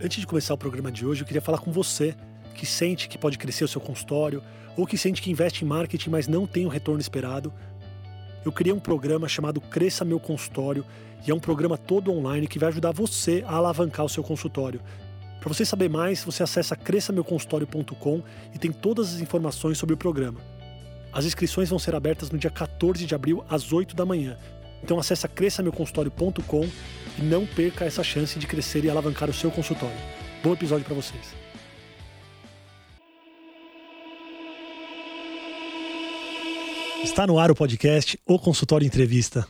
Antes 0.00 0.20
de 0.20 0.26
começar 0.26 0.54
o 0.54 0.58
programa 0.58 0.90
de 0.90 1.06
hoje, 1.06 1.22
eu 1.22 1.26
queria 1.26 1.42
falar 1.42 1.58
com 1.58 1.70
você 1.70 2.14
que 2.54 2.66
sente 2.66 3.08
que 3.08 3.18
pode 3.18 3.38
crescer 3.38 3.64
o 3.64 3.68
seu 3.68 3.80
consultório 3.80 4.42
ou 4.76 4.86
que 4.86 4.96
sente 4.96 5.20
que 5.20 5.30
investe 5.30 5.64
em 5.64 5.68
marketing, 5.68 6.10
mas 6.10 6.26
não 6.26 6.46
tem 6.46 6.66
o 6.66 6.68
retorno 6.68 7.00
esperado. 7.00 7.52
Eu 8.44 8.50
criei 8.50 8.72
um 8.72 8.80
programa 8.80 9.28
chamado 9.28 9.60
Cresça 9.60 10.04
Meu 10.04 10.18
Consultório 10.18 10.84
e 11.26 11.30
é 11.30 11.34
um 11.34 11.38
programa 11.38 11.78
todo 11.78 12.12
online 12.12 12.48
que 12.48 12.58
vai 12.58 12.68
ajudar 12.70 12.92
você 12.92 13.44
a 13.46 13.54
alavancar 13.54 14.04
o 14.04 14.08
seu 14.08 14.22
consultório. 14.22 14.80
Para 15.40 15.52
você 15.52 15.64
saber 15.64 15.88
mais, 15.88 16.24
você 16.24 16.42
acessa 16.42 16.74
cresçameuconsultório.com 16.74 18.22
e 18.54 18.58
tem 18.58 18.72
todas 18.72 19.14
as 19.14 19.20
informações 19.20 19.78
sobre 19.78 19.94
o 19.94 19.98
programa. 19.98 20.40
As 21.12 21.24
inscrições 21.24 21.68
vão 21.68 21.78
ser 21.78 21.94
abertas 21.94 22.30
no 22.30 22.38
dia 22.38 22.50
14 22.50 23.04
de 23.04 23.14
abril 23.14 23.44
às 23.48 23.72
8 23.72 23.94
da 23.94 24.06
manhã. 24.06 24.36
Então 24.82 24.98
acessa 24.98 25.28
cresçameuconsultório.com 25.28 26.68
e 27.18 27.22
não 27.22 27.46
perca 27.46 27.84
essa 27.84 28.02
chance 28.02 28.38
de 28.38 28.46
crescer 28.46 28.84
e 28.84 28.90
alavancar 28.90 29.30
o 29.30 29.34
seu 29.34 29.50
consultório. 29.50 29.96
Bom 30.42 30.52
episódio 30.52 30.84
para 30.84 30.94
vocês. 30.94 31.42
Está 37.02 37.26
no 37.26 37.38
ar 37.38 37.50
o 37.50 37.54
podcast 37.54 38.18
O 38.26 38.38
Consultório 38.38 38.86
Entrevista. 38.86 39.46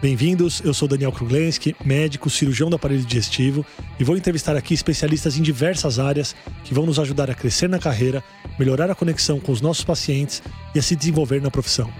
Bem-vindos, 0.00 0.62
eu 0.64 0.72
sou 0.72 0.86
Daniel 0.86 1.10
Kruglenski, 1.10 1.74
médico, 1.84 2.30
cirurgião 2.30 2.70
do 2.70 2.76
aparelho 2.76 3.02
digestivo 3.02 3.66
e 3.98 4.04
vou 4.04 4.16
entrevistar 4.16 4.54
aqui 4.54 4.72
especialistas 4.72 5.36
em 5.36 5.42
diversas 5.42 5.98
áreas 5.98 6.36
que 6.62 6.72
vão 6.72 6.86
nos 6.86 7.00
ajudar 7.00 7.28
a 7.28 7.34
crescer 7.34 7.68
na 7.68 7.80
carreira, 7.80 8.22
melhorar 8.56 8.88
a 8.88 8.94
conexão 8.94 9.40
com 9.40 9.50
os 9.50 9.60
nossos 9.60 9.82
pacientes 9.82 10.40
e 10.72 10.78
a 10.78 10.82
se 10.82 10.94
desenvolver 10.94 11.42
na 11.42 11.50
profissão. 11.50 11.90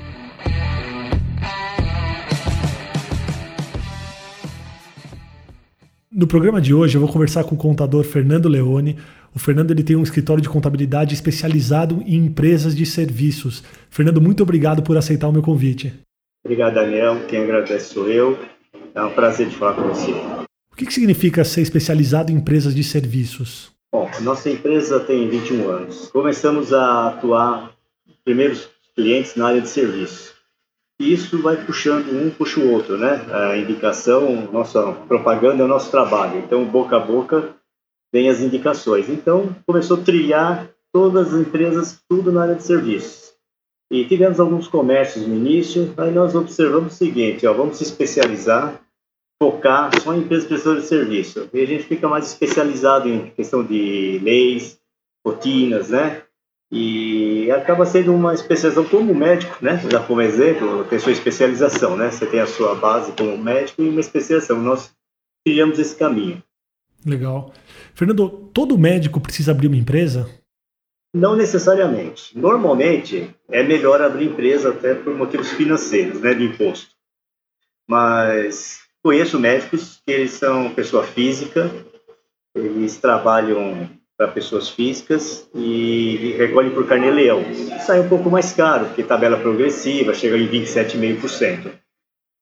No 6.12 6.28
programa 6.28 6.60
de 6.60 6.72
hoje 6.72 6.96
eu 6.96 7.00
vou 7.00 7.10
conversar 7.12 7.42
com 7.42 7.56
o 7.56 7.58
contador 7.58 8.04
Fernando 8.04 8.48
Leone. 8.48 8.96
O 9.34 9.40
Fernando 9.40 9.72
ele 9.72 9.82
tem 9.82 9.96
um 9.96 10.04
escritório 10.04 10.40
de 10.40 10.48
contabilidade 10.48 11.14
especializado 11.14 12.00
em 12.06 12.26
empresas 12.26 12.76
de 12.76 12.86
serviços. 12.86 13.64
Fernando, 13.90 14.20
muito 14.20 14.40
obrigado 14.44 14.84
por 14.84 14.96
aceitar 14.96 15.26
o 15.26 15.32
meu 15.32 15.42
convite. 15.42 15.92
Obrigado, 16.48 16.76
Daniel. 16.76 17.26
Quem 17.28 17.42
agradece 17.42 17.92
sou 17.92 18.08
eu. 18.08 18.38
É 18.94 19.02
um 19.02 19.10
prazer 19.10 19.50
de 19.50 19.54
falar 19.54 19.74
com 19.74 19.82
você. 19.82 20.12
O 20.72 20.76
que, 20.76 20.86
que 20.86 20.94
significa 20.94 21.44
ser 21.44 21.60
especializado 21.60 22.32
em 22.32 22.36
empresas 22.36 22.74
de 22.74 22.82
serviços? 22.82 23.70
Bom, 23.92 24.10
nossa 24.22 24.48
empresa 24.48 24.98
tem 24.98 25.28
21 25.28 25.68
anos. 25.68 26.08
Começamos 26.08 26.72
a 26.72 27.08
atuar 27.08 27.72
primeiros 28.24 28.66
clientes 28.96 29.36
na 29.36 29.48
área 29.48 29.60
de 29.60 29.68
serviço. 29.68 30.32
E 30.98 31.12
isso 31.12 31.38
vai 31.42 31.54
puxando 31.66 32.10
um, 32.14 32.30
puxa 32.30 32.58
o 32.60 32.72
outro, 32.72 32.96
né? 32.96 33.26
A 33.30 33.58
indicação, 33.58 34.48
nossa 34.50 34.92
propaganda 35.06 35.62
é 35.62 35.66
o 35.66 35.68
nosso 35.68 35.90
trabalho. 35.90 36.38
Então, 36.38 36.64
boca 36.64 36.96
a 36.96 37.00
boca, 37.00 37.50
vem 38.10 38.30
as 38.30 38.40
indicações. 38.40 39.10
Então, 39.10 39.54
começou 39.66 39.98
a 39.98 40.00
trilhar 40.00 40.70
todas 40.90 41.34
as 41.34 41.40
empresas, 41.42 42.00
tudo 42.08 42.32
na 42.32 42.44
área 42.44 42.54
de 42.54 42.62
serviços. 42.62 43.27
E 43.90 44.04
tivemos 44.04 44.38
alguns 44.38 44.68
comércios 44.68 45.26
no 45.26 45.34
início, 45.34 45.94
aí 45.96 46.10
nós 46.10 46.34
observamos 46.34 46.92
o 46.92 46.96
seguinte, 46.96 47.46
ó, 47.46 47.54
vamos 47.54 47.78
se 47.78 47.84
especializar, 47.84 48.80
focar 49.42 49.90
só 50.02 50.14
em 50.14 50.18
empresas 50.18 50.46
prestadoras 50.46 50.82
de 50.82 50.88
serviço. 50.88 51.48
E 51.54 51.60
a 51.60 51.66
gente 51.66 51.84
fica 51.84 52.06
mais 52.06 52.26
especializado 52.26 53.08
em 53.08 53.30
questão 53.30 53.64
de 53.64 54.20
leis, 54.22 54.78
rotinas, 55.26 55.88
né? 55.88 56.22
E 56.70 57.50
acaba 57.50 57.86
sendo 57.86 58.14
uma 58.14 58.34
especialização 58.34 58.84
como 58.84 59.14
médico, 59.14 59.56
né? 59.62 59.80
Já 59.90 60.00
como 60.00 60.20
exemplo, 60.20 60.84
tem 60.84 60.98
sua 60.98 61.12
especialização, 61.12 61.96
né? 61.96 62.10
Você 62.10 62.26
tem 62.26 62.40
a 62.40 62.46
sua 62.46 62.74
base 62.74 63.12
como 63.12 63.38
médico 63.38 63.82
e 63.82 63.88
uma 63.88 64.00
especialização. 64.00 64.60
Nós 64.60 64.92
trilhamos 65.46 65.78
esse 65.78 65.96
caminho. 65.96 66.42
Legal. 67.06 67.54
Fernando, 67.94 68.28
todo 68.52 68.76
médico 68.76 69.18
precisa 69.18 69.52
abrir 69.52 69.68
uma 69.68 69.76
empresa? 69.76 70.28
Não 71.14 71.34
necessariamente. 71.34 72.36
Normalmente 72.38 73.34
é 73.50 73.62
melhor 73.62 74.00
abrir 74.02 74.26
empresa 74.26 74.70
até 74.70 74.94
por 74.94 75.14
motivos 75.14 75.50
financeiros, 75.52 76.20
né, 76.20 76.34
de 76.34 76.44
imposto. 76.44 76.94
Mas 77.88 78.80
conheço 79.02 79.38
médicos 79.38 80.02
que 80.04 80.12
eles 80.12 80.32
são 80.32 80.74
pessoa 80.74 81.04
física, 81.04 81.70
eles 82.54 82.96
trabalham 82.98 83.88
para 84.18 84.28
pessoas 84.28 84.68
físicas 84.68 85.48
e 85.54 86.34
recolhem 86.36 86.74
por 86.74 86.86
carnê-leão. 86.86 87.42
Sai 87.86 88.00
um 88.00 88.08
pouco 88.08 88.28
mais 88.28 88.52
caro, 88.52 88.86
porque 88.86 89.04
tabela 89.04 89.38
progressiva, 89.38 90.12
chega 90.12 90.36
em 90.36 90.48
27,5%. 90.48 91.72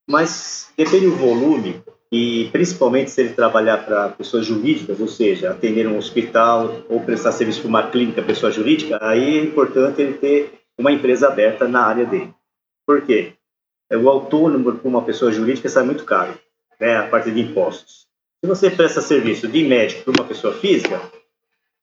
Mas 0.09 0.73
depende 0.77 1.07
do 1.07 1.17
volume, 1.17 1.83
e 2.11 2.49
principalmente 2.53 3.11
se 3.11 3.21
ele 3.21 3.35
trabalhar 3.35 3.79
para 3.79 4.11
pessoas 4.11 4.47
jurídicas, 4.47 5.01
ou 5.01 5.09
seja, 5.09 5.51
atender 5.51 5.87
um 5.87 5.99
hospital 5.99 6.83
ou 6.89 7.01
prestar 7.01 7.33
serviço 7.33 7.61
para 7.63 7.69
uma 7.69 7.91
clínica, 7.91 8.23
pessoa 8.23 8.53
jurídica, 8.53 8.99
aí 9.01 9.39
é 9.39 9.43
importante 9.43 10.01
ele 10.01 10.15
ter 10.15 10.53
uma 10.79 10.93
empresa 10.93 11.29
aberta 11.29 11.67
na 11.67 11.83
área 11.83 12.05
dele. 12.05 12.33
Por 12.87 13.03
quê? 13.03 13.33
É, 13.91 13.97
o 13.97 14.09
autônomo 14.09 14.73
para 14.77 14.89
uma 14.89 15.03
pessoa 15.03 15.33
jurídica 15.33 15.69
sai 15.69 15.85
muito 15.85 16.05
caro, 16.05 16.39
né, 16.81 16.97
a 16.97 17.09
parte 17.09 17.31
de 17.31 17.41
impostos. 17.41 18.07
Se 18.41 18.47
você 18.47 18.71
presta 18.71 19.01
serviço 19.01 19.49
de 19.49 19.65
médico 19.65 20.05
para 20.05 20.23
uma 20.23 20.29
pessoa 20.29 20.53
física, 20.55 21.01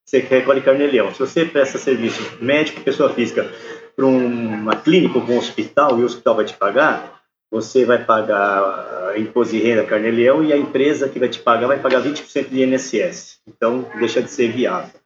você 0.05 0.19
recolhe 0.19 0.61
carnê-leão. 0.61 1.13
Se 1.13 1.19
você 1.19 1.45
presta 1.45 1.77
serviço 1.77 2.21
médico, 2.41 2.81
pessoa 2.81 3.09
física, 3.09 3.49
para 3.95 4.05
uma 4.05 4.75
clínica 4.75 5.17
ou 5.17 5.25
um 5.25 5.37
hospital 5.37 5.99
e 5.99 6.03
o 6.03 6.05
hospital 6.05 6.35
vai 6.35 6.45
te 6.45 6.53
pagar, 6.53 7.22
você 7.53 7.85
vai 7.85 8.03
pagar 8.03 9.13
imposto 9.15 9.53
de 9.53 9.61
renda 9.61 9.83
carnê-leão 9.83 10.43
e 10.43 10.51
a 10.51 10.57
empresa 10.57 11.07
que 11.07 11.19
vai 11.19 11.29
te 11.29 11.39
pagar 11.39 11.67
vai 11.67 11.79
pagar 11.79 12.01
20% 12.01 12.49
de 12.49 12.63
INSS. 12.63 13.41
Então, 13.47 13.85
deixa 13.99 14.23
de 14.23 14.31
ser 14.31 14.51
viável. 14.51 14.99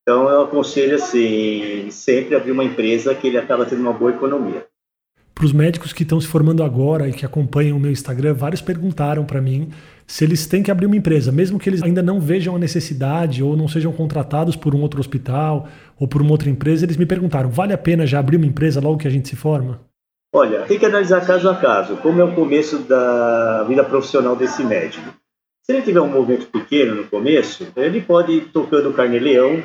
Então, 0.00 0.26
eu 0.26 0.40
aconselho, 0.40 0.94
assim, 0.94 1.90
sempre 1.90 2.34
abrir 2.34 2.52
uma 2.52 2.64
empresa 2.64 3.14
que 3.14 3.26
ele 3.26 3.36
acaba 3.36 3.66
tendo 3.66 3.82
uma 3.82 3.92
boa 3.92 4.10
economia. 4.10 4.64
Para 5.34 5.44
os 5.44 5.52
médicos 5.52 5.92
que 5.92 6.02
estão 6.02 6.18
se 6.18 6.26
formando 6.26 6.62
agora 6.62 7.10
e 7.10 7.12
que 7.12 7.26
acompanham 7.26 7.76
o 7.76 7.80
meu 7.80 7.90
Instagram, 7.90 8.32
vários 8.32 8.62
perguntaram 8.62 9.26
para 9.26 9.42
mim 9.42 9.68
se 10.06 10.24
eles 10.24 10.46
têm 10.46 10.62
que 10.62 10.70
abrir 10.70 10.86
uma 10.86 10.96
empresa, 10.96 11.30
mesmo 11.30 11.58
que 11.58 11.68
eles 11.68 11.82
ainda 11.82 12.02
não 12.02 12.18
vejam 12.18 12.56
a 12.56 12.58
necessidade 12.58 13.42
ou 13.42 13.54
não 13.54 13.68
sejam 13.68 13.92
contratados 13.92 14.56
por 14.56 14.74
um 14.74 14.80
outro 14.80 14.98
hospital 14.98 15.68
ou 15.98 16.08
por 16.08 16.22
uma 16.22 16.30
outra 16.30 16.48
empresa, 16.48 16.86
eles 16.86 16.96
me 16.96 17.04
perguntaram: 17.04 17.50
vale 17.50 17.74
a 17.74 17.78
pena 17.78 18.06
já 18.06 18.18
abrir 18.18 18.38
uma 18.38 18.46
empresa 18.46 18.80
logo 18.80 18.96
que 18.96 19.06
a 19.06 19.10
gente 19.10 19.28
se 19.28 19.36
forma? 19.36 19.78
Olha, 20.36 20.66
tem 20.66 20.78
que 20.78 20.84
analisar 20.84 21.26
caso 21.26 21.48
a 21.48 21.56
caso, 21.56 21.96
como 21.96 22.20
é 22.20 22.24
o 22.24 22.34
começo 22.34 22.80
da 22.80 23.62
vida 23.62 23.82
profissional 23.82 24.36
desse 24.36 24.62
médico. 24.62 25.08
Se 25.62 25.72
ele 25.72 25.80
tiver 25.80 26.02
um 26.02 26.08
movimento 26.08 26.48
pequeno 26.48 26.94
no 26.94 27.06
começo, 27.08 27.66
ele 27.74 28.02
pode 28.02 28.32
ir 28.32 28.52
tocando 28.52 28.92
carne-leão, 28.92 29.64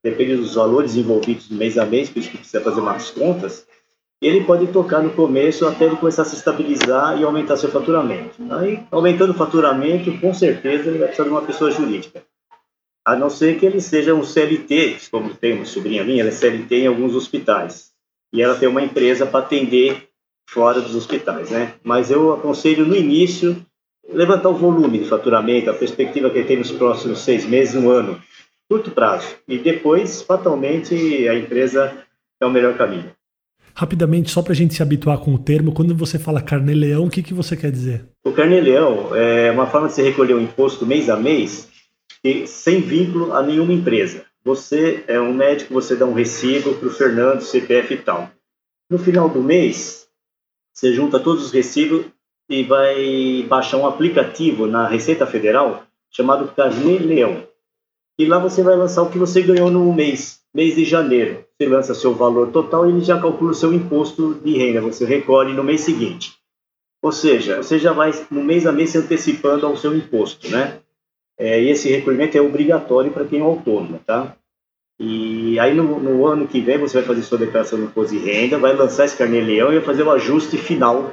depende 0.00 0.36
dos 0.36 0.54
valores 0.54 0.94
envolvidos 0.94 1.48
mês 1.48 1.76
a 1.76 1.84
mês, 1.84 2.08
por 2.08 2.20
isso 2.20 2.30
que 2.30 2.38
precisa 2.38 2.62
fazer 2.62 2.80
umas 2.80 3.10
contas, 3.10 3.66
ele 4.22 4.44
pode 4.44 4.68
tocar 4.68 5.02
no 5.02 5.10
começo 5.10 5.66
até 5.66 5.86
ele 5.86 5.96
começar 5.96 6.22
a 6.22 6.24
se 6.24 6.36
estabilizar 6.36 7.20
e 7.20 7.24
aumentar 7.24 7.56
seu 7.56 7.72
faturamento. 7.72 8.36
Aí, 8.52 8.80
aumentando 8.92 9.32
o 9.32 9.36
faturamento, 9.36 10.16
com 10.20 10.32
certeza 10.32 10.88
ele 10.88 10.98
vai 10.98 11.08
precisar 11.08 11.24
de 11.24 11.30
uma 11.30 11.42
pessoa 11.42 11.72
jurídica. 11.72 12.22
A 13.04 13.16
não 13.16 13.28
ser 13.28 13.58
que 13.58 13.66
ele 13.66 13.80
seja 13.80 14.14
um 14.14 14.22
CLT, 14.22 14.98
como 15.10 15.34
tem 15.34 15.54
uma 15.54 15.64
sobrinha 15.64 16.04
minha, 16.04 16.20
ela 16.20 16.30
é 16.30 16.32
CLT 16.32 16.76
em 16.76 16.86
alguns 16.86 17.12
hospitais 17.16 17.90
e 18.32 18.40
ela 18.40 18.54
tem 18.54 18.68
uma 18.68 18.82
empresa 18.82 19.26
para 19.26 19.40
atender 19.40 20.11
fora 20.52 20.80
dos 20.80 20.94
hospitais, 20.94 21.50
né? 21.50 21.74
Mas 21.82 22.10
eu 22.10 22.32
aconselho 22.34 22.84
no 22.84 22.94
início 22.94 23.56
levantar 24.12 24.50
o 24.50 24.54
volume 24.54 24.98
de 24.98 25.08
faturamento, 25.08 25.70
a 25.70 25.74
perspectiva 25.74 26.28
que 26.28 26.38
ele 26.38 26.46
tem 26.46 26.58
nos 26.58 26.70
próximos 26.70 27.20
seis 27.20 27.46
meses, 27.46 27.74
um 27.74 27.88
ano, 27.88 28.20
curto 28.68 28.90
prazo, 28.90 29.26
e 29.48 29.58
depois, 29.58 30.22
fatalmente, 30.22 30.94
a 31.28 31.34
empresa 31.34 31.96
é 32.40 32.46
o 32.46 32.50
melhor 32.50 32.76
caminho. 32.76 33.10
Rapidamente, 33.74 34.30
só 34.30 34.42
para 34.42 34.52
a 34.52 34.56
gente 34.56 34.74
se 34.74 34.82
habituar 34.82 35.18
com 35.18 35.34
o 35.34 35.38
termo, 35.38 35.72
quando 35.72 35.94
você 35.94 36.18
fala 36.18 36.42
carnê-leão, 36.42 37.06
o 37.06 37.10
que, 37.10 37.22
que 37.22 37.32
você 37.32 37.56
quer 37.56 37.70
dizer? 37.70 38.04
O 38.22 38.32
carnê-leão 38.32 39.16
é 39.16 39.50
uma 39.50 39.66
forma 39.66 39.88
de 39.88 39.94
se 39.94 40.02
recolher 40.02 40.34
o 40.34 40.38
um 40.38 40.42
imposto 40.42 40.84
mês 40.84 41.08
a 41.08 41.16
mês 41.16 41.68
e 42.22 42.46
sem 42.46 42.82
vínculo 42.82 43.32
a 43.32 43.42
nenhuma 43.42 43.72
empresa. 43.72 44.26
Você 44.44 45.04
é 45.06 45.18
um 45.18 45.32
médico, 45.32 45.72
você 45.72 45.96
dá 45.96 46.04
um 46.04 46.12
recibo 46.12 46.74
para 46.74 46.88
o 46.88 46.90
Fernando, 46.90 47.40
CPF 47.40 47.94
e 47.94 47.96
tal. 47.96 48.28
No 48.90 48.98
final 48.98 49.30
do 49.30 49.42
mês, 49.42 50.02
você 50.72 50.92
junta 50.92 51.20
todos 51.20 51.44
os 51.44 51.52
recibos 51.52 52.06
e 52.48 52.62
vai 52.62 53.44
baixar 53.48 53.78
um 53.78 53.86
aplicativo 53.86 54.66
na 54.66 54.86
Receita 54.86 55.26
Federal 55.26 55.84
chamado 56.10 56.52
Carnê. 56.54 56.98
E 58.18 58.26
lá 58.26 58.38
você 58.38 58.62
vai 58.62 58.76
lançar 58.76 59.02
o 59.02 59.10
que 59.10 59.18
você 59.18 59.42
ganhou 59.42 59.70
no 59.70 59.92
mês, 59.92 60.40
mês 60.54 60.74
de 60.74 60.84
janeiro. 60.84 61.44
Você 61.56 61.68
lança 61.68 61.94
seu 61.94 62.14
valor 62.14 62.50
total 62.50 62.86
e 62.86 62.92
ele 62.92 63.00
já 63.00 63.20
calcula 63.20 63.52
o 63.52 63.54
seu 63.54 63.72
imposto 63.72 64.34
de 64.34 64.56
renda. 64.56 64.80
Você 64.80 65.04
recolhe 65.04 65.54
no 65.54 65.64
mês 65.64 65.80
seguinte. 65.80 66.34
Ou 67.02 67.10
seja, 67.10 67.56
você 67.62 67.78
já 67.78 67.92
vai 67.92 68.12
no 68.30 68.44
mês 68.44 68.66
a 68.66 68.72
mês 68.72 68.90
se 68.90 68.98
antecipando 68.98 69.66
ao 69.66 69.76
seu 69.76 69.96
imposto, 69.96 70.48
né? 70.50 70.78
É, 71.36 71.60
e 71.60 71.70
esse 71.70 71.88
recolhimento 71.88 72.38
é 72.38 72.40
obrigatório 72.40 73.10
para 73.10 73.24
quem 73.24 73.40
é 73.40 73.42
autônomo, 73.42 73.98
tá? 74.06 74.36
E 75.04 75.58
aí 75.58 75.74
no, 75.74 75.98
no, 75.98 76.24
ano 76.24 76.46
que 76.46 76.60
vem 76.60 76.78
você 76.78 76.98
vai 76.98 77.02
fazer 77.08 77.22
sua 77.22 77.36
declaração 77.36 77.76
de 77.76 77.86
imposto 77.86 78.16
de 78.16 78.24
renda, 78.24 78.56
vai 78.56 78.72
lançar 78.72 79.04
esse 79.04 79.16
carnê-leão 79.16 79.72
e 79.72 79.76
vai 79.78 79.84
fazer 79.84 80.04
o 80.04 80.10
ajuste 80.12 80.56
final 80.56 81.12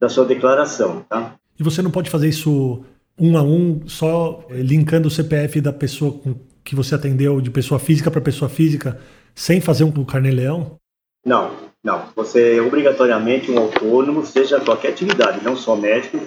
da 0.00 0.08
sua 0.08 0.24
declaração, 0.24 1.06
tá? 1.08 1.36
E 1.56 1.62
você 1.62 1.80
não 1.80 1.92
pode 1.92 2.10
fazer 2.10 2.28
isso 2.28 2.84
um 3.16 3.38
a 3.38 3.42
um, 3.42 3.86
só 3.86 4.44
eh, 4.50 4.54
linkando 4.54 5.06
o 5.06 5.10
CPF 5.12 5.60
da 5.60 5.72
pessoa 5.72 6.20
que 6.64 6.74
você 6.74 6.96
atendeu 6.96 7.40
de 7.40 7.52
pessoa 7.52 7.78
física 7.78 8.10
para 8.10 8.20
pessoa 8.20 8.48
física, 8.48 9.00
sem 9.32 9.60
fazer 9.60 9.84
um 9.84 10.04
carnê-leão? 10.04 10.76
Não, 11.24 11.52
não. 11.84 12.08
Você 12.16 12.56
é 12.56 12.60
obrigatoriamente 12.62 13.48
um 13.48 13.58
autônomo, 13.58 14.26
seja 14.26 14.58
qualquer 14.58 14.88
atividade, 14.88 15.44
não 15.44 15.56
só 15.56 15.76
médico. 15.76 16.18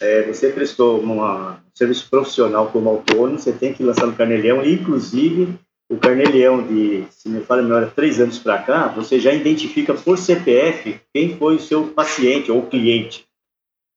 É, 0.00 0.22
você 0.22 0.48
prestou 0.48 1.00
uma, 1.00 1.56
um 1.56 1.76
serviço 1.76 2.08
profissional 2.08 2.68
como 2.68 2.88
autônomo, 2.88 3.38
você 3.38 3.52
tem 3.52 3.74
que 3.74 3.82
lançar 3.82 4.06
no 4.06 4.14
carnê-leão, 4.14 4.64
inclusive 4.64 5.58
o 5.90 5.96
carnê-leão 5.98 6.62
de, 6.62 7.04
se 7.10 7.28
me 7.28 7.40
fala 7.42 7.62
melhor, 7.62 7.90
três 7.90 8.20
anos 8.20 8.38
para 8.38 8.58
cá, 8.58 8.88
você 8.88 9.20
já 9.20 9.32
identifica 9.32 9.94
por 9.94 10.18
CPF 10.18 11.00
quem 11.12 11.36
foi 11.36 11.56
o 11.56 11.60
seu 11.60 11.88
paciente 11.88 12.50
ou 12.50 12.62
cliente. 12.66 13.26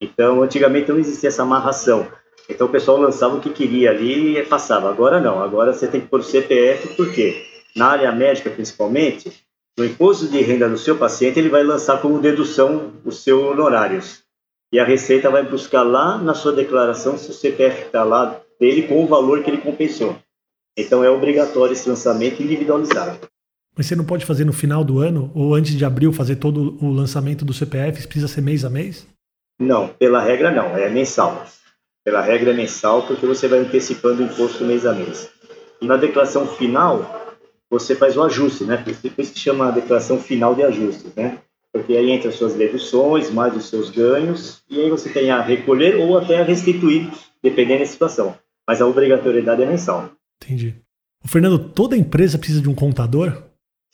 Então, 0.01 0.43
antigamente 0.43 0.89
não 0.89 0.99
existia 0.99 1.29
essa 1.29 1.43
amarração. 1.43 2.07
Então, 2.49 2.67
o 2.67 2.69
pessoal 2.69 2.97
lançava 2.97 3.37
o 3.37 3.41
que 3.41 3.49
queria 3.49 3.89
ali 3.89 4.37
e 4.37 4.45
passava. 4.45 4.89
Agora 4.89 5.19
não, 5.19 5.41
agora 5.41 5.73
você 5.73 5.87
tem 5.87 6.01
que 6.01 6.07
pôr 6.07 6.23
CPF, 6.23 6.95
por 6.95 7.11
quê? 7.11 7.43
Na 7.75 7.87
área 7.87 8.11
médica, 8.11 8.49
principalmente, 8.49 9.31
no 9.77 9.85
imposto 9.85 10.27
de 10.27 10.41
renda 10.41 10.67
do 10.67 10.77
seu 10.77 10.97
paciente, 10.97 11.39
ele 11.39 11.49
vai 11.49 11.63
lançar 11.63 12.01
como 12.01 12.19
dedução 12.19 12.93
os 13.05 13.23
seus 13.23 13.43
honorários. 13.43 14.23
E 14.71 14.79
a 14.79 14.83
Receita 14.83 15.29
vai 15.29 15.43
buscar 15.43 15.83
lá 15.83 16.17
na 16.17 16.33
sua 16.33 16.51
declaração 16.51 17.17
se 17.17 17.29
o 17.29 17.33
CPF 17.33 17.83
está 17.85 18.03
lá 18.03 18.41
dele 18.59 18.83
com 18.83 19.03
o 19.03 19.07
valor 19.07 19.43
que 19.43 19.49
ele 19.49 19.61
compensou. 19.61 20.17
Então 20.77 21.03
é 21.03 21.09
obrigatório 21.09 21.73
esse 21.73 21.89
lançamento 21.89 22.41
individualizado. 22.43 23.27
Mas 23.75 23.87
você 23.87 23.95
não 23.95 24.05
pode 24.05 24.25
fazer 24.25 24.45
no 24.45 24.53
final 24.53 24.83
do 24.83 24.99
ano 24.99 25.31
ou 25.33 25.55
antes 25.55 25.75
de 25.75 25.83
abril 25.83 26.13
fazer 26.13 26.35
todo 26.35 26.77
o 26.79 26.91
lançamento 26.91 27.43
do 27.43 27.53
CPF? 27.53 28.07
Precisa 28.07 28.27
ser 28.27 28.41
mês 28.41 28.63
a 28.63 28.69
mês? 28.69 29.07
Não, 29.59 29.87
pela 29.87 30.21
regra 30.21 30.51
não, 30.51 30.77
é 30.77 30.89
mensal. 30.89 31.45
Pela 32.05 32.21
regra 32.21 32.51
é 32.51 32.53
mensal 32.53 33.05
porque 33.07 33.25
você 33.25 33.47
vai 33.47 33.59
antecipando 33.59 34.21
o 34.21 34.25
imposto 34.25 34.63
mês 34.63 34.85
a 34.85 34.93
mês. 34.93 35.29
E 35.81 35.85
na 35.85 35.97
declaração 35.97 36.47
final, 36.47 37.35
você 37.69 37.95
faz 37.95 38.15
o 38.15 38.23
ajuste, 38.23 38.63
né? 38.63 38.77
Por 38.77 38.91
isso 38.91 39.33
que 39.33 39.39
chama 39.39 39.67
a 39.67 39.71
declaração 39.71 40.19
final 40.19 40.55
de 40.55 40.63
ajuste, 40.63 41.11
né? 41.15 41.39
Porque 41.71 41.95
aí 41.95 42.09
entra 42.11 42.29
as 42.29 42.35
suas 42.35 42.53
deduções, 42.53 43.29
mais 43.29 43.55
os 43.55 43.69
seus 43.69 43.89
ganhos, 43.89 44.63
e 44.69 44.81
aí 44.81 44.89
você 44.89 45.09
tem 45.09 45.29
a 45.29 45.41
recolher 45.41 45.97
ou 45.97 46.17
até 46.17 46.39
a 46.39 46.43
restituir, 46.43 47.11
dependendo 47.43 47.81
da 47.81 47.85
situação. 47.85 48.35
Mas 48.67 48.81
a 48.81 48.87
obrigatoriedade 48.87 49.61
é 49.61 49.65
mensal. 49.65 50.09
Entendi. 50.43 50.75
O 51.23 51.27
Fernando, 51.27 51.59
toda 51.59 51.97
empresa 51.97 52.37
precisa 52.37 52.61
de 52.61 52.69
um 52.69 52.75
contador? 52.75 53.43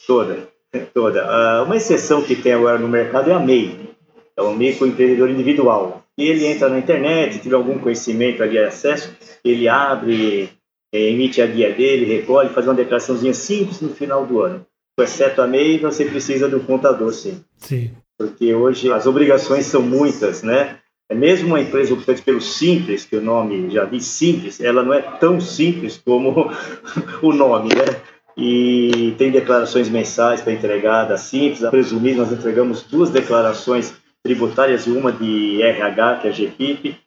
Toda, 0.06 0.48
toda. 0.94 1.24
Uh, 1.26 1.66
uma 1.66 1.78
exceção 1.78 2.22
que 2.22 2.36
tem 2.36 2.54
agora 2.54 2.78
no 2.78 2.88
mercado 2.88 3.30
é 3.30 3.34
a 3.34 3.40
MEI. 3.40 3.90
É 4.36 4.42
o 4.42 4.54
microempreendedor 4.54 5.30
individual. 5.30 6.04
E 6.18 6.28
ele 6.28 6.46
entra 6.46 6.70
na 6.70 6.78
internet, 6.78 7.40
tiver 7.40 7.56
algum 7.56 7.80
conhecimento 7.80 8.44
ali, 8.44 8.58
acesso, 8.58 9.16
ele 9.44 9.68
abre, 9.68 10.50
é, 10.94 11.10
emite 11.10 11.42
a 11.42 11.48
guia 11.48 11.74
dele, 11.74 12.06
recolhe, 12.06 12.50
faz 12.50 12.68
uma 12.68 12.76
declaraçãozinha 12.76 13.34
simples 13.34 13.82
no 13.82 13.90
final 13.90 14.26
do 14.26 14.42
ano. 14.42 14.66
Exceto 15.00 15.42
a 15.42 15.48
MEI, 15.48 15.80
você 15.80 16.06
precisa 16.06 16.48
do 16.48 16.60
contador, 16.60 17.12
sim. 17.14 17.44
Sim. 17.58 17.92
Porque 18.16 18.54
hoje 18.54 18.92
as 18.92 19.08
obrigações 19.08 19.66
são 19.66 19.82
muitas, 19.82 20.44
né? 20.44 20.80
É 21.10 21.16
mesmo 21.16 21.50
uma 21.50 21.62
empresa 21.62 21.94
optante 21.94 22.22
pelo 22.22 22.42
simples, 22.42 23.06
que 23.06 23.16
o 23.16 23.22
nome 23.22 23.70
já 23.70 23.86
diz 23.86 24.06
simples, 24.06 24.62
ela 24.62 24.84
não 24.84 24.94
é 24.94 25.02
tão 25.02 25.40
simples 25.40 26.02
como 26.04 26.52
o 27.22 27.34
nome, 27.34 27.70
né? 27.76 28.02
E 28.36 29.14
tem 29.18 29.30
declarações 29.30 29.90
mensais 29.90 30.42
para 30.42 30.54
entregar 30.54 31.06
da 31.06 31.18
simples. 31.18 31.64
A 31.64 31.70
presumir, 31.70 32.16
nós 32.16 32.32
entregamos 32.32 32.82
duas 32.84 33.12
declarações 33.12 33.94
tributárias 34.24 34.88
e 34.88 34.92
uma 34.92 35.12
de 35.12 35.62
RH, 35.62 36.18
que 36.18 36.28
é 36.28 36.32
a 36.32 36.34
GPIP. 36.34 36.98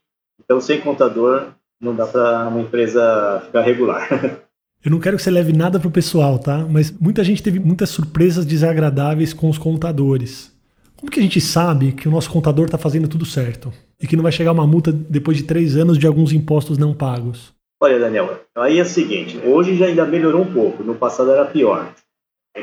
Então, 0.42 0.60
sem 0.60 0.80
contador, 0.80 1.48
não 1.80 1.94
dá 1.94 2.06
para 2.06 2.46
uma 2.48 2.60
empresa 2.60 3.42
ficar 3.46 3.62
regular. 3.62 4.08
Eu 4.84 4.90
não 4.90 5.00
quero 5.00 5.16
que 5.16 5.22
você 5.22 5.32
leve 5.32 5.52
nada 5.52 5.80
para 5.80 5.88
o 5.88 5.90
pessoal, 5.90 6.38
tá? 6.38 6.58
Mas 6.58 6.92
muita 6.92 7.24
gente 7.24 7.42
teve 7.42 7.58
muitas 7.58 7.90
surpresas 7.90 8.46
desagradáveis 8.46 9.32
com 9.32 9.50
os 9.50 9.58
contadores. 9.58 10.54
Como 10.96 11.10
que 11.10 11.18
a 11.18 11.22
gente 11.22 11.40
sabe 11.40 11.90
que 11.90 12.06
o 12.06 12.10
nosso 12.10 12.30
contador 12.30 12.66
está 12.66 12.78
fazendo 12.78 13.08
tudo 13.08 13.26
certo? 13.26 13.72
E 14.00 14.06
que 14.06 14.16
não 14.16 14.22
vai 14.22 14.32
chegar 14.32 14.52
uma 14.52 14.66
multa 14.66 14.92
depois 14.92 15.36
de 15.36 15.44
três 15.44 15.76
anos 15.76 15.98
de 15.98 16.06
alguns 16.06 16.32
impostos 16.32 16.76
não 16.76 16.94
pagos? 16.94 17.54
Olha, 17.80 17.98
Daniel, 17.98 18.40
aí 18.54 18.78
é 18.78 18.82
o 18.82 18.86
seguinte, 18.86 19.38
hoje 19.44 19.76
já 19.76 19.86
ainda 19.86 20.04
melhorou 20.06 20.42
um 20.42 20.52
pouco, 20.52 20.82
no 20.82 20.94
passado 20.94 21.30
era 21.30 21.44
pior. 21.44 21.92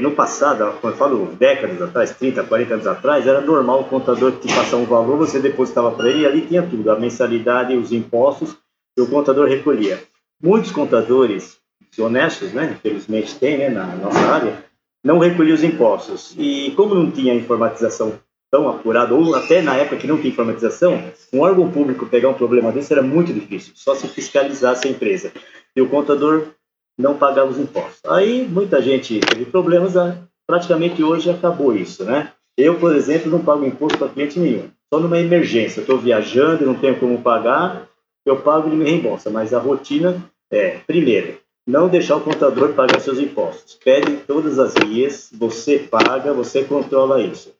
No 0.01 0.11
passado, 0.11 0.79
quando 0.81 0.93
eu 0.93 0.97
falo 0.97 1.25
décadas 1.37 1.79
atrás, 1.79 2.11
30, 2.17 2.43
40 2.43 2.73
anos 2.73 2.87
atrás, 2.87 3.27
era 3.27 3.39
normal 3.39 3.81
o 3.81 3.85
contador 3.85 4.31
te 4.31 4.47
passar 4.47 4.77
um 4.77 4.85
valor, 4.85 5.17
você 5.17 5.39
depositava 5.39 5.91
para 5.91 6.09
ele 6.09 6.21
e 6.21 6.25
ali 6.25 6.41
tinha 6.41 6.63
tudo, 6.63 6.89
a 6.89 6.99
mensalidade, 6.99 7.75
os 7.75 7.91
impostos, 7.91 8.57
e 8.97 9.01
o 9.01 9.07
contador 9.07 9.47
recolhia. 9.47 10.01
Muitos 10.41 10.71
contadores 10.71 11.59
honestos, 11.97 12.51
né, 12.53 12.75
infelizmente 12.75 13.35
tem 13.35 13.57
né, 13.57 13.69
na 13.69 13.95
nossa 13.95 14.19
área, 14.19 14.65
não 15.03 15.19
recolhiam 15.19 15.53
os 15.53 15.63
impostos. 15.63 16.33
E 16.37 16.71
como 16.71 16.95
não 16.95 17.11
tinha 17.11 17.35
informatização 17.35 18.13
tão 18.53 18.69
apurada, 18.69 19.15
ou 19.15 19.33
até 19.33 19.63
na 19.63 19.75
época 19.75 19.97
que 19.97 20.05
não 20.05 20.17
tinha 20.17 20.31
informatização, 20.31 21.01
um 21.33 21.39
órgão 21.39 21.71
público 21.71 22.05
pegar 22.05 22.29
um 22.29 22.35
problema 22.35 22.71
desse 22.71 22.93
era 22.93 23.01
muito 23.01 23.33
difícil, 23.33 23.73
só 23.75 23.95
se 23.95 24.07
fiscalizasse 24.07 24.87
a 24.87 24.91
empresa. 24.91 25.31
E 25.75 25.81
o 25.81 25.89
contador 25.89 26.49
não 26.95 27.17
pagava 27.17 27.49
os 27.49 27.57
impostos. 27.57 27.99
Aí 28.05 28.47
muita 28.47 28.79
gente 28.79 29.19
teve 29.21 29.45
problemas, 29.45 29.97
ah, 29.97 30.19
praticamente 30.45 31.03
hoje 31.03 31.31
acabou 31.31 31.75
isso, 31.75 32.03
né? 32.03 32.31
Eu, 32.55 32.75
por 32.75 32.95
exemplo, 32.95 33.31
não 33.31 33.43
pago 33.43 33.65
imposto 33.65 33.97
para 33.97 34.09
cliente 34.09 34.39
nenhum. 34.39 34.69
Só 34.93 34.99
numa 34.99 35.19
emergência, 35.19 35.81
estou 35.81 35.97
viajando, 35.97 36.63
não 36.63 36.75
tenho 36.75 36.99
como 36.99 37.23
pagar, 37.23 37.89
eu 38.23 38.39
pago 38.39 38.69
e 38.69 38.75
me 38.75 38.85
reembolsa. 38.85 39.31
Mas 39.31 39.51
a 39.51 39.57
rotina 39.57 40.23
é, 40.51 40.77
primeiro, 40.85 41.39
não 41.65 41.87
deixar 41.87 42.17
o 42.17 42.21
contador 42.21 42.73
pagar 42.73 42.99
seus 42.99 43.17
impostos. 43.17 43.79
Pede 43.83 44.17
todas 44.27 44.59
as 44.59 44.75
guias, 44.75 45.31
você 45.33 45.79
paga, 45.79 46.31
você 46.33 46.63
controla 46.63 47.19
isso. 47.19 47.51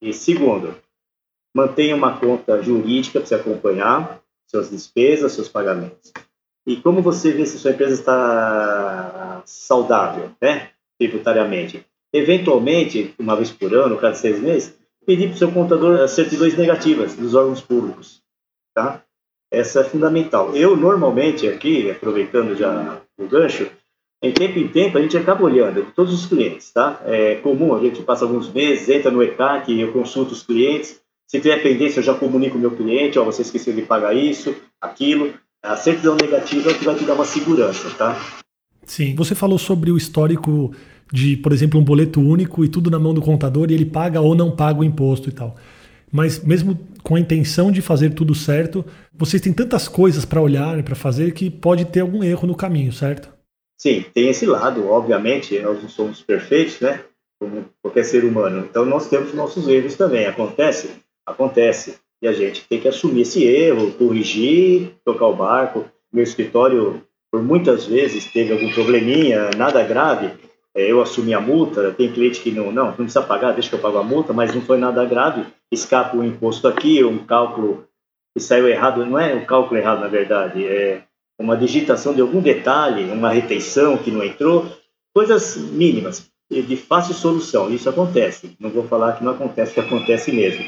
E 0.00 0.12
segundo, 0.12 0.76
mantenha 1.54 1.96
uma 1.96 2.18
conta 2.18 2.62
jurídica 2.62 3.18
para 3.18 3.26
você 3.26 3.34
acompanhar 3.34 4.22
suas 4.46 4.70
despesas, 4.70 5.32
seus 5.32 5.48
pagamentos. 5.48 6.12
E 6.66 6.76
como 6.76 7.02
você 7.02 7.32
vê 7.32 7.46
se 7.46 7.58
sua 7.58 7.72
empresa 7.72 7.94
está 7.94 9.42
saudável, 9.44 10.30
né, 10.40 10.70
tributariamente? 10.98 11.84
Eventualmente, 12.12 13.14
uma 13.18 13.36
vez 13.36 13.50
por 13.50 13.74
ano, 13.74 13.98
cada 13.98 14.14
seis 14.14 14.38
meses, 14.38 14.78
pedir 15.04 15.28
para 15.28 15.34
o 15.34 15.38
seu 15.38 15.50
contador 15.50 16.00
as 16.00 16.10
certidões 16.10 16.56
negativas 16.56 17.14
dos 17.14 17.34
órgãos 17.34 17.60
públicos, 17.60 18.22
tá? 18.74 19.02
Essa 19.50 19.80
é 19.80 19.84
fundamental. 19.84 20.54
Eu, 20.54 20.76
normalmente, 20.76 21.48
aqui, 21.48 21.90
aproveitando 21.90 22.54
já 22.54 23.00
o 23.18 23.26
gancho, 23.26 23.70
em 24.22 24.32
tempo 24.32 24.58
em 24.58 24.68
tempo 24.68 24.98
a 24.98 25.00
gente 25.00 25.16
acaba 25.16 25.44
olhando 25.44 25.86
todos 25.94 26.12
os 26.12 26.26
clientes, 26.26 26.72
tá? 26.72 27.00
É 27.04 27.36
comum, 27.36 27.74
a 27.74 27.80
gente 27.80 28.02
passa 28.02 28.24
alguns 28.24 28.52
meses, 28.52 28.88
entra 28.88 29.10
no 29.10 29.22
ECAC, 29.22 29.78
eu 29.78 29.92
consulto 29.92 30.32
os 30.32 30.42
clientes, 30.42 31.00
se 31.26 31.40
tiver 31.40 31.62
pendência 31.62 32.00
eu 32.00 32.04
já 32.04 32.14
comunico 32.14 32.56
o 32.56 32.60
meu 32.60 32.70
cliente, 32.70 33.18
ó, 33.18 33.24
você 33.24 33.42
esqueceu 33.42 33.74
de 33.74 33.82
pagar 33.82 34.14
isso, 34.14 34.54
aquilo. 34.80 35.32
A 35.62 35.76
certidão 35.76 36.16
negativa 36.16 36.70
é 36.70 36.74
que 36.74 36.84
vai 36.84 36.94
te 36.94 37.04
dar 37.04 37.14
uma 37.14 37.24
segurança, 37.24 37.90
tá? 37.90 38.18
Sim, 38.84 39.14
você 39.14 39.34
falou 39.34 39.58
sobre 39.58 39.90
o 39.90 39.96
histórico 39.96 40.72
de, 41.12 41.36
por 41.36 41.52
exemplo, 41.52 41.78
um 41.78 41.84
boleto 41.84 42.20
único 42.20 42.64
e 42.64 42.68
tudo 42.68 42.90
na 42.90 42.98
mão 42.98 43.12
do 43.12 43.20
contador 43.20 43.70
e 43.70 43.74
ele 43.74 43.84
paga 43.84 44.20
ou 44.20 44.34
não 44.34 44.50
paga 44.50 44.80
o 44.80 44.84
imposto 44.84 45.28
e 45.28 45.32
tal. 45.32 45.56
Mas 46.10 46.42
mesmo 46.42 46.78
com 47.02 47.16
a 47.16 47.20
intenção 47.20 47.70
de 47.70 47.82
fazer 47.82 48.10
tudo 48.14 48.34
certo, 48.34 48.84
vocês 49.12 49.42
têm 49.42 49.52
tantas 49.52 49.88
coisas 49.88 50.24
para 50.24 50.40
olhar 50.40 50.78
e 50.78 50.82
para 50.82 50.94
fazer 50.94 51.32
que 51.32 51.50
pode 51.50 51.84
ter 51.84 52.00
algum 52.00 52.24
erro 52.24 52.46
no 52.46 52.54
caminho, 52.54 52.92
certo? 52.92 53.37
Sim, 53.78 54.04
tem 54.12 54.28
esse 54.28 54.44
lado, 54.44 54.88
obviamente, 54.88 55.56
nós 55.60 55.80
não 55.80 55.88
somos 55.88 56.20
perfeitos, 56.20 56.80
né? 56.80 57.04
Como 57.40 57.66
qualquer 57.80 58.04
ser 58.04 58.24
humano. 58.24 58.66
Então 58.68 58.84
nós 58.84 59.08
temos 59.08 59.32
nossos 59.32 59.68
erros 59.68 59.94
também. 59.94 60.26
Acontece? 60.26 60.90
Acontece. 61.24 61.96
E 62.20 62.26
a 62.26 62.32
gente 62.32 62.66
tem 62.68 62.80
que 62.80 62.88
assumir 62.88 63.20
esse 63.20 63.44
erro, 63.44 63.92
corrigir, 63.92 64.96
tocar 65.04 65.26
o 65.26 65.36
barco. 65.36 65.84
Meu 66.12 66.24
escritório, 66.24 67.00
por 67.30 67.40
muitas 67.40 67.86
vezes, 67.86 68.26
teve 68.32 68.52
algum 68.52 68.72
probleminha, 68.72 69.50
nada 69.56 69.84
grave. 69.84 70.32
É, 70.74 70.90
eu 70.90 71.00
assumi 71.00 71.32
a 71.32 71.40
multa. 71.40 71.92
Tem 71.92 72.10
cliente 72.10 72.40
que 72.40 72.50
não, 72.50 72.72
não, 72.72 72.86
não 72.86 72.92
precisa 72.94 73.22
pagar, 73.22 73.52
deixa 73.52 73.68
que 73.68 73.76
eu 73.76 73.80
pago 73.80 73.98
a 73.98 74.02
multa, 74.02 74.32
mas 74.32 74.52
não 74.52 74.62
foi 74.62 74.78
nada 74.78 75.04
grave. 75.04 75.46
Escapa 75.70 76.16
um 76.16 76.24
imposto 76.24 76.66
aqui, 76.66 77.04
um 77.04 77.18
cálculo 77.18 77.86
que 78.34 78.42
saiu 78.42 78.66
errado. 78.66 79.06
Não 79.06 79.16
é 79.16 79.36
o 79.36 79.46
cálculo 79.46 79.78
errado, 79.78 80.00
na 80.00 80.08
verdade, 80.08 80.66
é 80.66 81.02
uma 81.38 81.56
digitação 81.56 82.14
de 82.14 82.20
algum 82.20 82.40
detalhe, 82.40 83.10
uma 83.10 83.30
retenção 83.30 83.96
que 83.96 84.10
não 84.10 84.24
entrou, 84.24 84.66
coisas 85.14 85.56
mínimas, 85.56 86.28
de 86.50 86.76
fácil 86.76 87.14
solução. 87.14 87.70
Isso 87.70 87.88
acontece. 87.88 88.56
Não 88.58 88.70
vou 88.70 88.84
falar 88.84 89.12
que 89.12 89.24
não 89.24 89.32
acontece, 89.32 89.74
que 89.74 89.80
acontece 89.80 90.32
mesmo. 90.32 90.64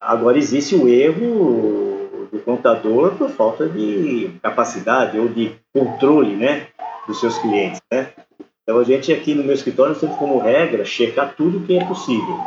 Agora, 0.00 0.38
existe 0.38 0.74
o 0.74 0.88
erro 0.88 2.28
do 2.32 2.38
contador 2.40 3.14
por 3.16 3.30
falta 3.30 3.68
de 3.68 4.30
capacidade 4.42 5.18
ou 5.18 5.28
de 5.28 5.52
controle 5.72 6.36
né, 6.36 6.68
dos 7.06 7.20
seus 7.20 7.38
clientes. 7.38 7.80
Né? 7.90 8.12
Então, 8.62 8.78
a 8.78 8.84
gente 8.84 9.12
aqui 9.12 9.34
no 9.34 9.42
meu 9.42 9.54
escritório, 9.54 9.94
sempre 9.94 10.16
como 10.16 10.38
regra, 10.38 10.84
checar 10.84 11.34
tudo 11.36 11.66
que 11.66 11.76
é 11.76 11.84
possível. 11.84 12.38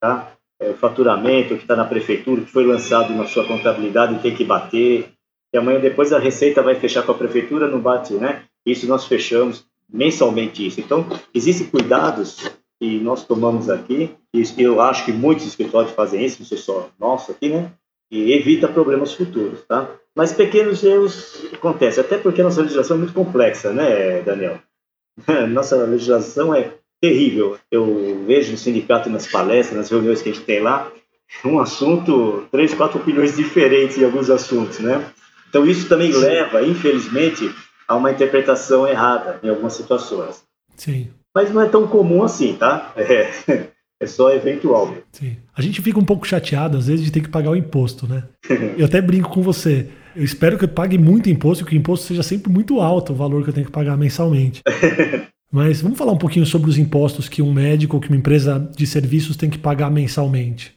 Tá? 0.00 0.36
é, 0.60 0.70
o 0.70 0.74
faturamento 0.74 1.56
que 1.56 1.62
está 1.62 1.76
na 1.76 1.84
prefeitura, 1.84 2.42
que 2.42 2.50
foi 2.50 2.66
lançado 2.66 3.14
na 3.14 3.26
sua 3.26 3.46
contabilidade 3.46 4.20
tem 4.20 4.34
que 4.34 4.44
bater, 4.44 5.12
e 5.56 5.58
amanhã 5.58 5.80
depois 5.80 6.12
a 6.12 6.18
Receita 6.18 6.62
vai 6.62 6.74
fechar 6.74 7.02
com 7.02 7.12
a 7.12 7.14
prefeitura, 7.14 7.66
não 7.66 7.80
bate, 7.80 8.12
né? 8.12 8.42
Isso 8.64 8.86
nós 8.86 9.06
fechamos 9.06 9.64
mensalmente 9.90 10.66
isso. 10.66 10.80
Então, 10.80 11.06
existem 11.34 11.66
cuidados 11.66 12.50
que 12.78 13.00
nós 13.00 13.24
tomamos 13.24 13.70
aqui, 13.70 14.10
e 14.34 14.44
eu 14.58 14.82
acho 14.82 15.06
que 15.06 15.12
muitos 15.12 15.46
escritórios 15.46 15.92
fazem 15.92 16.22
isso, 16.22 16.40
não 16.40 16.46
sei 16.46 16.58
só 16.58 16.90
nosso 17.00 17.32
aqui, 17.32 17.48
né? 17.48 17.72
E 18.10 18.34
evita 18.34 18.68
problemas 18.68 19.14
futuros, 19.14 19.64
tá? 19.66 19.88
Mas 20.14 20.34
pequenos 20.34 20.84
erros 20.84 21.46
acontecem, 21.50 22.04
até 22.04 22.18
porque 22.18 22.42
a 22.42 22.44
nossa 22.44 22.60
legislação 22.60 22.96
é 22.96 22.98
muito 22.98 23.14
complexa, 23.14 23.72
né, 23.72 24.20
Daniel? 24.20 24.58
Nossa 25.48 25.76
legislação 25.84 26.54
é 26.54 26.74
terrível. 27.00 27.58
Eu 27.70 28.22
vejo 28.26 28.52
no 28.52 28.58
sindicato, 28.58 29.08
nas 29.08 29.26
palestras, 29.26 29.78
nas 29.78 29.90
reuniões 29.90 30.20
que 30.20 30.28
a 30.28 30.32
gente 30.32 30.44
tem 30.44 30.60
lá, 30.60 30.92
um 31.42 31.58
assunto, 31.58 32.46
três, 32.52 32.74
quatro 32.74 33.00
opiniões 33.00 33.34
diferentes 33.34 33.96
em 33.96 34.04
alguns 34.04 34.28
assuntos, 34.28 34.78
né? 34.80 35.02
Então 35.48 35.66
isso 35.66 35.88
também 35.88 36.12
Sim. 36.12 36.20
leva, 36.20 36.62
infelizmente, 36.62 37.50
a 37.86 37.96
uma 37.96 38.10
interpretação 38.10 38.86
errada 38.86 39.38
em 39.42 39.48
algumas 39.48 39.74
situações. 39.74 40.42
Sim. 40.76 41.08
Mas 41.34 41.52
não 41.52 41.60
é 41.60 41.68
tão 41.68 41.86
comum 41.86 42.22
assim, 42.22 42.54
tá? 42.54 42.92
É, 42.96 43.68
é 44.02 44.06
só 44.06 44.30
eventual. 44.30 44.94
Sim. 45.12 45.36
A 45.54 45.62
gente 45.62 45.80
fica 45.80 45.98
um 45.98 46.04
pouco 46.04 46.26
chateado, 46.26 46.76
às 46.76 46.86
vezes, 46.86 47.04
de 47.04 47.10
ter 47.10 47.20
que 47.22 47.30
pagar 47.30 47.50
o 47.50 47.56
imposto, 47.56 48.06
né? 48.06 48.24
eu 48.76 48.84
até 48.84 49.00
brinco 49.00 49.30
com 49.30 49.42
você. 49.42 49.88
Eu 50.14 50.24
espero 50.24 50.58
que 50.58 50.64
eu 50.64 50.68
pague 50.68 50.98
muito 50.98 51.30
imposto 51.30 51.64
e 51.64 51.66
que 51.66 51.74
o 51.74 51.78
imposto 51.78 52.06
seja 52.06 52.22
sempre 52.22 52.50
muito 52.50 52.80
alto 52.80 53.12
o 53.12 53.16
valor 53.16 53.42
que 53.42 53.50
eu 53.50 53.54
tenho 53.54 53.66
que 53.66 53.72
pagar 53.72 53.96
mensalmente. 53.96 54.62
Mas 55.50 55.80
vamos 55.80 55.96
falar 55.96 56.12
um 56.12 56.18
pouquinho 56.18 56.44
sobre 56.44 56.68
os 56.68 56.76
impostos 56.76 57.28
que 57.28 57.40
um 57.40 57.52
médico 57.52 57.96
ou 57.96 58.02
que 58.02 58.08
uma 58.08 58.16
empresa 58.16 58.58
de 58.76 58.86
serviços 58.86 59.36
tem 59.36 59.48
que 59.48 59.58
pagar 59.58 59.90
mensalmente. 59.90 60.74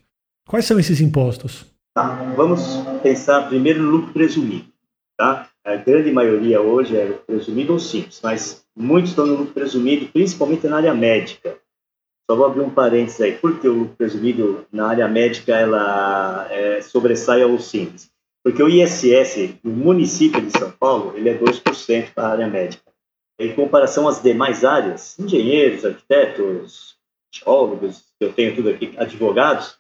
Quais 0.47 0.65
são 0.65 0.79
esses 0.79 1.01
impostos? 1.01 1.65
Tá, 1.93 2.34
vamos 2.36 2.62
pensar 3.01 3.48
primeiro 3.48 3.81
no 3.81 3.89
lucro 3.89 4.13
presumido. 4.13 4.72
Tá? 5.17 5.50
A 5.65 5.75
grande 5.75 6.12
maioria 6.12 6.62
hoje 6.62 6.96
é 6.96 7.12
presumido 7.12 7.74
ou 7.74 7.79
simples, 7.79 8.22
mas 8.24 8.65
muitos 8.75 9.12
estão 9.12 9.25
no 9.25 9.36
lucro 9.36 9.53
presumido, 9.53 10.08
principalmente 10.08 10.67
na 10.67 10.77
área 10.77 10.93
médica. 10.93 11.58
Só 12.29 12.36
vou 12.36 12.46
abrir 12.46 12.62
um 12.62 12.69
parênteses 12.69 13.19
aí. 13.19 13.38
Por 13.38 13.60
que 13.60 13.67
o 13.67 13.74
lucro 13.74 13.96
presumido 13.96 14.65
na 14.72 14.88
área 14.88 15.08
médica 15.08 15.55
ela 15.55 16.48
é, 16.51 16.81
sobressai 16.81 17.41
ao 17.41 17.58
simples? 17.60 18.10
Porque 18.43 18.63
o 18.63 18.69
ISS 18.69 19.55
no 19.63 19.72
município 19.72 20.39
de 20.41 20.58
São 20.58 20.72
Paulo 20.72 21.17
ele 21.17 21.29
é 21.29 21.38
2% 21.38 22.13
para 22.13 22.27
a 22.27 22.31
área 22.31 22.48
médica. 22.48 22.84
Em 23.39 23.53
comparação 23.53 24.08
às 24.08 24.22
demais 24.22 24.63
áreas, 24.63 25.17
engenheiros, 25.17 25.86
arquitetos, 25.86 26.96
geólogos, 27.34 28.05
eu 28.19 28.31
tenho 28.31 28.55
tudo 28.55 28.69
aqui, 28.69 28.93
advogados, 28.98 29.77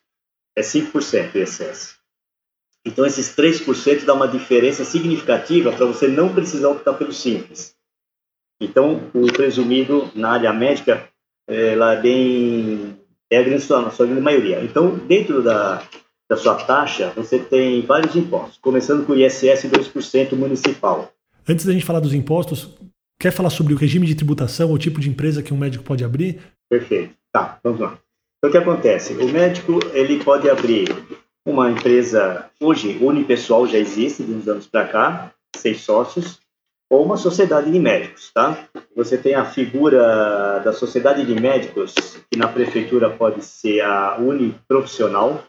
é 0.55 0.61
5% 0.61 1.35
o 1.35 1.37
ISS. 1.37 1.98
Então, 2.89 3.05
esses 3.05 3.35
3% 3.35 4.03
dá 4.03 4.15
uma 4.15 4.27
diferença 4.27 4.83
significativa 4.83 5.71
para 5.71 5.85
você 5.85 6.07
não 6.07 6.33
precisar 6.33 6.69
optar 6.69 6.93
pelo 6.93 7.13
simples. 7.13 7.75
Então, 8.59 9.11
o 9.13 9.31
presumido 9.31 10.09
na 10.15 10.31
área 10.31 10.51
médica, 10.51 11.07
ela 11.47 11.93
é 11.93 12.01
bem. 12.01 12.97
é 13.29 13.37
a 13.37 13.43
grande 13.43 13.61
sua, 13.61 13.87
a 13.87 13.91
sua 13.91 14.07
grande 14.07 14.21
maioria. 14.21 14.63
Então, 14.63 14.97
dentro 14.97 15.43
da, 15.43 15.83
da 16.27 16.35
sua 16.35 16.55
taxa, 16.55 17.13
você 17.15 17.37
tem 17.37 17.83
vários 17.83 18.15
impostos, 18.15 18.57
começando 18.57 19.05
com 19.05 19.13
o 19.13 19.15
ISS 19.15 19.65
2% 19.65 20.33
municipal. 20.35 21.13
Antes 21.47 21.65
da 21.65 21.71
gente 21.71 21.85
falar 21.85 21.99
dos 21.99 22.15
impostos, 22.15 22.75
quer 23.19 23.31
falar 23.31 23.51
sobre 23.51 23.75
o 23.75 23.77
regime 23.77 24.07
de 24.07 24.15
tributação, 24.15 24.71
o 24.71 24.79
tipo 24.79 24.99
de 24.99 25.09
empresa 25.09 25.43
que 25.43 25.53
um 25.53 25.57
médico 25.57 25.83
pode 25.83 26.03
abrir? 26.03 26.41
Perfeito. 26.67 27.13
Tá, 27.31 27.59
vamos 27.63 27.79
lá. 27.79 27.99
Então, 28.39 28.49
o 28.49 28.51
que 28.51 28.57
acontece? 28.57 29.13
O 29.13 29.27
médico 29.27 29.79
ele 29.93 30.23
pode 30.23 30.49
abrir 30.49 30.87
uma 31.49 31.69
empresa, 31.69 32.49
hoje, 32.59 32.97
unipessoal 33.01 33.65
já 33.65 33.77
existe, 33.77 34.23
de 34.23 34.31
uns 34.31 34.47
anos 34.47 34.67
para 34.67 34.87
cá, 34.87 35.33
seis 35.55 35.81
sócios, 35.81 36.39
ou 36.89 37.03
uma 37.03 37.17
sociedade 37.17 37.71
de 37.71 37.79
médicos, 37.79 38.31
tá? 38.31 38.67
Você 38.95 39.17
tem 39.17 39.35
a 39.35 39.45
figura 39.45 40.59
da 40.59 40.71
sociedade 40.71 41.25
de 41.25 41.39
médicos, 41.39 41.93
que 42.31 42.37
na 42.37 42.47
prefeitura 42.47 43.09
pode 43.09 43.43
ser 43.43 43.81
a 43.81 44.17
uniprofissional, 44.17 45.43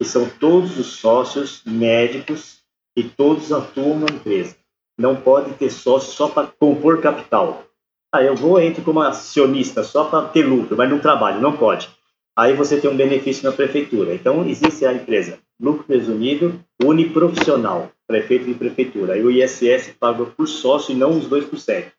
que 0.00 0.06
são 0.06 0.28
todos 0.28 0.78
os 0.78 0.86
sócios 0.86 1.62
médicos 1.64 2.62
e 2.96 3.04
todos 3.04 3.52
atuam 3.52 4.00
na 4.00 4.06
empresa. 4.06 4.56
Não 4.98 5.16
pode 5.16 5.52
ter 5.54 5.70
sócio 5.70 6.12
só 6.12 6.28
para 6.28 6.46
compor 6.46 7.00
capital. 7.00 7.64
Ah, 8.12 8.22
eu 8.22 8.34
vou 8.34 8.60
entro 8.60 8.82
como 8.82 9.00
acionista 9.00 9.82
só 9.84 10.04
para 10.04 10.28
ter 10.28 10.42
lucro, 10.42 10.76
mas 10.76 10.90
não 10.90 10.98
trabalho, 10.98 11.40
não 11.40 11.56
pode 11.56 11.88
aí 12.36 12.54
você 12.54 12.80
tem 12.80 12.90
um 12.90 12.96
benefício 12.96 13.44
na 13.44 13.52
prefeitura. 13.52 14.14
Então, 14.14 14.46
existe 14.48 14.84
a 14.86 14.92
empresa 14.92 15.38
lucro 15.60 15.84
presumido 15.84 16.58
uniprofissional, 16.82 17.90
prefeito 18.06 18.46
de 18.46 18.54
prefeitura. 18.54 19.14
Aí 19.14 19.22
o 19.22 19.30
ISS 19.30 19.94
paga 20.00 20.24
por 20.24 20.48
sócio 20.48 20.92
e 20.92 20.96
não 20.96 21.10
os 21.18 21.28
2%. 21.28 21.92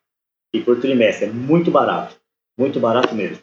E 0.54 0.60
por 0.60 0.80
trimestre. 0.80 1.26
É 1.26 1.30
muito 1.30 1.70
barato. 1.70 2.16
Muito 2.58 2.80
barato 2.80 3.14
mesmo. 3.14 3.38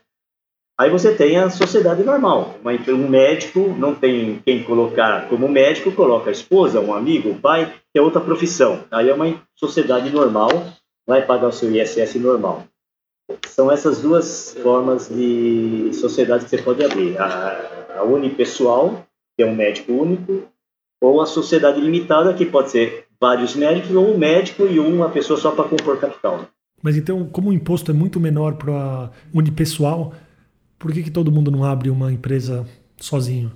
Aí 0.77 0.89
você 0.89 1.13
tem 1.13 1.37
a 1.37 1.49
sociedade 1.49 2.03
normal. 2.03 2.55
Um 2.87 3.09
médico 3.09 3.75
não 3.77 3.95
tem 3.95 4.41
quem 4.45 4.63
colocar 4.63 5.27
como 5.27 5.47
médico, 5.49 5.91
coloca 5.91 6.29
a 6.29 6.31
esposa, 6.31 6.79
um 6.79 6.93
amigo, 6.93 7.29
um 7.29 7.39
pai, 7.39 7.73
que 7.91 7.99
é 7.99 8.01
outra 8.01 8.21
profissão. 8.21 8.85
Aí 8.91 9.09
é 9.09 9.13
uma 9.13 9.41
sociedade 9.55 10.09
normal, 10.09 10.49
vai 11.05 11.25
pagar 11.25 11.47
o 11.47 11.51
seu 11.51 11.69
ISS 11.69 12.15
normal. 12.15 12.63
São 13.47 13.71
essas 13.71 14.01
duas 14.01 14.55
formas 14.61 15.09
de 15.09 15.91
sociedade 15.93 16.45
que 16.45 16.49
você 16.49 16.61
pode 16.61 16.83
abrir: 16.83 17.17
a, 17.17 17.97
a 17.97 18.03
unipessoal, 18.03 19.05
que 19.35 19.43
é 19.43 19.45
um 19.45 19.55
médico 19.55 19.93
único, 19.93 20.43
ou 21.01 21.21
a 21.21 21.25
sociedade 21.25 21.79
limitada, 21.79 22.33
que 22.33 22.45
pode 22.45 22.71
ser 22.71 23.05
vários 23.19 23.55
médicos, 23.55 23.95
ou 23.95 24.13
um 24.13 24.17
médico 24.17 24.65
e 24.65 24.79
uma 24.79 25.09
pessoa 25.09 25.39
só 25.39 25.51
para 25.51 25.67
compor 25.67 25.99
capital. 25.99 26.47
Mas 26.81 26.95
então, 26.95 27.25
como 27.25 27.49
o 27.49 27.53
imposto 27.53 27.91
é 27.91 27.93
muito 27.93 28.19
menor 28.19 28.55
para 28.55 29.11
unipessoal, 29.33 30.13
por 30.77 30.93
que, 30.93 31.03
que 31.03 31.11
todo 31.11 31.31
mundo 31.31 31.51
não 31.51 31.65
abre 31.65 31.89
uma 31.89 32.11
empresa 32.11 32.65
sozinho? 32.97 33.51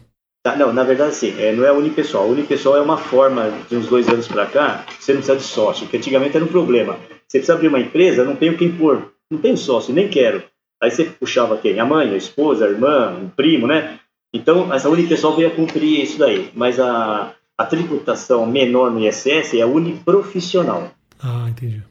Ah, 0.46 0.58
não, 0.58 0.74
na 0.74 0.84
verdade, 0.84 1.15
sim, 1.15 1.34
é, 1.39 1.53
não 1.53 1.63
é 1.63 1.72
unipessoal. 1.72 2.27
Unipessoal 2.27 2.75
é 2.75 2.82
uma 2.82 2.98
forma, 2.98 3.50
de 3.70 3.77
uns 3.77 3.88
dois 3.88 4.10
anos 4.10 4.27
para 4.27 4.46
cá, 4.46 4.86
você 5.00 5.13
não 5.13 5.22
precisa 5.22 5.38
de 5.38 5.44
sócio, 5.44 5.88
que 5.88 5.96
antigamente 5.96 6.36
era 6.36 6.44
um 6.44 6.50
problema. 6.50 6.98
Você 7.25 7.38
precisa 7.38 7.53
abrir 7.53 7.70
uma 7.70 7.80
empresa, 7.80 8.25
não 8.25 8.36
tem 8.36 8.56
quem 8.58 8.70
pôr 8.70 9.12
não 9.32 9.39
tenho 9.39 9.58
sócio, 9.58 9.94
nem 9.94 10.10
quero. 10.10 10.44
Aí 10.82 10.92
você 10.92 11.06
puxava 11.06 11.58
quem? 11.58 11.80
A 11.80 11.86
mãe, 11.86 12.13
a 12.13 12.18
esposa, 12.18 12.65
a 12.65 12.70
irmã, 12.70 13.18
um 13.18 13.30
primo, 13.30 13.68
né? 13.68 14.00
Então, 14.34 14.74
essa 14.74 14.89
unipessoal 14.89 15.36
veio 15.36 15.48
a 15.48 15.56
cumprir 15.56 16.03
isso 16.03 16.18
daí. 16.18 16.50
Mas 16.53 16.80
a, 16.80 17.34
a 17.58 17.65
tributação 17.65 18.46
menor 18.46 18.92
no 18.92 19.00
ISS 19.00 19.53
é 19.53 19.62
a 19.62 19.68
uniprofissional. 19.68 20.92
Ah, 21.22 21.48
entendi. 21.50 21.82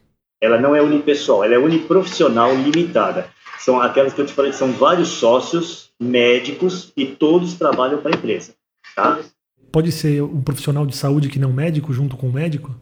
Ela 0.41 0.61
não 0.61 0.75
é 0.75 0.83
unipessoal, 0.83 1.45
ela 1.45 1.55
é 1.55 1.59
uniprofissional 1.59 2.55
limitada. 2.55 3.29
São 3.61 3.81
aquelas 3.81 4.12
que 4.12 4.21
eu 4.21 4.27
te 4.27 4.33
falei 4.33 4.51
que 4.51 4.57
são 4.57 4.73
vários 4.73 5.09
sócios 5.09 5.91
médicos 6.01 6.93
e 6.97 7.07
todos 7.07 7.55
trabalham 7.55 8.03
para 8.03 8.11
a 8.11 8.19
empresa. 8.19 8.53
Tá? 8.95 9.21
Pode 9.71 9.93
ser 9.93 10.21
um 10.23 10.43
profissional 10.43 10.85
de 10.85 10.97
saúde 10.97 11.29
que 11.29 11.39
não 11.39 11.53
médico 11.53 11.93
junto 11.93 12.17
com 12.17 12.29
um 12.29 12.33
médico? 12.33 12.75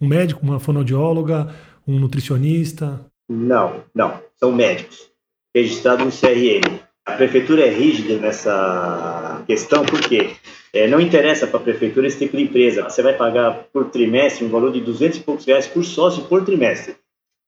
Um 0.00 0.06
médico, 0.06 0.40
uma 0.42 0.60
fonoaudióloga, 0.60 1.54
um 1.86 1.98
nutricionista? 1.98 3.04
Não, 3.30 3.84
não. 3.94 4.20
São 4.36 4.50
médicos, 4.50 5.08
registrados 5.54 6.04
no 6.04 6.10
CRM. 6.10 6.80
A 7.06 7.12
prefeitura 7.12 7.64
é 7.64 7.70
rígida 7.70 8.18
nessa 8.18 9.44
questão, 9.46 9.84
porque 9.84 10.32
é, 10.72 10.88
não 10.88 11.00
interessa 11.00 11.46
para 11.46 11.60
a 11.60 11.62
prefeitura 11.62 12.08
esse 12.08 12.18
tipo 12.18 12.36
de 12.36 12.42
empresa. 12.42 12.82
Você 12.82 13.02
vai 13.02 13.16
pagar 13.16 13.68
por 13.72 13.88
trimestre 13.88 14.44
um 14.44 14.48
valor 14.48 14.72
de 14.72 14.80
200 14.80 15.18
e 15.18 15.22
poucos 15.22 15.44
reais 15.44 15.68
por 15.68 15.84
sócio 15.84 16.24
por 16.24 16.44
trimestre. 16.44 16.96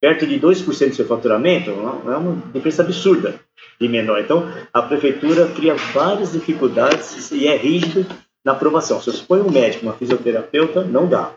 Perto 0.00 0.24
de 0.24 0.38
2% 0.38 0.88
do 0.88 0.94
seu 0.94 1.06
faturamento, 1.06 1.70
é 1.70 2.16
uma 2.16 2.42
diferença 2.52 2.82
absurda 2.82 3.40
de 3.80 3.88
menor. 3.88 4.20
Então, 4.20 4.52
a 4.72 4.82
prefeitura 4.82 5.48
cria 5.48 5.74
várias 5.74 6.32
dificuldades 6.32 7.30
e 7.32 7.48
é 7.48 7.56
rígido 7.56 8.06
na 8.44 8.52
aprovação. 8.52 9.00
Se 9.00 9.10
você 9.10 9.24
põe 9.24 9.40
um 9.40 9.50
médico, 9.50 9.84
uma 9.84 9.94
fisioterapeuta, 9.94 10.84
não 10.84 11.08
dá. 11.08 11.34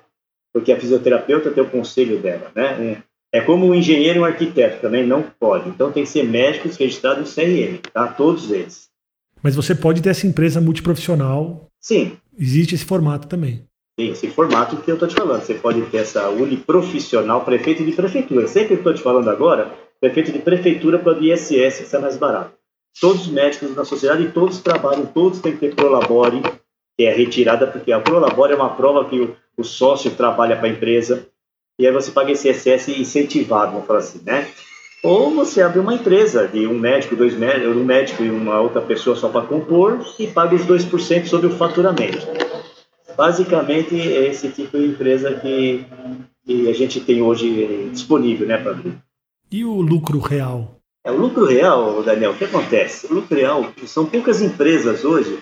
Porque 0.54 0.72
a 0.72 0.80
fisioterapeuta 0.80 1.52
tem 1.52 1.64
o 1.64 1.70
conselho 1.70 2.20
dela, 2.20 2.52
né? 2.56 3.04
É 3.36 3.42
como 3.42 3.68
um 3.68 3.76
engenheiro 3.76 4.20
e 4.20 4.22
um 4.22 4.24
arquiteto, 4.24 4.80
também 4.80 5.06
não 5.06 5.22
pode. 5.22 5.68
Então 5.68 5.92
tem 5.92 6.06
que 6.06 6.10
ser 6.10 6.24
médicos 6.24 6.78
registrados 6.78 7.36
no 7.36 7.44
CRM, 7.44 7.80
tá? 7.92 8.08
Todos 8.08 8.50
eles. 8.50 8.88
Mas 9.44 9.58
você 9.58 9.76
pode 9.76 10.02
ter 10.02 10.12
essa 10.12 10.26
empresa 10.26 10.62
multiprofissional. 10.62 11.68
Sim. 11.78 12.16
Existe 12.40 12.76
esse 12.76 12.86
formato 12.86 13.28
também. 13.28 13.66
Sim, 14.00 14.12
esse 14.12 14.30
formato 14.30 14.78
que 14.78 14.90
eu 14.90 14.94
estou 14.94 15.10
te 15.10 15.16
falando. 15.16 15.42
Você 15.42 15.56
pode 15.56 15.82
ter 15.88 15.98
essa 15.98 16.30
uniprofissional, 16.30 17.44
prefeito 17.44 17.84
de 17.84 17.92
prefeitura. 17.92 18.48
Sempre 18.48 18.70
que 18.70 18.74
estou 18.76 18.94
te 18.94 19.02
falando 19.02 19.30
agora, 19.30 19.70
prefeito 20.00 20.32
de 20.32 20.40
prefeitura 20.40 20.98
para 20.98 21.20
o 21.20 21.22
ISS, 21.22 21.90
que 21.90 21.94
é 21.94 22.00
mais 22.00 22.16
barato. 22.16 22.54
Todos 23.02 23.24
os 23.24 23.28
médicos 23.28 23.76
da 23.76 23.84
sociedade, 23.84 24.32
todos 24.32 24.62
trabalham, 24.62 25.06
todos 25.08 25.42
têm 25.42 25.52
que 25.52 25.60
ter 25.60 25.76
Prolabore, 25.76 26.42
que 26.98 27.04
é 27.04 27.14
retirada, 27.14 27.68
porque 27.68 27.92
a 27.92 28.00
Prolabore 28.00 28.54
é 28.54 28.56
uma 28.56 28.78
prova 28.78 29.10
que 29.10 29.20
o, 29.20 29.36
o 29.58 29.64
sócio 29.66 30.12
trabalha 30.12 30.56
para 30.56 30.68
a 30.68 30.72
empresa 30.72 31.28
e 31.78 31.86
aí 31.86 31.94
você 31.94 32.12
paga 32.12 32.32
esse 32.32 32.48
excesso 32.48 32.92
incentivado, 32.92 33.74
vamos 33.74 33.88
falar 33.88 34.00
assim, 34.00 34.22
né? 34.26 34.48
Ou 35.04 35.30
você 35.36 35.62
abre 35.62 35.80
uma 35.80 35.94
empresa 35.94 36.48
de 36.48 36.66
um 36.66 36.80
médico, 36.80 37.16
dois 37.16 37.36
médicos, 37.36 37.78
um 37.78 37.84
médico 37.84 38.24
e 38.24 38.30
uma 38.30 38.60
outra 38.60 38.82
pessoa 38.82 39.16
só 39.16 39.30
para 39.30 39.46
compor 39.46 40.04
e 40.18 40.26
paga 40.26 40.56
os 40.56 40.66
2% 40.66 41.28
sobre 41.28 41.48
o 41.48 41.56
faturamento. 41.56 42.26
Basicamente, 43.16 43.96
é 43.96 44.28
esse 44.28 44.50
tipo 44.50 44.78
de 44.78 44.88
empresa 44.88 45.34
que, 45.36 45.86
que 46.44 46.70
a 46.70 46.74
gente 46.74 47.00
tem 47.02 47.22
hoje 47.22 47.90
disponível 47.92 48.48
né, 48.48 48.58
para 48.58 48.72
abrir. 48.72 48.98
E 49.52 49.64
o 49.64 49.80
lucro 49.80 50.20
real? 50.20 50.76
É, 51.06 51.12
o 51.12 51.18
lucro 51.18 51.46
real, 51.46 52.02
Daniel, 52.02 52.32
o 52.32 52.36
que 52.36 52.46
acontece? 52.46 53.06
O 53.06 53.14
lucro 53.14 53.38
real, 53.38 53.72
são 53.86 54.08
poucas 54.08 54.42
empresas 54.42 55.06
hoje 55.06 55.38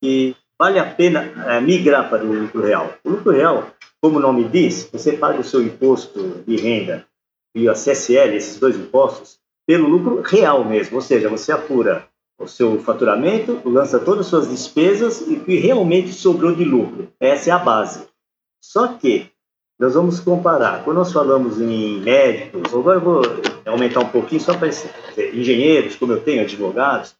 que 0.00 0.36
vale 0.56 0.78
a 0.78 0.84
pena 0.84 1.28
é, 1.48 1.60
migrar 1.60 2.08
para 2.08 2.24
o 2.24 2.32
lucro 2.32 2.62
real. 2.62 2.94
O 3.04 3.10
lucro 3.10 3.32
real, 3.32 3.66
como 4.00 4.18
o 4.18 4.22
nome 4.22 4.48
diz, 4.48 4.88
você 4.92 5.12
paga 5.12 5.40
o 5.40 5.44
seu 5.44 5.62
imposto 5.62 6.42
de 6.46 6.56
renda 6.56 7.06
e 7.54 7.68
a 7.68 7.72
CSL, 7.72 8.36
esses 8.36 8.58
dois 8.58 8.76
impostos, 8.76 9.38
pelo 9.66 9.88
lucro 9.88 10.22
real 10.22 10.64
mesmo, 10.64 10.96
ou 10.96 11.02
seja, 11.02 11.28
você 11.28 11.52
apura 11.52 12.08
o 12.38 12.46
seu 12.46 12.78
faturamento, 12.80 13.60
lança 13.64 13.98
todas 13.98 14.20
as 14.20 14.26
suas 14.26 14.48
despesas 14.48 15.20
e 15.26 15.34
o 15.34 15.44
que 15.44 15.56
realmente 15.56 16.12
sobrou 16.12 16.54
de 16.54 16.64
lucro. 16.64 17.12
Essa 17.18 17.50
é 17.50 17.52
a 17.52 17.58
base. 17.58 18.06
Só 18.62 18.88
que 18.88 19.30
nós 19.78 19.94
vamos 19.94 20.20
comparar, 20.20 20.84
quando 20.84 20.98
nós 20.98 21.12
falamos 21.12 21.60
em 21.60 22.00
médicos, 22.00 22.72
agora 22.72 22.98
eu 22.98 23.04
vou 23.04 23.22
aumentar 23.64 24.00
um 24.00 24.08
pouquinho 24.08 24.40
só 24.40 24.56
para 24.56 24.68
engenheiros, 25.32 25.96
como 25.96 26.12
eu 26.12 26.22
tenho, 26.22 26.42
advogados, 26.42 27.16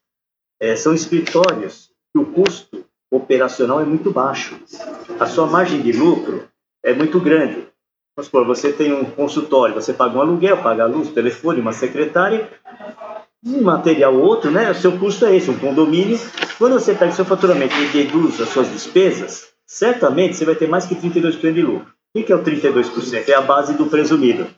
é, 0.61 0.75
são 0.77 0.95
escritórios 0.95 1.91
que 2.13 2.21
o 2.21 2.27
custo 2.27 2.85
operacional 3.11 3.81
é 3.81 3.85
muito 3.85 4.11
baixo. 4.11 4.59
A 5.19 5.27
sua 5.27 5.47
margem 5.47 5.81
de 5.83 5.93
lucro 5.93 6.49
é 6.85 6.93
muito 6.93 7.21
grande. 7.21 7.67
Vamos 8.17 8.27
supor, 8.27 8.45
você 8.45 8.73
tem 8.73 8.93
um 8.93 9.05
consultório, 9.05 9.75
você 9.75 9.93
paga 9.93 10.19
um 10.19 10.21
aluguel, 10.21 10.57
paga 10.63 10.83
a 10.83 10.87
luz, 10.87 11.11
telefone, 11.11 11.61
uma 11.61 11.73
secretária, 11.73 12.49
um 13.45 13.63
material 13.63 14.15
ou 14.15 14.25
outro, 14.25 14.51
né? 14.51 14.71
O 14.71 14.75
seu 14.75 14.99
custo 14.99 15.25
é 15.25 15.37
esse, 15.37 15.51
um 15.51 15.59
condomínio. 15.59 16.19
Quando 16.59 16.73
você 16.73 16.95
pega 16.95 17.13
o 17.13 17.15
seu 17.15 17.25
faturamento 17.25 17.77
e 17.77 17.89
deduz 17.89 18.41
as 18.41 18.49
suas 18.49 18.69
despesas, 18.71 19.49
certamente 19.65 20.37
você 20.37 20.45
vai 20.45 20.57
ter 20.57 20.69
mais 20.69 20.85
que 20.85 20.97
32% 20.97 21.53
de 21.53 21.63
lucro. 21.63 21.93
O 22.15 22.23
que 22.23 22.33
é 22.33 22.35
o 22.35 22.43
32%? 22.43 23.29
É 23.29 23.35
a 23.35 23.41
base 23.41 23.75
do 23.75 23.87
presumido. 23.87 24.49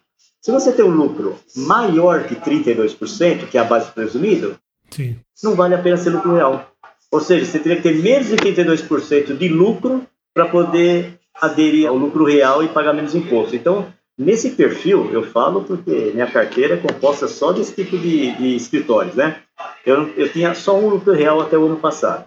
Se 0.40 0.50
você 0.50 0.72
tem 0.72 0.84
um 0.84 0.90
lucro 0.90 1.38
maior 1.54 2.24
que 2.24 2.34
32%, 2.34 3.46
que 3.48 3.58
é 3.58 3.60
a 3.60 3.64
base 3.64 3.88
do 3.88 3.92
presumido, 3.92 4.56
Sim. 4.90 5.18
não 5.42 5.54
vale 5.54 5.74
a 5.74 5.78
pena 5.82 5.98
ser 5.98 6.08
lucro 6.08 6.34
real. 6.34 6.72
Ou 7.12 7.20
seja, 7.20 7.44
você 7.44 7.58
teria 7.58 7.76
que 7.76 7.82
ter 7.82 8.02
menos 8.02 8.28
de 8.28 8.36
32% 8.36 9.36
de 9.36 9.48
lucro 9.48 10.06
para 10.32 10.46
poder 10.46 11.19
aderir 11.34 11.88
ao 11.88 11.96
lucro 11.96 12.24
real 12.24 12.62
e 12.62 12.68
pagar 12.68 12.92
menos 12.92 13.14
imposto. 13.14 13.56
Então, 13.56 13.92
nesse 14.16 14.50
perfil, 14.50 15.10
eu 15.12 15.22
falo 15.22 15.64
porque 15.64 16.10
minha 16.12 16.30
carteira 16.30 16.74
é 16.74 16.76
composta 16.76 17.28
só 17.28 17.52
desse 17.52 17.74
tipo 17.74 17.98
de, 17.98 18.32
de 18.36 18.56
escritórios, 18.56 19.14
né? 19.14 19.36
Eu, 19.84 20.08
eu 20.16 20.30
tinha 20.30 20.54
só 20.54 20.78
um 20.78 20.88
lucro 20.88 21.12
real 21.12 21.40
até 21.40 21.56
o 21.56 21.66
ano 21.66 21.76
passado. 21.76 22.24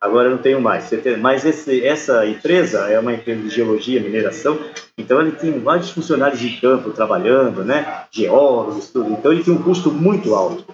Agora 0.00 0.28
eu 0.28 0.32
não 0.32 0.42
tenho 0.42 0.60
mais. 0.60 0.90
Mas 1.20 1.44
esse, 1.44 1.84
essa 1.86 2.26
empresa 2.26 2.90
é 2.90 2.98
uma 2.98 3.12
empresa 3.12 3.42
de 3.42 3.50
geologia, 3.50 4.00
mineração, 4.00 4.58
então 4.96 5.20
ele 5.20 5.32
tem 5.32 5.58
vários 5.60 5.90
funcionários 5.90 6.40
de 6.40 6.58
campo 6.58 6.90
trabalhando, 6.90 7.62
né? 7.62 8.04
Geólogos, 8.10 8.88
tudo. 8.88 9.12
Então 9.12 9.30
ele 9.30 9.44
tem 9.44 9.52
um 9.52 9.62
custo 9.62 9.90
muito 9.90 10.34
alto. 10.34 10.64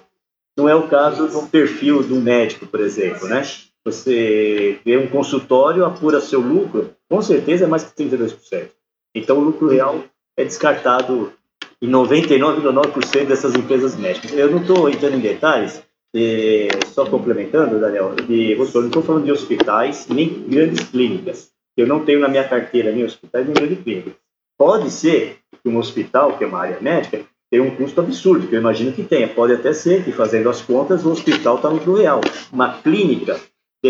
Não 0.56 0.68
é 0.68 0.74
o 0.76 0.86
caso 0.86 1.28
de 1.28 1.36
um 1.36 1.46
perfil 1.46 2.04
de 2.04 2.14
um 2.14 2.20
médico, 2.20 2.66
por 2.66 2.80
exemplo, 2.80 3.26
né? 3.28 3.42
Você 3.86 4.80
vê 4.84 4.96
um 4.96 5.06
consultório, 5.06 5.84
apura 5.84 6.20
seu 6.20 6.40
lucro, 6.40 6.90
com 7.08 7.22
certeza 7.22 7.66
é 7.66 7.68
mais 7.68 7.84
que 7.84 8.02
32%. 8.02 8.70
Então, 9.14 9.38
o 9.38 9.44
lucro 9.44 9.68
real 9.68 10.02
é 10.36 10.44
descartado 10.44 11.32
em 11.80 11.88
99,9% 11.88 13.26
dessas 13.26 13.54
empresas 13.54 13.94
médicas. 13.94 14.32
Eu 14.32 14.50
não 14.50 14.60
estou 14.60 14.90
entrando 14.90 15.14
em 15.14 15.20
detalhes, 15.20 15.80
eh, 16.12 16.66
só 16.88 17.06
complementando, 17.06 17.78
Daniel, 17.78 18.12
de, 18.26 18.50
eu 18.50 18.58
não 18.58 18.86
estou 18.86 19.04
falando 19.04 19.24
de 19.24 19.30
hospitais 19.30 20.08
nem 20.08 20.48
grandes 20.48 20.88
clínicas. 20.88 21.52
Eu 21.76 21.86
não 21.86 22.04
tenho 22.04 22.18
na 22.18 22.28
minha 22.28 22.48
carteira 22.48 22.90
nem 22.90 23.04
hospitais 23.04 23.44
nem 23.44 23.54
grandes 23.54 23.84
clínicas. 23.84 24.14
Pode 24.58 24.90
ser 24.90 25.38
que 25.62 25.68
um 25.68 25.78
hospital, 25.78 26.36
que 26.36 26.42
é 26.42 26.46
uma 26.48 26.58
área 26.58 26.80
médica, 26.80 27.20
tenha 27.48 27.62
um 27.62 27.76
custo 27.76 28.00
absurdo, 28.00 28.48
que 28.48 28.56
eu 28.56 28.60
imagino 28.60 28.92
que 28.92 29.04
tenha. 29.04 29.28
Pode 29.28 29.52
até 29.52 29.72
ser 29.72 30.02
que, 30.02 30.10
fazendo 30.10 30.50
as 30.50 30.60
contas, 30.60 31.04
o 31.04 31.12
hospital 31.12 31.54
está 31.54 31.68
no 31.68 31.76
lucro 31.76 31.94
real. 31.94 32.20
Uma 32.52 32.78
clínica, 32.78 33.38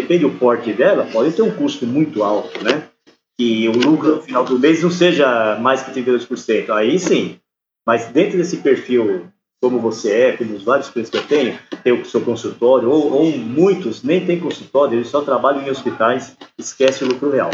depende 0.01 0.25
do 0.25 0.31
porte 0.31 0.73
dela, 0.73 1.09
pode 1.13 1.33
ter 1.33 1.43
um 1.43 1.51
custo 1.51 1.87
muito 1.87 2.23
alto, 2.23 2.63
né? 2.63 2.89
que 3.39 3.69
o 3.69 3.73
lucro 3.73 4.17
no 4.17 4.23
final 4.23 4.45
do 4.45 4.59
mês 4.59 4.83
não 4.83 4.91
seja 4.91 5.59
mais 5.61 5.83
que 5.83 5.93
32%. 5.93 6.71
Aí 6.71 6.99
sim. 6.99 7.37
Mas 7.87 8.07
dentro 8.07 8.39
desse 8.39 8.57
perfil, 8.59 9.27
como 9.63 9.79
você 9.79 10.13
é, 10.13 10.33
como 10.33 10.55
os 10.55 10.65
vários 10.65 10.89
clientes 10.89 11.11
que 11.11 11.19
eu 11.19 11.27
tenho, 11.27 11.59
tem 11.85 11.93
o 11.93 12.05
seu 12.05 12.21
consultório, 12.23 12.91
ou, 12.91 13.13
ou 13.13 13.39
muitos 13.39 14.03
nem 14.03 14.25
têm 14.25 14.41
consultório, 14.41 14.97
eles 14.97 15.09
só 15.09 15.21
trabalham 15.21 15.63
em 15.63 15.71
hospitais, 15.71 16.37
esquece 16.59 17.05
o 17.05 17.09
lucro 17.09 17.31
real. 17.31 17.51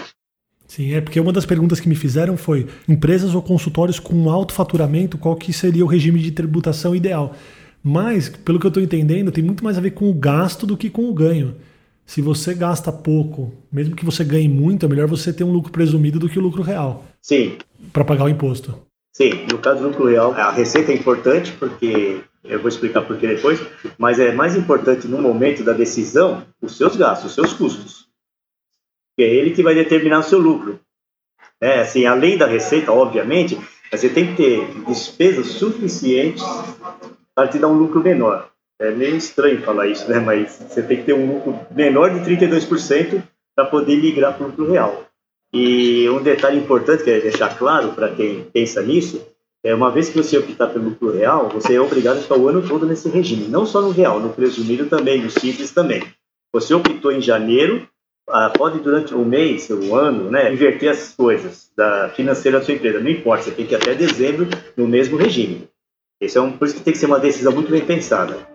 Sim, 0.66 0.94
é 0.94 1.00
porque 1.00 1.20
uma 1.20 1.32
das 1.32 1.44
perguntas 1.44 1.80
que 1.80 1.88
me 1.88 1.94
fizeram 1.94 2.36
foi: 2.36 2.66
empresas 2.88 3.34
ou 3.34 3.42
consultórios 3.42 3.98
com 3.98 4.30
alto 4.30 4.54
faturamento, 4.54 5.18
qual 5.18 5.36
que 5.36 5.52
seria 5.52 5.84
o 5.84 5.88
regime 5.88 6.20
de 6.20 6.30
tributação 6.30 6.96
ideal? 6.96 7.34
Mas, 7.82 8.28
pelo 8.28 8.60
que 8.60 8.66
eu 8.66 8.68
estou 8.68 8.82
entendendo, 8.82 9.32
tem 9.32 9.42
muito 9.42 9.64
mais 9.64 9.76
a 9.76 9.80
ver 9.80 9.90
com 9.90 10.08
o 10.08 10.14
gasto 10.14 10.66
do 10.66 10.76
que 10.76 10.88
com 10.88 11.10
o 11.10 11.12
ganho 11.12 11.56
se 12.12 12.20
você 12.20 12.52
gasta 12.52 12.92
pouco, 12.92 13.50
mesmo 13.72 13.96
que 13.96 14.04
você 14.04 14.22
ganhe 14.22 14.46
muito, 14.46 14.84
é 14.84 14.88
melhor 14.88 15.08
você 15.08 15.32
ter 15.32 15.44
um 15.44 15.50
lucro 15.50 15.72
presumido 15.72 16.18
do 16.18 16.28
que 16.28 16.38
o 16.38 16.42
lucro 16.42 16.60
real. 16.60 17.06
Sim. 17.22 17.56
Para 17.90 18.04
pagar 18.04 18.24
o 18.24 18.28
imposto. 18.28 18.78
Sim, 19.16 19.46
no 19.50 19.56
caso 19.56 19.80
do 19.80 19.88
lucro 19.88 20.04
real, 20.04 20.34
a 20.34 20.50
receita 20.50 20.92
é 20.92 20.94
importante 20.94 21.52
porque 21.52 22.20
eu 22.44 22.58
vou 22.58 22.68
explicar 22.68 23.00
por 23.00 23.16
que 23.16 23.26
depois, 23.26 23.62
mas 23.96 24.20
é 24.20 24.30
mais 24.30 24.54
importante 24.54 25.08
no 25.08 25.22
momento 25.22 25.64
da 25.64 25.72
decisão 25.72 26.44
os 26.60 26.76
seus 26.76 26.96
gastos, 26.96 27.30
os 27.30 27.34
seus 27.34 27.54
custos. 27.54 28.06
É 29.18 29.22
ele 29.22 29.52
que 29.52 29.62
vai 29.62 29.74
determinar 29.74 30.18
o 30.18 30.22
seu 30.22 30.38
lucro. 30.38 30.78
É, 31.58 31.80
assim, 31.80 32.04
além 32.04 32.36
da 32.36 32.46
receita, 32.46 32.92
obviamente, 32.92 33.58
você 33.90 34.10
tem 34.10 34.26
que 34.26 34.36
ter 34.36 34.84
despesas 34.86 35.46
suficientes 35.46 36.44
para 37.34 37.48
te 37.48 37.58
dar 37.58 37.68
um 37.68 37.78
lucro 37.78 38.02
menor. 38.02 38.51
É 38.80 38.90
meio 38.90 39.16
estranho 39.16 39.62
falar 39.62 39.86
isso, 39.86 40.08
né? 40.10 40.18
Mas 40.18 40.58
você 40.68 40.82
tem 40.82 40.98
que 40.98 41.04
ter 41.04 41.12
um 41.12 41.34
lucro 41.34 41.58
menor 41.70 42.10
de 42.10 42.20
32% 42.28 43.22
para 43.54 43.66
poder 43.66 43.96
migrar 43.96 44.36
para 44.36 44.44
o 44.44 44.48
lucro 44.48 44.70
real. 44.70 45.06
E 45.52 46.08
um 46.08 46.22
detalhe 46.22 46.58
importante 46.58 47.04
que 47.04 47.10
é 47.10 47.20
deixar 47.20 47.56
claro 47.58 47.92
para 47.92 48.08
quem 48.08 48.44
pensa 48.44 48.80
nisso 48.82 49.20
é 49.64 49.74
uma 49.74 49.90
vez 49.90 50.08
que 50.08 50.16
você 50.16 50.38
optar 50.38 50.68
pelo 50.68 50.86
lucro 50.86 51.12
real, 51.12 51.48
você 51.48 51.74
é 51.74 51.80
obrigado 51.80 52.18
a 52.18 52.22
ficar 52.22 52.36
o 52.36 52.48
ano 52.48 52.66
todo 52.66 52.84
nesse 52.84 53.08
regime, 53.08 53.46
não 53.46 53.64
só 53.64 53.80
no 53.80 53.90
real, 53.90 54.18
no 54.18 54.30
presumido 54.30 54.86
também, 54.86 55.22
no 55.22 55.30
simples 55.30 55.70
também. 55.70 56.02
Você 56.52 56.74
optou 56.74 57.12
em 57.12 57.20
janeiro, 57.20 57.86
ah, 58.28 58.50
pode 58.50 58.80
durante 58.80 59.14
um 59.14 59.24
mês, 59.24 59.70
um 59.70 59.94
ano, 59.94 60.30
né, 60.30 60.52
inverter 60.52 60.90
as 60.90 61.14
coisas 61.14 61.70
da 61.76 62.08
financeira 62.08 62.58
da 62.58 62.64
sua 62.64 62.74
empresa, 62.74 62.98
não 62.98 63.08
importa, 63.08 63.44
você 63.44 63.50
tem 63.52 63.66
que 63.66 63.74
ir 63.74 63.76
até 63.76 63.94
dezembro 63.94 64.48
no 64.76 64.88
mesmo 64.88 65.16
regime. 65.16 65.68
Esse 66.20 66.38
é 66.38 66.40
um, 66.40 66.52
por 66.52 66.66
isso 66.66 66.76
que 66.76 66.82
tem 66.82 66.92
que 66.92 66.98
ser 66.98 67.06
uma 67.06 67.20
decisão 67.20 67.52
muito 67.52 67.70
bem 67.70 67.84
pensada 67.84 68.51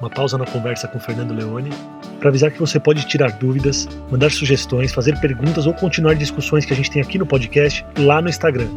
uma 0.00 0.08
pausa 0.08 0.38
na 0.38 0.46
conversa 0.46 0.86
com 0.88 1.00
Fernando 1.00 1.34
Leone 1.34 1.70
para 2.18 2.28
avisar 2.28 2.50
que 2.50 2.58
você 2.58 2.80
pode 2.80 3.06
tirar 3.06 3.32
dúvidas, 3.32 3.86
mandar 4.10 4.30
sugestões, 4.30 4.92
fazer 4.92 5.20
perguntas 5.20 5.66
ou 5.66 5.74
continuar 5.74 6.14
discussões 6.14 6.64
que 6.64 6.72
a 6.72 6.76
gente 6.76 6.90
tem 6.90 7.02
aqui 7.02 7.18
no 7.18 7.26
podcast 7.26 7.84
lá 7.98 8.22
no 8.22 8.28
Instagram, 8.28 8.68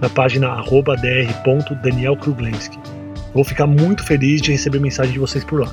na 0.00 0.08
página 0.08 0.62
dr.danielkruglenski. 0.62 2.78
Vou 3.32 3.44
ficar 3.44 3.66
muito 3.66 4.04
feliz 4.04 4.42
de 4.42 4.52
receber 4.52 4.78
mensagem 4.80 5.12
de 5.12 5.18
vocês 5.18 5.44
por 5.44 5.60
lá. 5.60 5.68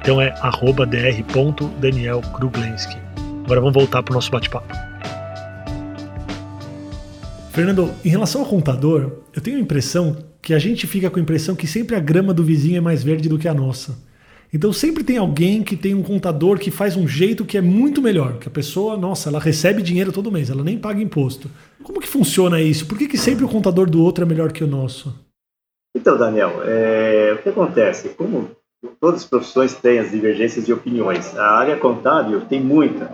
Então 0.00 0.18
é 0.20 0.30
dr.danielkruglenski. 0.30 2.96
Agora 3.44 3.60
vamos 3.60 3.74
voltar 3.74 4.02
para 4.02 4.12
o 4.12 4.14
nosso 4.14 4.30
bate-papo. 4.30 4.74
Fernando, 7.52 7.92
em 8.04 8.10
relação 8.10 8.42
ao 8.42 8.46
contador, 8.46 9.12
eu 9.34 9.40
tenho 9.40 9.56
a 9.56 9.60
impressão 9.60 10.14
que 10.42 10.52
a 10.52 10.58
gente 10.58 10.86
fica 10.86 11.08
com 11.08 11.18
a 11.18 11.22
impressão 11.22 11.56
que 11.56 11.66
sempre 11.66 11.96
a 11.96 12.00
grama 12.00 12.34
do 12.34 12.44
vizinho 12.44 12.76
é 12.76 12.80
mais 12.80 13.02
verde 13.02 13.28
do 13.28 13.38
que 13.38 13.48
a 13.48 13.54
nossa. 13.54 14.05
Então 14.56 14.72
sempre 14.72 15.04
tem 15.04 15.18
alguém 15.18 15.62
que 15.62 15.76
tem 15.76 15.92
um 15.92 16.02
contador 16.02 16.58
que 16.58 16.70
faz 16.70 16.96
um 16.96 17.06
jeito 17.06 17.44
que 17.44 17.58
é 17.58 17.60
muito 17.60 18.00
melhor, 18.00 18.38
que 18.38 18.48
a 18.48 18.50
pessoa, 18.50 18.96
nossa, 18.96 19.28
ela 19.28 19.38
recebe 19.38 19.82
dinheiro 19.82 20.10
todo 20.10 20.32
mês, 20.32 20.48
ela 20.48 20.64
nem 20.64 20.78
paga 20.78 20.98
imposto. 20.98 21.50
Como 21.82 22.00
que 22.00 22.08
funciona 22.08 22.58
isso? 22.58 22.86
Por 22.86 22.96
que, 22.96 23.06
que 23.06 23.18
sempre 23.18 23.44
o 23.44 23.48
contador 23.50 23.90
do 23.90 24.02
outro 24.02 24.24
é 24.24 24.26
melhor 24.26 24.50
que 24.50 24.64
o 24.64 24.66
nosso? 24.66 25.14
Então, 25.94 26.16
Daniel, 26.16 26.62
é, 26.64 27.34
o 27.34 27.42
que 27.42 27.50
acontece? 27.50 28.08
Como 28.08 28.50
todas 28.98 29.20
as 29.20 29.28
profissões 29.28 29.74
têm 29.74 29.98
as 29.98 30.10
divergências 30.10 30.64
de 30.64 30.72
opiniões, 30.72 31.36
a 31.36 31.50
área 31.50 31.76
contábil 31.76 32.40
tem 32.46 32.58
muita. 32.58 33.12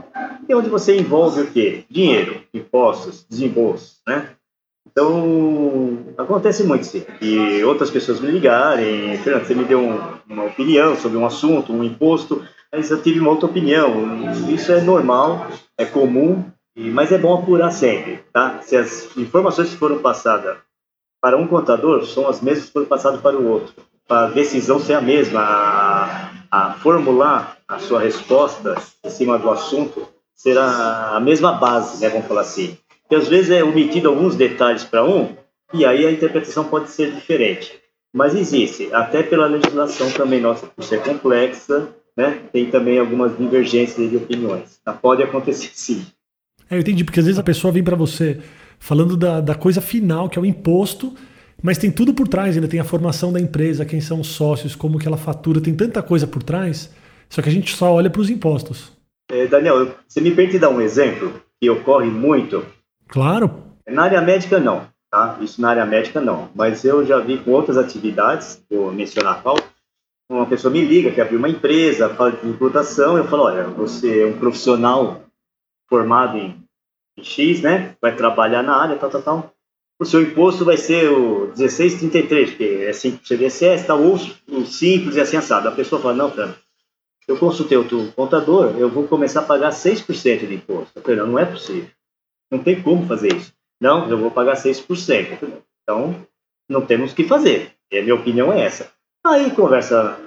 E 0.49 0.55
onde 0.55 0.69
você 0.69 0.97
envolve 0.97 1.41
o 1.41 1.51
quê? 1.51 1.83
Dinheiro, 1.91 2.41
impostos, 2.55 3.27
desembolsos, 3.29 3.97
né? 4.07 4.29
Então, 4.93 6.05
acontece 6.19 6.63
muito, 6.65 6.85
sim. 6.85 7.03
E 7.21 7.65
outras 7.65 7.91
pessoas 7.91 8.21
me 8.21 8.31
ligarem, 8.31 9.17
Fernando, 9.19 9.47
você 9.47 9.55
me 9.55 9.65
deu 9.65 9.81
um, 9.81 9.99
uma 10.29 10.45
opinião 10.45 10.97
sobre 10.97 11.17
um 11.17 11.25
assunto, 11.25 11.73
um 11.73 11.83
imposto, 11.83 12.45
mas 12.71 12.91
eu 12.91 13.03
tive 13.03 13.19
uma 13.19 13.31
outra 13.31 13.47
opinião. 13.47 13.91
Isso 14.51 14.71
é 14.71 14.83
normal, 14.83 15.47
é 15.79 15.87
comum, 15.87 16.45
mas 16.77 17.11
é 17.11 17.19
bom 17.19 17.35
apurar 17.35 17.71
sempre, 17.71 18.21
tá? 18.33 18.61
Se 18.63 18.77
as 18.77 19.17
informações 19.17 19.71
que 19.71 19.77
foram 19.77 19.99
passadas 19.99 20.59
para 21.21 21.39
um 21.39 21.47
contador 21.47 22.05
são 22.05 22.29
as 22.29 22.41
mesmas 22.43 22.67
que 22.67 22.73
foram 22.73 22.87
passadas 22.87 23.21
para 23.21 23.37
o 23.37 23.49
outro. 23.49 23.75
Para 24.07 24.27
a 24.27 24.31
decisão 24.31 24.79
ser 24.79 24.95
a 24.95 25.01
mesma, 25.01 25.41
a, 25.41 26.31
a 26.51 26.73
formular 26.75 27.57
a 27.67 27.79
sua 27.79 28.01
resposta 28.01 28.75
em 29.03 29.09
cima 29.09 29.39
do 29.39 29.51
assunto 29.51 30.07
será 30.35 31.13
a 31.15 31.21
mesma 31.21 31.53
base, 31.53 32.01
né, 32.01 32.09
vamos 32.09 32.27
falar 32.27 32.41
assim. 32.41 32.77
Que 33.13 33.17
às 33.17 33.29
vezes 33.29 33.51
é 33.51 33.63
omitido 33.63 34.09
alguns 34.09 34.37
detalhes 34.37 34.85
para 34.85 35.05
um, 35.05 35.37
e 35.75 35.85
aí 35.85 36.07
a 36.07 36.11
interpretação 36.11 36.65
pode 36.65 36.89
ser 36.89 37.13
diferente. 37.13 37.79
Mas 38.11 38.35
existe, 38.35 38.89
até 38.91 39.23
pela 39.23 39.45
legislação 39.45 40.11
também 40.13 40.41
nossa, 40.41 40.67
por 40.67 40.83
ser 40.83 41.03
complexa, 41.03 41.91
né, 42.17 42.41
tem 42.51 42.71
também 42.71 42.99
algumas 42.99 43.37
divergências 43.37 44.09
de 44.09 44.17
opiniões. 44.17 44.81
Tá? 44.83 44.95
Pode 44.95 45.23
acontecer 45.23 45.69
sim. 45.77 46.07
É, 46.71 46.77
eu 46.77 46.81
entendi, 46.81 47.05
porque 47.05 47.21
às 47.21 47.27
vezes 47.27 47.39
a 47.39 47.43
pessoa 47.43 47.71
vem 47.71 47.85
para 47.85 47.97
você 47.97 48.41
falando 48.79 49.15
da, 49.15 49.43
da 49.43 49.55
coisa 49.55 49.83
final, 49.83 50.31
que 50.31 50.39
é 50.39 50.41
o 50.41 50.47
imposto, 50.47 51.15
mas 51.63 51.77
tem 51.77 51.91
tudo 51.91 52.15
por 52.15 52.27
trás, 52.27 52.57
ainda 52.57 52.67
tem 52.67 52.81
a 52.81 52.85
formação 52.85 53.31
da 53.31 53.39
empresa, 53.39 53.85
quem 53.85 54.01
são 54.01 54.21
os 54.21 54.29
sócios, 54.29 54.75
como 54.75 54.99
que 54.99 55.07
ela 55.07 55.19
fatura, 55.19 55.61
tem 55.61 55.75
tanta 55.75 56.03
coisa 56.03 56.27
por 56.27 56.43
trás, 56.43 56.91
só 57.29 57.43
que 57.43 57.51
a 57.51 57.53
gente 57.53 57.77
só 57.77 57.93
olha 57.93 58.09
para 58.09 58.23
os 58.23 58.31
impostos. 58.31 58.91
É, 59.31 59.47
Daniel, 59.47 59.95
você 60.09 60.19
me 60.19 60.31
permite 60.31 60.59
dar 60.59 60.71
um 60.71 60.81
exemplo 60.81 61.31
que 61.61 61.69
ocorre 61.69 62.09
muito? 62.09 62.65
Claro. 63.09 63.63
Na 63.87 64.05
área 64.05 64.21
médica, 64.21 64.59
não. 64.59 64.87
Tá? 65.11 65.37
Isso 65.41 65.61
na 65.61 65.71
área 65.71 65.85
médica, 65.85 66.21
não. 66.21 66.49
Mas 66.55 66.85
eu 66.85 67.05
já 67.05 67.19
vi 67.19 67.39
com 67.39 67.51
outras 67.51 67.77
atividades, 67.77 68.65
vou 68.71 68.91
mencionar 68.91 69.43
qual, 69.43 69.57
uma 70.31 70.47
pessoa 70.47 70.73
me 70.73 70.81
liga, 70.81 71.11
que 71.11 71.21
abriu 71.21 71.39
uma 71.39 71.49
empresa, 71.49 72.09
fala 72.15 72.33
de 72.33 72.49
imputação, 72.49 73.19
eu 73.19 73.25
falo, 73.25 73.43
olha, 73.43 73.65
você 73.65 74.23
é 74.23 74.27
um 74.27 74.39
profissional 74.39 75.23
formado 75.89 76.39
em, 76.39 76.63
X, 77.21 77.61
né? 77.61 77.95
Vai 78.01 78.17
trabalhar 78.17 78.63
na 78.63 78.75
área, 78.75 78.97
tal, 78.97 79.11
tal, 79.11 79.23
tal. 79.23 79.55
O 80.01 80.05
seu 80.05 80.23
imposto 80.23 80.65
vai 80.65 80.77
ser 80.77 81.11
o 81.11 81.53
1633, 81.57 82.55
que 82.55 82.85
é 82.85 82.93
simples 82.93 83.29
CDSS, 83.29 83.87
tal, 83.87 84.03
ou 84.03 84.15
o 84.15 84.65
simples 84.65 85.17
e 85.17 85.21
assim 85.21 85.37
assado. 85.37 85.69
A 85.69 85.73
pessoa 85.73 86.01
fala, 86.01 86.15
não, 86.15 86.31
cara, 86.31 86.57
eu 87.29 87.37
consultei 87.37 87.77
o 87.77 88.13
contador, 88.13 88.75
eu 88.79 88.89
vou 88.89 89.07
começar 89.07 89.41
a 89.41 89.45
pagar 89.45 89.71
6% 89.71 90.47
de 90.47 90.55
imposto. 90.55 90.93
Eu 90.97 91.03
falei, 91.03 91.19
não, 91.19 91.27
não 91.27 91.39
é 91.39 91.45
possível. 91.45 91.89
Não 92.53 92.59
tem 92.59 92.83
como 92.83 93.07
fazer 93.07 93.35
isso. 93.35 93.55
Não, 93.81 94.11
eu 94.11 94.19
vou 94.19 94.31
pagar 94.31 94.57
6%. 94.57 95.39
Então, 95.83 96.15
não 96.69 96.83
temos 96.83 97.13
o 97.13 97.15
que 97.15 97.25
fazer. 97.25 97.73
E 97.91 97.99
a 97.99 98.03
minha 98.03 98.15
opinião 98.15 98.53
é 98.53 98.61
essa. 98.61 98.91
Aí 99.25 99.51
conversa 99.53 100.19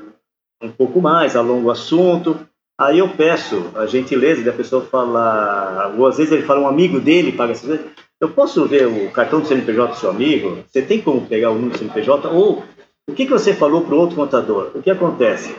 um 0.59 0.71
pouco 0.71 0.99
mais, 0.99 1.35
alonga 1.35 1.67
o 1.67 1.71
assunto. 1.71 2.39
Aí 2.79 2.97
eu 2.97 3.09
peço 3.09 3.71
a 3.75 3.85
gentileza 3.85 4.43
da 4.43 4.51
pessoa 4.51 4.83
falar, 4.83 5.93
ou 5.97 6.07
às 6.07 6.17
vezes 6.17 6.33
ele 6.33 6.41
fala 6.41 6.61
um 6.61 6.67
amigo 6.67 6.99
dele 6.99 7.31
paga 7.31 7.53
essa 7.53 7.79
Eu 8.19 8.31
posso 8.31 8.65
ver 8.65 8.87
o 8.87 9.11
cartão 9.11 9.39
do 9.39 9.47
CNPJ 9.47 9.93
do 9.93 9.99
seu 9.99 10.09
amigo? 10.09 10.63
Você 10.67 10.81
tem 10.81 10.99
como 11.01 11.27
pegar 11.27 11.51
o 11.51 11.55
número 11.55 11.73
do 11.73 11.77
CNPJ? 11.77 12.27
Ou 12.27 12.63
o 13.07 13.13
que, 13.13 13.25
que 13.25 13.31
você 13.31 13.53
falou 13.53 13.85
para 13.85 13.93
o 13.93 13.99
outro 13.99 14.15
contador? 14.15 14.71
O 14.73 14.81
que 14.81 14.89
acontece? 14.89 15.55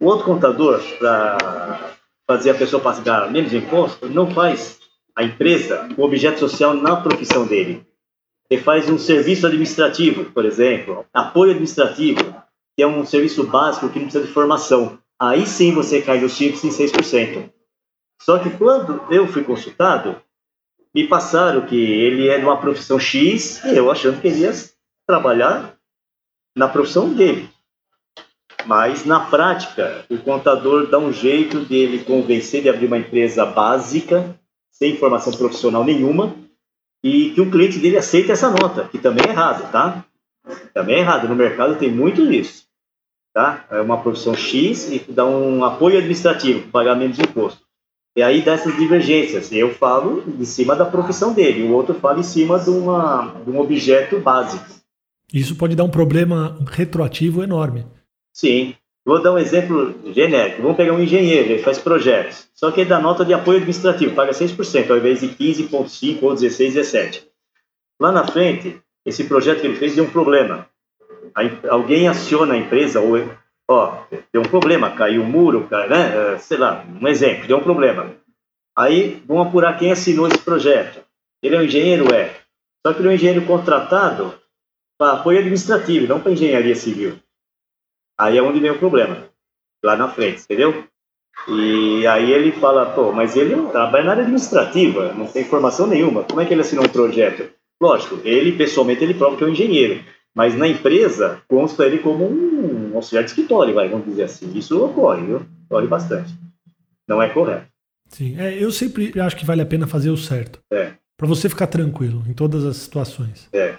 O 0.00 0.06
outro 0.06 0.26
contador, 0.26 0.82
para 0.98 1.94
fazer 2.28 2.50
a 2.50 2.54
pessoa 2.54 2.82
pagar 2.82 3.30
menos 3.30 3.54
imposto, 3.54 4.08
não 4.08 4.28
faz 4.30 4.81
a 5.16 5.22
empresa 5.22 5.88
o 5.96 6.02
objeto 6.02 6.40
social 6.40 6.74
na 6.74 6.96
profissão 6.96 7.46
dele. 7.46 7.86
Ele 8.50 8.60
faz 8.60 8.88
um 8.88 8.98
serviço 8.98 9.46
administrativo, 9.46 10.26
por 10.26 10.44
exemplo, 10.44 11.06
apoio 11.12 11.52
administrativo, 11.52 12.34
que 12.76 12.82
é 12.82 12.86
um 12.86 13.04
serviço 13.04 13.44
básico 13.44 13.88
que 13.88 13.98
não 13.98 14.06
precisa 14.06 14.26
de 14.26 14.32
formação. 14.32 14.98
Aí 15.18 15.46
sim 15.46 15.72
você 15.72 16.02
cai 16.02 16.20
no 16.20 16.28
simples 16.28 16.64
em 16.64 16.68
6%. 16.68 17.50
Só 18.20 18.38
que 18.38 18.50
quando 18.50 19.02
eu 19.10 19.26
fui 19.26 19.42
consultado, 19.42 20.16
me 20.94 21.06
passaram 21.08 21.66
que 21.66 21.76
ele 21.76 22.28
é 22.28 22.36
uma 22.38 22.60
profissão 22.60 22.98
X 22.98 23.64
e 23.64 23.76
eu 23.76 23.90
achando 23.90 24.20
que 24.20 24.28
ele 24.28 24.40
ia 24.40 24.52
trabalhar 25.06 25.76
na 26.56 26.68
profissão 26.68 27.12
dele. 27.12 27.48
Mas, 28.66 29.04
na 29.04 29.20
prática, 29.20 30.04
o 30.08 30.18
contador 30.18 30.86
dá 30.86 30.98
um 30.98 31.12
jeito 31.12 31.60
dele 31.60 32.04
convencer 32.04 32.62
de 32.62 32.68
abrir 32.68 32.86
uma 32.86 32.98
empresa 32.98 33.44
básica, 33.44 34.38
sem 34.72 34.96
formação 34.96 35.32
profissional 35.34 35.84
nenhuma, 35.84 36.34
e 37.04 37.30
que 37.30 37.40
o 37.40 37.50
cliente 37.50 37.78
dele 37.78 37.98
aceite 37.98 38.32
essa 38.32 38.50
nota, 38.50 38.88
que 38.88 38.98
também 38.98 39.26
é 39.26 39.30
errado, 39.30 39.70
tá? 39.70 40.04
Também 40.72 40.96
é 40.96 41.00
errado. 41.00 41.28
No 41.28 41.36
mercado 41.36 41.76
tem 41.76 41.90
muito 41.90 42.22
isso. 42.32 42.64
Tá? 43.34 43.64
É 43.70 43.80
uma 43.80 44.00
profissão 44.00 44.34
X 44.34 44.90
e 44.92 44.98
dá 45.08 45.24
um 45.24 45.64
apoio 45.64 45.98
administrativo, 45.98 46.68
pagamento 46.68 47.14
de 47.14 47.22
imposto. 47.22 47.62
E 48.14 48.22
aí 48.22 48.42
dessas 48.42 48.76
divergências, 48.76 49.50
eu 49.52 49.72
falo 49.74 50.22
em 50.38 50.44
cima 50.44 50.76
da 50.76 50.84
profissão 50.84 51.32
dele, 51.32 51.62
o 51.62 51.72
outro 51.72 51.94
fala 51.94 52.20
em 52.20 52.24
cima 52.24 52.58
de, 52.58 52.68
uma, 52.68 53.40
de 53.42 53.50
um 53.50 53.58
objeto 53.58 54.20
básico. 54.20 54.66
Isso 55.32 55.56
pode 55.56 55.74
dar 55.74 55.84
um 55.84 55.90
problema 55.90 56.58
retroativo 56.70 57.42
enorme. 57.42 57.86
Sim. 58.34 58.74
Vou 59.04 59.20
dar 59.20 59.32
um 59.32 59.38
exemplo 59.38 59.94
genérico. 60.12 60.62
Vamos 60.62 60.76
pegar 60.76 60.92
um 60.92 61.02
engenheiro, 61.02 61.50
ele 61.50 61.62
faz 61.62 61.78
projetos. 61.78 62.48
Só 62.54 62.70
que 62.70 62.80
ele 62.80 62.90
dá 62.90 63.00
nota 63.00 63.24
de 63.24 63.34
apoio 63.34 63.58
administrativo, 63.58 64.14
paga 64.14 64.30
6%, 64.30 64.90
ao 64.90 64.96
invés 64.96 65.20
de 65.20 65.28
15,5% 65.28 66.22
ou 66.22 66.34
16%, 66.34 66.72
17%. 66.72 67.22
Lá 68.00 68.12
na 68.12 68.26
frente, 68.26 68.80
esse 69.04 69.24
projeto 69.24 69.60
que 69.60 69.66
ele 69.66 69.76
fez 69.76 69.94
deu 69.94 70.04
um 70.04 70.10
problema. 70.10 70.68
Alguém 71.68 72.08
aciona 72.08 72.54
a 72.54 72.58
empresa, 72.58 73.00
ou, 73.00 73.28
ó, 73.68 74.04
deu 74.32 74.42
um 74.42 74.48
problema, 74.48 74.90
caiu 74.90 75.22
o 75.22 75.24
um 75.24 75.28
muro, 75.28 75.68
né? 75.88 76.34
É, 76.34 76.38
sei 76.38 76.58
lá, 76.58 76.84
um 77.00 77.08
exemplo, 77.08 77.46
deu 77.46 77.58
um 77.58 77.62
problema. 77.62 78.14
Aí 78.76 79.22
vão 79.26 79.40
apurar 79.40 79.78
quem 79.78 79.90
assinou 79.90 80.28
esse 80.28 80.38
projeto. 80.38 81.00
Ele 81.42 81.56
é 81.56 81.58
um 81.58 81.64
engenheiro? 81.64 82.14
É. 82.14 82.36
Só 82.86 82.92
que 82.92 83.00
ele 83.00 83.08
é 83.08 83.10
um 83.10 83.14
engenheiro 83.14 83.46
contratado 83.46 84.34
para 84.98 85.14
apoio 85.14 85.38
administrativo, 85.38 86.06
não 86.06 86.20
para 86.20 86.32
engenharia 86.32 86.74
civil. 86.74 87.18
Aí 88.18 88.38
é 88.38 88.42
onde 88.42 88.60
vem 88.60 88.70
o 88.70 88.78
problema, 88.78 89.28
lá 89.82 89.96
na 89.96 90.08
frente, 90.08 90.42
entendeu? 90.42 90.84
E 91.48 92.06
aí 92.06 92.30
ele 92.30 92.52
fala, 92.52 92.86
pô, 92.86 93.12
mas 93.12 93.36
ele 93.36 93.54
trabalha 93.70 94.04
na 94.04 94.10
área 94.12 94.22
administrativa, 94.22 95.12
não 95.14 95.26
tem 95.26 95.44
formação 95.44 95.86
nenhuma, 95.86 96.24
como 96.24 96.40
é 96.40 96.44
que 96.44 96.54
ele 96.54 96.60
assinou 96.60 96.84
um 96.84 96.88
projeto? 96.88 97.50
Lógico, 97.80 98.20
ele 98.24 98.52
pessoalmente 98.52 99.02
ele 99.02 99.14
prova 99.14 99.36
que 99.36 99.42
é 99.42 99.46
um 99.46 99.50
engenheiro, 99.50 100.04
mas 100.34 100.56
na 100.56 100.68
empresa 100.68 101.42
consta 101.48 101.84
ele 101.84 101.98
como 101.98 102.24
um 102.24 102.94
auxiliar 102.94 103.24
de 103.24 103.30
escritório, 103.30 103.74
vai, 103.74 103.88
vamos 103.88 104.06
dizer 104.06 104.24
assim. 104.24 104.56
Isso 104.56 104.82
ocorre, 104.82 105.24
viu? 105.24 105.42
Ocorre 105.66 105.86
bastante. 105.86 106.32
Não 107.08 107.20
é 107.20 107.28
correto. 107.28 107.66
Sim, 108.08 108.38
é, 108.38 108.62
eu 108.62 108.70
sempre 108.70 109.18
acho 109.20 109.36
que 109.36 109.44
vale 109.44 109.62
a 109.62 109.66
pena 109.66 109.86
fazer 109.86 110.10
o 110.10 110.16
certo. 110.16 110.60
É. 110.70 110.92
Para 111.16 111.26
você 111.26 111.48
ficar 111.48 111.66
tranquilo 111.66 112.22
em 112.28 112.34
todas 112.34 112.64
as 112.64 112.76
situações. 112.76 113.48
É. 113.52 113.74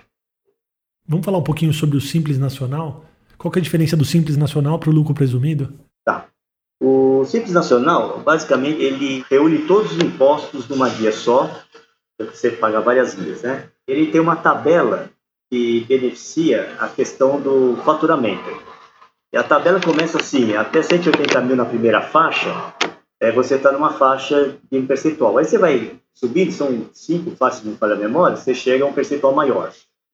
Vamos 1.07 1.25
falar 1.25 1.37
um 1.37 1.43
pouquinho 1.43 1.73
sobre 1.73 1.97
o 1.97 2.01
Simples 2.01 2.37
Nacional? 2.37 3.05
Qual 3.43 3.51
é 3.53 3.59
a 3.59 3.61
diferença 3.61 3.97
do 3.97 4.05
Simples 4.05 4.37
Nacional 4.37 4.79
para 4.79 4.89
o 4.89 4.93
lucro 4.93 5.13
presumido? 5.13 5.73
Tá. 6.05 6.27
O 6.81 7.25
Simples 7.25 7.51
Nacional, 7.51 8.19
basicamente, 8.19 8.81
ele 8.81 9.25
reúne 9.29 9.67
todos 9.67 9.91
os 9.91 9.97
impostos 10.01 10.69
numa 10.69 10.87
guia 10.87 11.11
só, 11.11 11.51
você 12.17 12.51
paga 12.51 12.79
várias 12.79 13.13
guias, 13.13 13.41
né? 13.41 13.67
Ele 13.85 14.09
tem 14.09 14.21
uma 14.21 14.37
tabela 14.37 15.09
que 15.51 15.81
beneficia 15.89 16.73
a 16.79 16.87
questão 16.87 17.41
do 17.41 17.75
faturamento. 17.83 18.49
E 19.33 19.37
a 19.37 19.43
tabela 19.43 19.81
começa 19.81 20.19
assim, 20.19 20.55
até 20.55 20.81
180 20.81 21.41
mil 21.41 21.57
na 21.57 21.65
primeira 21.65 22.01
faixa, 22.01 22.73
é, 23.19 23.29
você 23.29 23.55
está 23.55 23.73
numa 23.73 23.91
faixa 23.91 24.57
de 24.71 24.77
um 24.77 24.87
percentual. 24.87 25.37
Aí 25.37 25.43
você 25.43 25.57
vai 25.57 25.99
subindo, 26.13 26.53
são 26.53 26.85
cinco 26.93 27.35
faixas 27.35 27.61
de 27.61 27.75
falha 27.75 27.97
memória, 27.97 28.37
você 28.37 28.55
chega 28.55 28.85
a 28.85 28.87
um 28.87 28.93
percentual 28.93 29.35
maior. 29.35 29.73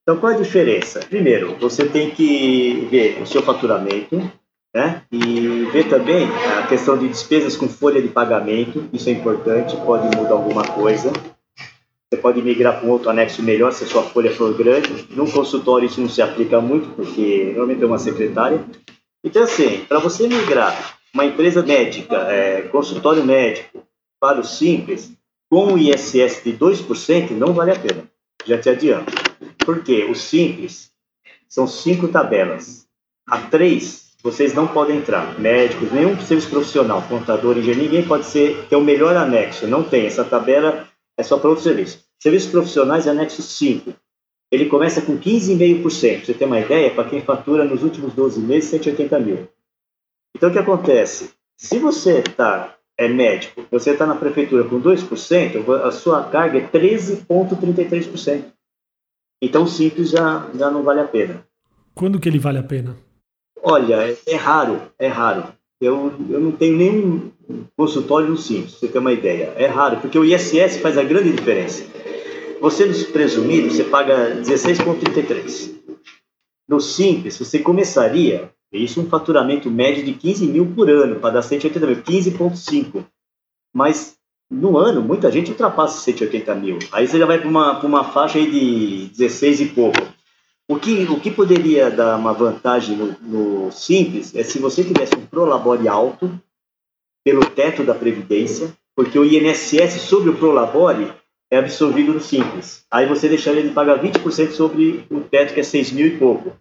Então, 0.09 0.19
qual 0.19 0.31
é 0.31 0.35
a 0.35 0.39
diferença? 0.39 1.01
Primeiro, 1.01 1.55
você 1.59 1.85
tem 1.85 2.09
que 2.09 2.87
ver 2.89 3.21
o 3.21 3.27
seu 3.27 3.43
faturamento, 3.43 4.17
né? 4.73 5.03
E 5.11 5.67
ver 5.71 5.87
também 5.87 6.27
a 6.57 6.65
questão 6.65 6.97
de 6.97 7.07
despesas 7.07 7.55
com 7.55 7.69
folha 7.69 8.01
de 8.01 8.07
pagamento, 8.07 8.89
isso 8.91 9.07
é 9.07 9.11
importante, 9.11 9.77
pode 9.85 10.05
mudar 10.17 10.31
alguma 10.31 10.63
coisa. 10.63 11.13
Você 12.11 12.19
pode 12.19 12.41
migrar 12.41 12.79
para 12.79 12.87
um 12.87 12.91
outro 12.91 13.11
anexo 13.11 13.43
melhor 13.43 13.71
se 13.71 13.83
a 13.83 13.87
sua 13.87 14.01
folha 14.01 14.31
for 14.31 14.51
grande. 14.57 15.05
No 15.11 15.31
consultório 15.31 15.85
isso 15.85 16.01
não 16.01 16.09
se 16.09 16.23
aplica 16.23 16.59
muito, 16.59 16.89
porque 16.95 17.43
normalmente 17.49 17.83
é 17.83 17.85
uma 17.85 17.99
secretária. 17.99 18.65
Então, 19.23 19.43
assim, 19.43 19.85
para 19.87 19.99
você 19.99 20.27
migrar 20.27 20.97
uma 21.13 21.25
empresa 21.25 21.61
médica, 21.61 22.15
é, 22.31 22.63
consultório 22.63 23.23
médico, 23.23 23.83
para 24.19 24.39
o 24.39 24.43
simples, 24.43 25.11
com 25.47 25.73
o 25.73 25.77
ISS 25.77 26.43
de 26.43 26.53
2%, 26.53 27.29
não 27.29 27.53
vale 27.53 27.69
a 27.69 27.75
pena. 27.75 28.05
Já 28.43 28.57
te 28.57 28.69
adianto. 28.71 29.29
Porque 29.69 30.03
o 30.05 30.15
simples 30.15 30.89
são 31.47 31.67
cinco 31.67 32.07
tabelas. 32.07 32.87
A 33.27 33.37
três, 33.37 34.15
vocês 34.23 34.51
não 34.55 34.67
podem 34.67 34.97
entrar. 34.97 35.39
Médicos, 35.39 35.91
nenhum 35.91 36.19
serviço 36.19 36.49
profissional, 36.49 37.03
contador, 37.03 37.55
engenheiro, 37.55 37.83
ninguém 37.83 38.03
pode 38.03 38.25
ser 38.25 38.65
ter 38.67 38.75
o 38.75 38.81
melhor 38.81 39.15
anexo. 39.15 39.67
Não 39.67 39.83
tem. 39.83 40.07
Essa 40.07 40.25
tabela 40.25 40.87
é 41.15 41.21
só 41.21 41.37
para 41.37 41.51
outro 41.51 41.63
serviço. 41.63 42.03
Serviços 42.17 42.49
profissionais, 42.49 43.07
anexo 43.07 43.43
5. 43.43 43.93
Ele 44.51 44.65
começa 44.65 45.03
com 45.03 45.19
15,5%. 45.19 46.25
Você 46.25 46.33
tem 46.33 46.47
uma 46.47 46.59
ideia? 46.59 46.89
Para 46.89 47.07
quem 47.07 47.21
fatura 47.21 47.63
nos 47.63 47.83
últimos 47.83 48.11
12 48.15 48.39
meses, 48.39 48.71
180 48.71 49.19
mil. 49.19 49.47
Então, 50.35 50.49
o 50.49 50.51
que 50.51 50.57
acontece? 50.57 51.29
Se 51.55 51.77
você 51.77 52.21
está 52.21 52.75
é 52.97 53.07
médico, 53.07 53.63
você 53.69 53.91
está 53.91 54.07
na 54.07 54.15
prefeitura 54.15 54.63
com 54.63 54.81
2%, 54.81 55.83
a 55.83 55.91
sua 55.91 56.23
carga 56.23 56.57
é 56.57 56.67
13,33%. 56.67 58.45
Então, 59.41 59.65
simples 59.65 60.09
já, 60.09 60.49
já 60.53 60.69
não 60.69 60.83
vale 60.83 60.99
a 60.99 61.07
pena. 61.07 61.45
Quando 61.95 62.19
que 62.19 62.27
ele 62.27 62.39
vale 62.39 62.57
a 62.57 62.63
pena? 62.63 62.97
Olha, 63.61 63.95
é, 63.95 64.17
é 64.27 64.35
raro, 64.35 64.81
é 64.97 65.07
raro. 65.07 65.53
Eu, 65.81 66.13
eu 66.29 66.39
não 66.39 66.51
tenho 66.51 66.77
nenhum 66.77 67.31
consultório 67.75 68.27
no 68.27 68.37
simples, 68.37 68.71
pra 68.71 68.79
você 68.79 68.87
ter 68.89 68.99
uma 68.99 69.13
ideia. 69.13 69.53
É 69.55 69.65
raro, 69.65 70.01
porque 70.01 70.19
o 70.19 70.25
ISS 70.25 70.77
faz 70.81 70.97
a 70.97 71.03
grande 71.03 71.31
diferença. 71.31 71.85
Você 72.59 72.85
nos 72.85 73.03
presumidos, 73.03 73.75
você 73.75 73.85
paga 73.85 74.35
16,33. 74.41 75.73
No 76.67 76.81
simples, 76.81 77.37
você 77.37 77.59
começaria, 77.59 78.51
isso 78.71 78.99
é 78.99 79.03
um 79.03 79.09
faturamento 79.09 79.71
médio 79.71 80.03
de 80.03 80.13
15 80.13 80.45
mil 80.47 80.65
por 80.75 80.89
ano, 80.89 81.19
para 81.19 81.35
dar 81.35 81.41
180 81.41 81.87
mil, 81.87 82.03
15,5. 82.03 83.05
Mas 83.73 84.18
no 84.49 84.77
ano, 84.77 85.01
muita 85.01 85.31
gente 85.31 85.51
ultrapassa 85.51 86.01
180 86.01 86.55
mil. 86.55 86.79
Aí 86.91 87.07
você 87.07 87.19
já 87.19 87.25
vai 87.25 87.39
para 87.39 87.47
uma, 87.47 87.79
uma 87.85 88.03
faixa 88.03 88.39
de 88.39 89.09
16 89.15 89.61
e 89.61 89.65
pouco. 89.67 89.99
O 90.67 90.77
que, 90.77 91.03
o 91.05 91.19
que 91.19 91.31
poderia 91.31 91.89
dar 91.89 92.17
uma 92.17 92.33
vantagem 92.33 92.95
no, 92.95 93.15
no 93.21 93.71
simples 93.71 94.35
é 94.35 94.43
se 94.43 94.59
você 94.59 94.83
tivesse 94.83 95.15
um 95.15 95.25
prolabore 95.25 95.87
alto 95.87 96.31
pelo 97.23 97.45
teto 97.45 97.83
da 97.83 97.93
Previdência, 97.93 98.73
porque 98.95 99.17
o 99.17 99.25
INSS 99.25 100.01
sobre 100.01 100.29
o 100.29 100.35
prolabore 100.35 101.11
é 101.51 101.57
absorvido 101.57 102.13
no 102.13 102.19
simples. 102.19 102.85
Aí 102.91 103.07
você 103.07 103.27
deixaria 103.27 103.63
de 103.63 103.69
pagar 103.69 104.01
20% 104.01 104.51
sobre 104.51 105.05
o 105.09 105.21
teto 105.21 105.53
que 105.53 105.59
é 105.59 105.63
6 105.63 105.91
mil 105.91 106.07
e 106.07 106.17
pouco. 106.17 106.55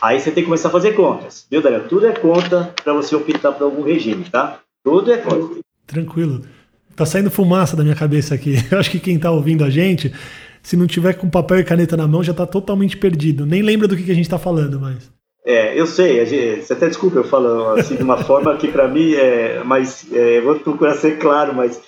Aí 0.00 0.18
você 0.18 0.32
tem 0.32 0.42
que 0.42 0.48
começar 0.48 0.68
a 0.68 0.72
fazer 0.72 0.94
contas. 0.94 1.46
Viu, 1.48 1.62
Daniel? 1.62 1.86
Tudo 1.88 2.06
é 2.06 2.12
conta 2.12 2.74
para 2.82 2.92
você 2.92 3.14
optar 3.14 3.52
por 3.52 3.64
algum 3.64 3.82
regime, 3.82 4.24
tá? 4.28 4.60
Tudo 4.82 5.12
é 5.12 5.18
conta. 5.18 5.60
Tranquilo. 5.86 6.42
Tá 6.94 7.06
saindo 7.06 7.30
fumaça 7.30 7.76
da 7.76 7.82
minha 7.82 7.96
cabeça 7.96 8.34
aqui. 8.34 8.54
Eu 8.70 8.78
acho 8.78 8.90
que 8.90 9.00
quem 9.00 9.18
tá 9.18 9.30
ouvindo 9.30 9.64
a 9.64 9.70
gente, 9.70 10.12
se 10.62 10.76
não 10.76 10.86
tiver 10.86 11.14
com 11.14 11.28
papel 11.28 11.58
e 11.58 11.64
caneta 11.64 11.96
na 11.96 12.06
mão, 12.06 12.22
já 12.22 12.34
tá 12.34 12.46
totalmente 12.46 12.96
perdido. 12.96 13.46
Nem 13.46 13.62
lembra 13.62 13.88
do 13.88 13.96
que, 13.96 14.02
que 14.02 14.12
a 14.12 14.14
gente 14.14 14.28
tá 14.28 14.38
falando 14.38 14.80
mais. 14.80 15.10
É, 15.44 15.78
eu 15.78 15.86
sei, 15.86 16.24
gente, 16.24 16.62
você 16.62 16.72
até 16.72 16.88
desculpa 16.88 17.18
eu 17.18 17.24
falo 17.24 17.70
assim 17.70 17.96
de 17.96 18.02
uma 18.02 18.16
forma 18.22 18.56
que 18.56 18.68
para 18.68 18.86
mim 18.86 19.12
é, 19.14 19.62
mas 19.64 20.06
é, 20.12 20.40
vou 20.40 20.54
procurar 20.60 20.94
ser 20.94 21.18
claro, 21.18 21.52
mas 21.52 21.80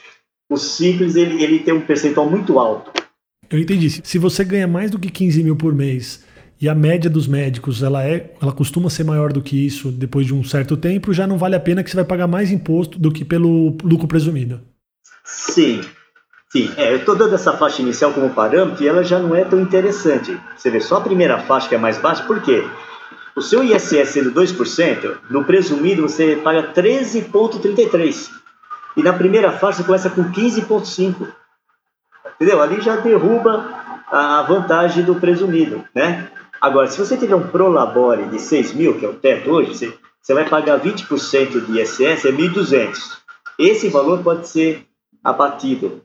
o 0.51 0.57
simples 0.57 1.15
ele, 1.15 1.41
ele 1.43 1.61
tem 1.61 1.73
um 1.73 1.81
percentual 1.81 2.29
muito 2.29 2.59
alto. 2.59 2.91
Eu 3.49 3.59
entendi. 3.59 3.89
Se 3.91 4.19
você 4.19 4.45
ganha 4.45 4.67
mais 4.67 4.91
do 4.91 4.99
que 4.99 5.09
15 5.09 5.43
mil 5.45 5.55
por 5.55 5.73
mês 5.73 6.25
e 6.61 6.69
a 6.69 6.75
média 6.75 7.09
dos 7.09 7.29
médicos 7.29 7.83
ela 7.83 8.05
é, 8.05 8.33
ela 8.43 8.53
costuma 8.53 8.91
ser 8.91 9.05
maior 9.05 9.33
do 9.33 9.41
que 9.41 9.65
isso 9.65 9.93
depois 9.93 10.27
de 10.27 10.35
um 10.35 10.43
certo 10.43 10.77
tempo, 10.77 11.13
já 11.13 11.27
não 11.27 11.39
vale 11.39 11.55
a 11.55 11.61
pena 11.61 11.85
que 11.85 11.91
você 11.91 11.97
vai 11.97 12.05
pagar 12.05 12.27
mais 12.27 12.51
imposto 12.51 12.99
do 12.99 13.13
que 13.13 13.25
pelo 13.25 13.77
lucro 13.85 14.09
presumido. 14.09 14.61
Sim, 15.25 15.81
sim. 16.51 16.73
É, 16.77 16.93
eu 16.93 16.99
estou 16.99 17.17
dando 17.17 17.35
essa 17.35 17.55
faixa 17.55 17.81
inicial 17.81 18.13
como 18.13 18.35
parâmetro 18.35 18.85
e 18.85 18.89
ela 18.89 19.03
já 19.03 19.19
não 19.19 19.35
é 19.35 19.45
tão 19.45 19.59
interessante. 19.59 20.39
Você 20.57 20.71
vê 20.71 20.81
só 20.81 20.99
a 20.99 21.01
primeira 21.01 21.39
faixa 21.41 21.69
que 21.69 21.75
é 21.75 21.79
mais 21.79 21.99
baixa, 21.99 22.23
por 22.25 22.41
quê? 22.43 22.63
O 23.35 23.43
seu 23.43 23.65
ISS 23.65 24.11
sendo 24.11 24.31
2%, 24.31 25.17
no 25.29 25.45
presumido 25.45 26.03
você 26.03 26.37
paga 26.37 26.73
13,33%. 26.73 28.31
E 28.97 29.03
na 29.03 29.13
primeira 29.13 29.51
faixa 29.51 29.79
você 29.79 29.85
começa 29.85 30.11
com 30.11 30.31
15,5%. 30.31 31.33
Entendeu? 32.37 32.63
Ali 32.63 32.81
já 32.81 32.97
derruba 32.97 33.83
a 34.07 34.43
vantagem 34.43 35.05
do 35.05 35.17
presumido, 35.17 35.85
né? 35.95 36.31
Agora, 36.61 36.87
se 36.87 36.99
você 36.99 37.17
tiver 37.17 37.35
um 37.35 37.49
Prolabore 37.49 38.27
de 38.27 38.41
6 38.41 38.73
mil, 38.75 38.99
que 38.99 39.05
é 39.05 39.09
o 39.09 39.15
teto 39.15 39.51
hoje, 39.51 39.75
você, 39.75 39.99
você 40.23 40.35
vai 40.35 40.49
pagar 40.49 40.81
20% 40.81 41.67
de 41.67 41.81
ISS, 41.81 42.25
é 42.25 42.33
1.200. 42.33 43.19
Esse 43.59 43.89
valor 43.89 44.23
pode 44.23 44.49
ser 44.49 44.87
abatido. 45.25 46.05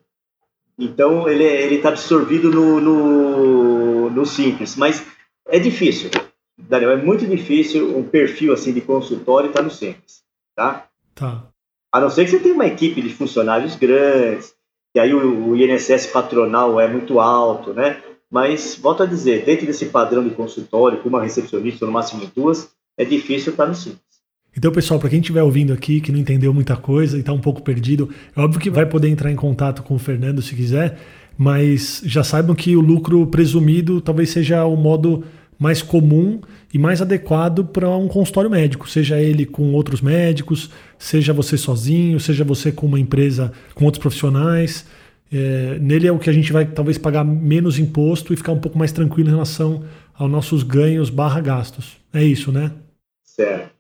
Então, 0.78 1.28
ele 1.28 1.44
é, 1.44 1.74
está 1.74 1.90
absorvido 1.90 2.50
no, 2.50 2.80
no, 2.80 4.10
no 4.10 4.26
simples. 4.26 4.78
Mas 4.78 5.06
é 5.46 5.60
difícil. 5.60 6.10
Daniel, 6.58 6.92
é 6.92 6.98
muito 6.98 7.28
difícil 7.28 7.98
um 7.98 8.04
perfil 8.04 8.54
assim 8.54 8.72
de 8.74 8.82
consultório 8.82 9.50
estar 9.50 9.60
tá 9.60 9.66
no 9.66 9.72
simples, 9.72 10.24
tá? 10.56 10.88
Tá. 11.16 11.44
A 11.92 12.00
não 12.00 12.10
ser 12.10 12.26
que 12.26 12.32
você 12.32 12.40
tenha 12.40 12.54
uma 12.54 12.68
equipe 12.68 13.02
de 13.02 13.14
funcionários 13.14 13.76
grandes, 13.76 14.54
e 14.96 15.00
aí 15.00 15.14
o, 15.14 15.50
o 15.50 15.56
INSS 15.56 16.08
patronal 16.08 16.80
é 16.80 16.88
muito 16.88 17.20
alto, 17.20 17.74
né? 17.74 18.02
Mas, 18.30 18.76
volto 18.76 19.04
a 19.04 19.06
dizer, 19.08 19.44
dentro 19.44 19.66
desse 19.66 19.88
padrão 19.88 20.24
de 20.24 20.36
consultório, 20.36 21.02
com 21.02 21.10
uma 21.10 21.24
recepcionista, 21.24 21.86
no 21.86 21.92
máximo 21.92 22.30
duas, 22.36 22.72
é 22.96 23.04
difícil 23.04 23.52
estar 23.52 23.66
no 23.66 23.74
simples. 23.74 24.09
Então, 24.58 24.72
pessoal, 24.72 25.00
para 25.00 25.10
quem 25.10 25.20
estiver 25.20 25.44
ouvindo 25.44 25.72
aqui, 25.72 26.02
que 26.02 26.12
não 26.12 26.20
entendeu 26.20 26.54
muita 26.54 26.76
coisa 26.76 27.18
e 27.18 27.20
está 27.20 27.32
um 27.32 27.40
pouco 27.40 27.62
perdido, 27.62 28.10
é 28.36 28.42
óbvio 28.42 28.60
que 28.60 28.70
vai 28.70 28.86
poder 28.86 29.08
entrar 29.08 29.32
em 29.32 29.36
contato 29.36 29.84
com 29.84 29.96
o 29.96 30.00
Fernando 30.00 30.42
se 30.42 30.56
quiser, 30.56 31.00
mas 31.38 32.02
já 32.06 32.24
saibam 32.24 32.56
que 32.56 32.76
o 32.76 32.82
lucro 32.82 33.26
presumido 33.28 34.02
talvez 34.02 34.30
seja 34.32 34.66
o 34.66 34.76
modo 34.76 35.24
mais 35.58 35.82
comum 35.82 36.42
e 36.74 36.80
mais 36.80 37.02
adequado 37.02 37.66
para 37.66 37.90
um 37.90 38.08
consultório 38.08 38.50
médico, 38.50 38.90
seja 38.90 39.22
ele 39.22 39.46
com 39.46 39.74
outros 39.74 40.02
médicos, 40.02 40.70
seja 40.98 41.34
você 41.34 41.58
sozinho, 41.58 42.20
seja 42.20 42.44
você 42.44 42.72
com 42.72 42.88
uma 42.88 43.00
empresa 43.00 43.52
com 43.76 43.86
outros 43.86 44.02
profissionais. 44.02 44.86
É, 45.32 45.78
nele 45.80 46.08
é 46.08 46.12
o 46.12 46.18
que 46.18 46.30
a 46.30 46.34
gente 46.34 46.52
vai 46.52 46.66
talvez 46.66 46.98
pagar 46.98 47.24
menos 47.24 47.78
imposto 47.78 48.34
e 48.34 48.38
ficar 48.38 48.52
um 48.52 48.60
pouco 48.60 48.78
mais 48.78 48.92
tranquilo 48.92 49.30
em 49.30 49.34
relação 49.34 49.84
aos 50.14 50.32
nossos 50.32 50.64
ganhos 50.64 51.10
barra 51.10 51.40
gastos. 51.40 51.98
É 52.14 52.24
isso, 52.24 52.52
né? 52.52 52.72
Certo. 53.24 53.79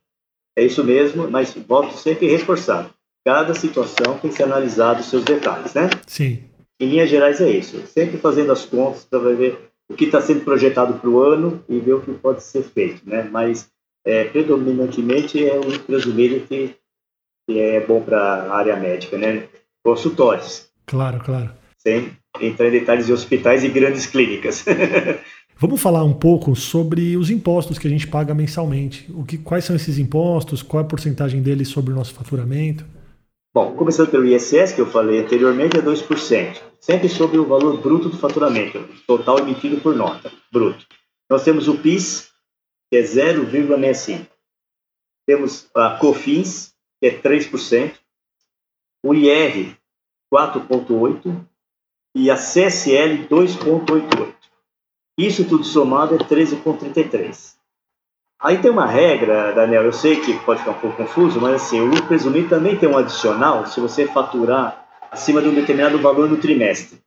É 0.59 0.63
isso 0.65 0.83
mesmo, 0.83 1.31
mas 1.31 1.53
volto 1.53 1.95
sempre 1.95 2.27
a 2.27 2.31
reforçar. 2.31 2.91
Cada 3.25 3.53
situação 3.53 4.17
tem 4.19 4.29
que 4.29 4.35
ser 4.35 4.43
analisado 4.43 4.99
os 4.99 5.05
seus 5.05 5.23
detalhes, 5.23 5.73
né? 5.73 5.89
Sim. 6.05 6.43
Em 6.77 6.89
linhas 6.89 7.09
gerais 7.09 7.39
é 7.39 7.49
isso. 7.49 7.81
Sempre 7.87 8.17
fazendo 8.17 8.51
as 8.51 8.65
contas 8.65 9.05
para 9.05 9.19
ver 9.19 9.57
o 9.89 9.93
que 9.93 10.03
está 10.03 10.19
sendo 10.19 10.43
projetado 10.43 10.95
para 10.95 11.09
o 11.09 11.21
ano 11.21 11.63
e 11.69 11.79
ver 11.79 11.93
o 11.93 12.01
que 12.01 12.11
pode 12.11 12.43
ser 12.43 12.63
feito, 12.63 13.09
né? 13.09 13.23
Mas 13.31 13.69
é, 14.05 14.25
predominantemente 14.25 15.41
é 15.47 15.57
o 15.57 15.79
presumido 15.79 16.45
que, 16.45 16.75
que 17.47 17.57
é 17.57 17.79
bom 17.79 18.01
para 18.01 18.19
a 18.19 18.57
área 18.57 18.75
médica, 18.75 19.17
né? 19.17 19.47
Consultórios. 19.81 20.69
Claro, 20.85 21.21
claro. 21.23 21.53
Sem 21.77 22.11
entrar 22.41 22.67
em 22.67 22.71
detalhes 22.71 23.05
de 23.05 23.13
hospitais 23.13 23.63
e 23.63 23.69
grandes 23.69 24.07
clínicas. 24.07 24.65
Vamos 25.61 25.81
falar 25.81 26.05
um 26.05 26.13
pouco 26.13 26.55
sobre 26.55 27.17
os 27.17 27.29
impostos 27.29 27.77
que 27.77 27.85
a 27.85 27.89
gente 27.89 28.07
paga 28.07 28.33
mensalmente. 28.33 29.11
O 29.11 29.25
que, 29.25 29.37
quais 29.37 29.65
são 29.65 29.75
esses 29.75 29.97
impostos? 29.97 30.63
Qual 30.63 30.81
é 30.81 30.85
a 30.85 30.87
porcentagem 30.87 31.41
deles 31.41 31.67
sobre 31.67 31.91
o 31.91 31.95
nosso 31.97 32.13
faturamento? 32.13 32.85
Bom, 33.53 33.75
começando 33.75 34.09
pelo 34.09 34.25
ISS, 34.25 34.71
que 34.71 34.79
eu 34.79 34.85
falei 34.85 35.19
anteriormente, 35.19 35.75
é 35.77 35.81
2%, 35.81 36.61
sempre 36.79 37.09
sobre 37.09 37.37
o 37.37 37.45
valor 37.45 37.81
bruto 37.81 38.07
do 38.07 38.17
faturamento, 38.17 38.87
total 39.05 39.39
emitido 39.39 39.81
por 39.81 39.93
nota, 39.93 40.31
bruto. 40.49 40.85
Nós 41.29 41.43
temos 41.43 41.67
o 41.67 41.77
PIS, 41.77 42.29
que 42.89 42.97
é 42.97 43.01
0,65%. 43.01 44.27
Temos 45.27 45.69
a 45.75 45.97
COFINS, 45.97 46.73
que 47.01 47.09
é 47.09 47.19
3%, 47.19 47.91
o 49.05 49.13
IR, 49.13 49.75
4,8%, 50.33 51.45
e 52.15 52.31
a 52.31 52.37
CSL, 52.37 53.27
2,88%. 53.27 54.38
Isso 55.19 55.43
tudo 55.43 55.65
somado 55.65 56.15
é 56.15 56.17
13,33%. 56.17 57.59
Aí 58.41 58.57
tem 58.57 58.71
uma 58.71 58.85
regra, 58.85 59.51
Daniel, 59.51 59.83
eu 59.83 59.91
sei 59.91 60.21
que 60.21 60.33
pode 60.45 60.59
ficar 60.59 60.71
um 60.71 60.79
pouco 60.79 60.95
confuso, 60.95 61.41
mas 61.41 61.55
assim, 61.55 61.81
o 61.81 61.87
lucro 61.87 62.07
presumido 62.07 62.47
também 62.47 62.77
tem 62.77 62.87
um 62.87 62.97
adicional 62.97 63.67
se 63.67 63.81
você 63.81 64.07
faturar 64.07 64.87
acima 65.11 65.41
de 65.41 65.49
um 65.49 65.53
determinado 65.53 65.99
valor 65.99 66.29
no 66.29 66.37
trimestre. 66.37 66.99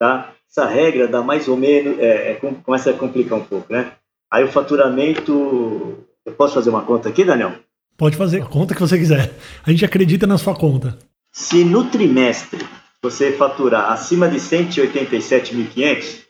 Tá? 0.00 0.32
Essa 0.50 0.66
regra 0.66 1.06
dá 1.06 1.22
mais 1.22 1.46
ou 1.46 1.56
menos, 1.56 1.96
é, 2.00 2.32
é, 2.32 2.34
começa 2.64 2.90
a 2.90 2.94
complicar 2.94 3.38
um 3.38 3.44
pouco, 3.44 3.72
né? 3.72 3.92
Aí 4.28 4.42
o 4.42 4.50
faturamento, 4.50 6.04
eu 6.26 6.32
posso 6.32 6.54
fazer 6.54 6.70
uma 6.70 6.82
conta 6.82 7.08
aqui, 7.08 7.24
Daniel? 7.24 7.54
Pode 7.96 8.16
fazer, 8.16 8.42
a 8.42 8.46
conta 8.46 8.74
que 8.74 8.80
você 8.80 8.98
quiser. 8.98 9.32
A 9.64 9.70
gente 9.70 9.84
acredita 9.84 10.26
na 10.26 10.38
sua 10.38 10.56
conta. 10.56 10.98
Se 11.30 11.64
no 11.64 11.88
trimestre 11.88 12.66
você 13.00 13.30
faturar 13.30 13.92
acima 13.92 14.28
de 14.28 14.38
187.500, 14.38 16.21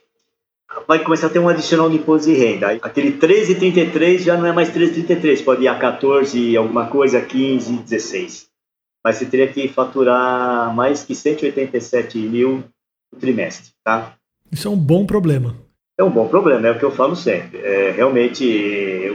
vai 0.87 1.03
começar 1.03 1.27
a 1.27 1.29
ter 1.29 1.39
um 1.39 1.49
adicional 1.49 1.89
de 1.89 1.97
imposto 1.97 2.29
de 2.29 2.35
renda. 2.35 2.71
Aquele 2.81 3.13
13,33 3.13 4.19
já 4.19 4.37
não 4.37 4.45
é 4.45 4.51
mais 4.51 4.69
13,33, 4.69 5.43
pode 5.43 5.63
ir 5.63 5.67
a 5.67 5.75
14 5.77 6.55
alguma 6.57 6.87
coisa, 6.87 7.21
15, 7.21 7.77
16. 7.77 8.47
Mas 9.03 9.17
você 9.17 9.25
teria 9.25 9.47
que 9.47 9.67
faturar 9.67 10.73
mais 10.73 11.03
que 11.03 11.13
187 11.13 12.17
mil 12.17 12.63
no 13.11 13.19
trimestre, 13.19 13.71
tá? 13.83 14.15
Isso 14.51 14.67
é 14.67 14.71
um 14.71 14.77
bom 14.77 15.05
problema. 15.05 15.55
É 15.97 16.03
um 16.03 16.09
bom 16.09 16.27
problema, 16.27 16.67
é 16.67 16.71
o 16.71 16.79
que 16.79 16.85
eu 16.85 16.91
falo 16.91 17.15
sempre. 17.15 17.59
É, 17.59 17.91
realmente, 17.91 18.43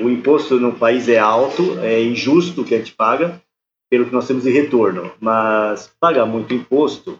o 0.00 0.08
imposto 0.08 0.60
no 0.60 0.74
país 0.74 1.08
é 1.08 1.18
alto, 1.18 1.78
é 1.80 2.00
injusto 2.02 2.62
o 2.62 2.64
que 2.64 2.74
a 2.74 2.78
gente 2.78 2.94
paga, 2.94 3.40
pelo 3.90 4.04
que 4.04 4.12
nós 4.12 4.28
temos 4.28 4.44
de 4.44 4.50
retorno. 4.50 5.10
Mas 5.20 5.90
pagar 5.98 6.26
muito 6.26 6.54
imposto 6.54 7.18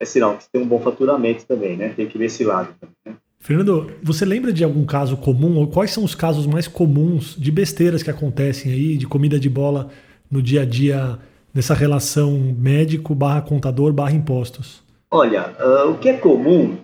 é 0.00 0.04
sinal 0.04 0.36
que 0.36 0.48
tem 0.50 0.62
um 0.62 0.66
bom 0.66 0.80
faturamento 0.80 1.44
também, 1.46 1.76
né? 1.76 1.88
Tem 1.90 2.06
que 2.06 2.18
ver 2.18 2.26
esse 2.26 2.44
lado 2.44 2.74
também, 2.78 2.94
né? 3.04 3.16
Fernando, 3.42 3.90
você 4.02 4.26
lembra 4.26 4.52
de 4.52 4.62
algum 4.62 4.84
caso 4.84 5.16
comum, 5.16 5.56
ou 5.56 5.66
quais 5.66 5.90
são 5.90 6.04
os 6.04 6.14
casos 6.14 6.46
mais 6.46 6.68
comuns 6.68 7.34
de 7.36 7.50
besteiras 7.50 8.02
que 8.02 8.10
acontecem 8.10 8.70
aí, 8.70 8.96
de 8.98 9.06
comida 9.06 9.40
de 9.40 9.48
bola 9.48 9.90
no 10.30 10.42
dia 10.42 10.60
a 10.60 10.64
dia, 10.66 11.18
nessa 11.52 11.72
relação 11.72 12.54
médico 12.58 13.14
barra 13.14 13.40
contador 13.40 13.94
barra 13.94 14.12
impostos? 14.12 14.82
Olha, 15.10 15.54
uh, 15.58 15.90
o 15.90 15.98
que 15.98 16.10
é 16.10 16.18
comum 16.18 16.76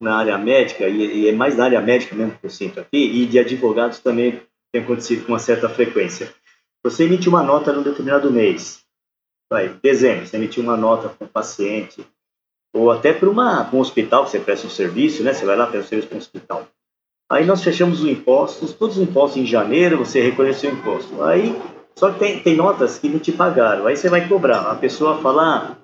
na 0.00 0.16
área 0.16 0.38
médica, 0.38 0.88
e, 0.88 1.22
e, 1.22 1.28
é 1.28 1.32
mais 1.32 1.56
na 1.56 1.64
área 1.64 1.80
médica 1.80 2.14
mesmo 2.14 2.38
que 2.38 2.46
eu 2.46 2.50
sinto 2.50 2.78
aqui, 2.78 2.96
e 2.96 3.26
de 3.26 3.38
advogados 3.38 3.98
também 3.98 4.40
tem 4.72 4.82
acontecido 4.82 5.26
com 5.26 5.32
uma 5.32 5.38
certa 5.40 5.68
frequência. 5.68 6.32
Você 6.84 7.04
emite 7.04 7.28
uma 7.28 7.42
nota 7.42 7.72
num 7.72 7.82
determinado 7.82 8.30
mês, 8.30 8.82
vai, 9.50 9.68
dezembro, 9.82 10.26
você 10.26 10.36
emitiu 10.36 10.62
uma 10.62 10.76
nota 10.76 11.08
para 11.08 11.26
um 11.26 11.30
paciente, 11.30 12.06
ou 12.74 12.90
até 12.90 13.12
para 13.12 13.30
um 13.30 13.78
hospital 13.78 14.26
você 14.26 14.40
presta 14.40 14.66
um 14.66 14.70
serviço, 14.70 15.22
né? 15.22 15.32
Você 15.32 15.46
vai 15.46 15.56
lá 15.56 15.66
presta 15.66 15.86
um 15.86 15.88
serviço 15.88 16.08
para 16.08 16.16
um 16.16 16.20
hospital. 16.20 16.68
Aí 17.30 17.46
nós 17.46 17.62
fechamos 17.62 18.02
os 18.02 18.08
impostos, 18.08 18.74
todos 18.74 18.98
os 18.98 19.02
impostos 19.02 19.40
em 19.40 19.46
janeiro, 19.46 19.98
você 19.98 20.20
reconheceu 20.20 20.70
o 20.70 20.74
imposto. 20.74 21.22
Aí, 21.22 21.56
só 21.96 22.10
que 22.10 22.18
tem, 22.18 22.40
tem 22.40 22.56
notas 22.56 22.98
que 22.98 23.08
não 23.08 23.18
te 23.18 23.32
pagaram. 23.32 23.86
Aí 23.86 23.96
você 23.96 24.10
vai 24.10 24.28
cobrar. 24.28 24.70
A 24.70 24.74
pessoa 24.74 25.22
fala, 25.22 25.42
ah, 25.42 25.76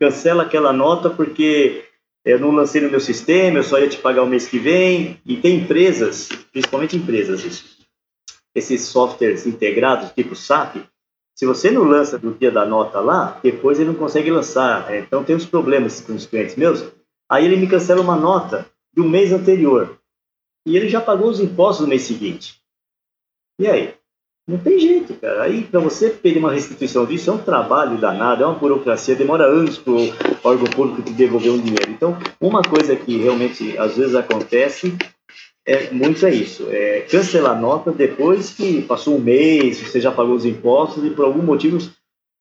cancela 0.00 0.42
aquela 0.42 0.72
nota 0.72 1.10
porque 1.10 1.84
eu 2.24 2.40
não 2.40 2.50
lancei 2.50 2.80
no 2.80 2.90
meu 2.90 3.00
sistema, 3.00 3.58
eu 3.58 3.62
só 3.62 3.78
ia 3.78 3.88
te 3.88 3.98
pagar 3.98 4.22
o 4.22 4.26
mês 4.26 4.48
que 4.48 4.58
vem. 4.58 5.20
E 5.24 5.36
tem 5.36 5.58
empresas, 5.58 6.28
principalmente 6.50 6.96
empresas, 6.96 7.44
isso, 7.44 7.64
esses 8.54 8.82
softwares 8.82 9.46
integrados, 9.46 10.10
tipo 10.12 10.34
SAP, 10.34 10.76
se 11.38 11.46
você 11.46 11.70
não 11.70 11.84
lança 11.84 12.18
no 12.18 12.34
dia 12.34 12.50
da 12.50 12.66
nota 12.66 12.98
lá, 12.98 13.38
depois 13.40 13.78
ele 13.78 13.90
não 13.90 13.94
consegue 13.94 14.28
lançar. 14.28 14.92
É, 14.92 14.98
então 14.98 15.22
tem 15.22 15.36
uns 15.36 15.46
problemas 15.46 16.00
com 16.00 16.12
os 16.12 16.26
clientes 16.26 16.56
meus. 16.56 16.84
Aí 17.30 17.44
ele 17.44 17.56
me 17.56 17.68
cancela 17.68 18.00
uma 18.00 18.16
nota 18.16 18.66
do 18.92 19.04
mês 19.04 19.32
anterior. 19.32 19.96
E 20.66 20.76
ele 20.76 20.88
já 20.88 21.00
pagou 21.00 21.30
os 21.30 21.38
impostos 21.38 21.82
no 21.82 21.88
mês 21.88 22.02
seguinte. 22.02 22.60
E 23.60 23.68
aí? 23.68 23.94
Não 24.48 24.58
tem 24.58 24.80
jeito, 24.80 25.14
cara. 25.14 25.44
Aí, 25.44 25.62
para 25.62 25.78
você 25.78 26.10
pedir 26.10 26.38
uma 26.38 26.50
restituição 26.50 27.06
disso, 27.06 27.30
é 27.30 27.34
um 27.34 27.38
trabalho 27.38 27.98
danado, 27.98 28.42
é 28.42 28.46
uma 28.46 28.58
burocracia, 28.58 29.14
demora 29.14 29.44
anos 29.44 29.78
para 29.78 29.92
o 29.92 30.12
órgão 30.42 30.66
público 30.66 31.02
te 31.02 31.12
devolver 31.12 31.52
um 31.52 31.60
dinheiro. 31.60 31.90
Então, 31.90 32.18
uma 32.40 32.62
coisa 32.62 32.96
que 32.96 33.16
realmente 33.16 33.78
às 33.78 33.96
vezes 33.96 34.16
acontece 34.16 34.96
é 35.68 35.90
muito 35.90 36.24
é 36.24 36.34
isso, 36.34 36.66
é 36.70 37.02
cancelar 37.02 37.60
nota 37.60 37.92
depois 37.92 38.50
que 38.50 38.80
passou 38.80 39.16
um 39.16 39.20
mês, 39.20 39.78
você 39.78 40.00
já 40.00 40.10
pagou 40.10 40.34
os 40.34 40.46
impostos 40.46 41.04
e 41.04 41.10
por 41.10 41.26
algum 41.26 41.42
motivo 41.42 41.78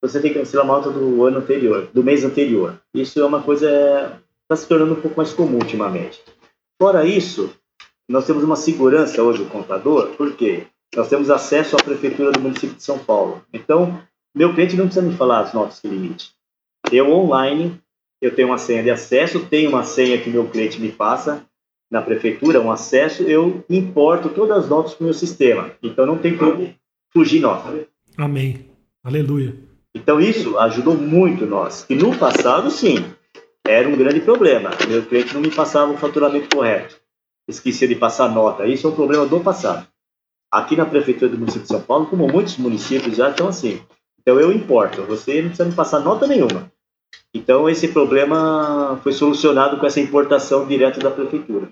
você 0.01 0.21
tem 0.21 0.31
que 0.31 0.39
cancelar 0.39 0.65
a 0.65 0.67
nota 0.67 0.89
do 0.89 1.25
ano 1.25 1.39
anterior, 1.39 1.89
do 1.93 2.01
mês 2.01 2.23
anterior. 2.23 2.79
Isso 2.95 3.19
é 3.19 3.25
uma 3.25 3.41
coisa 3.41 4.17
está 4.43 4.55
se 4.55 4.65
tornando 4.65 4.93
um 4.93 5.01
pouco 5.01 5.17
mais 5.17 5.33
comum 5.33 5.57
ultimamente. 5.57 6.23
Fora 6.81 7.05
isso, 7.05 7.53
nós 8.09 8.25
temos 8.25 8.45
uma 8.45 8.55
segurança 8.55 9.21
hoje 9.21 9.43
do 9.43 9.49
contador, 9.49 10.15
porque 10.15 10.65
nós 10.95 11.09
temos 11.09 11.29
acesso 11.29 11.75
à 11.75 11.83
prefeitura 11.83 12.31
do 12.31 12.39
município 12.39 12.77
de 12.77 12.83
São 12.83 12.97
Paulo. 12.97 13.43
Então, 13.51 14.01
meu 14.33 14.53
cliente 14.53 14.77
não 14.77 14.85
precisa 14.85 15.05
me 15.05 15.13
falar 15.13 15.41
as 15.41 15.53
notas 15.53 15.81
que 15.81 15.87
limite. 15.89 16.31
Eu 16.89 17.11
online, 17.11 17.77
eu 18.21 18.33
tenho 18.33 18.47
uma 18.47 18.57
senha 18.57 18.81
de 18.81 18.89
acesso, 18.89 19.45
tenho 19.47 19.69
uma 19.69 19.83
senha 19.83 20.21
que 20.21 20.29
meu 20.29 20.47
cliente 20.47 20.79
me 20.79 20.93
passa, 20.93 21.45
na 21.89 22.01
prefeitura 22.01 22.61
um 22.61 22.71
acesso, 22.71 23.23
eu 23.23 23.63
importo 23.69 24.29
todas 24.29 24.65
as 24.65 24.69
notas 24.69 24.93
para 24.93 25.03
o 25.03 25.05
meu 25.05 25.13
sistema. 25.13 25.71
Então 25.81 26.05
não 26.05 26.17
tem 26.17 26.37
como 26.37 26.73
fugir 27.13 27.39
nota. 27.39 27.87
Amém. 28.17 28.65
Aleluia. 29.03 29.55
Então 29.95 30.19
isso 30.19 30.57
ajudou 30.59 30.95
muito 30.95 31.45
nós. 31.45 31.85
E 31.89 31.95
no 31.95 32.15
passado, 32.17 32.69
sim, 32.69 33.05
era 33.65 33.87
um 33.87 33.95
grande 33.95 34.19
problema. 34.19 34.71
Meu 34.87 35.05
cliente 35.05 35.33
não 35.33 35.41
me 35.41 35.49
passava 35.49 35.91
o 35.91 35.97
faturamento 35.97 36.55
correto. 36.55 36.99
Esquecia 37.47 37.87
de 37.87 37.95
passar 37.95 38.29
nota. 38.29 38.67
Isso 38.67 38.85
é 38.85 38.89
um 38.89 38.95
problema 38.95 39.25
do 39.25 39.39
passado. 39.39 39.87
Aqui 40.51 40.75
na 40.75 40.85
prefeitura 40.85 41.31
do 41.31 41.37
município 41.37 41.63
de 41.63 41.69
São 41.69 41.81
Paulo, 41.81 42.05
como 42.07 42.27
muitos 42.27 42.57
municípios 42.57 43.17
já 43.17 43.29
estão 43.29 43.47
assim. 43.47 43.81
Então 44.19 44.39
eu 44.39 44.51
importo. 44.51 45.03
Você 45.03 45.41
não 45.41 45.49
precisa 45.49 45.69
me 45.69 45.75
passar 45.75 45.99
nota 45.99 46.27
nenhuma. 46.27 46.71
Então, 47.33 47.69
esse 47.69 47.89
problema 47.89 48.99
foi 49.03 49.11
solucionado 49.11 49.77
com 49.77 49.85
essa 49.85 49.99
importação 49.99 50.65
direta 50.65 50.99
da 50.99 51.11
prefeitura. 51.11 51.69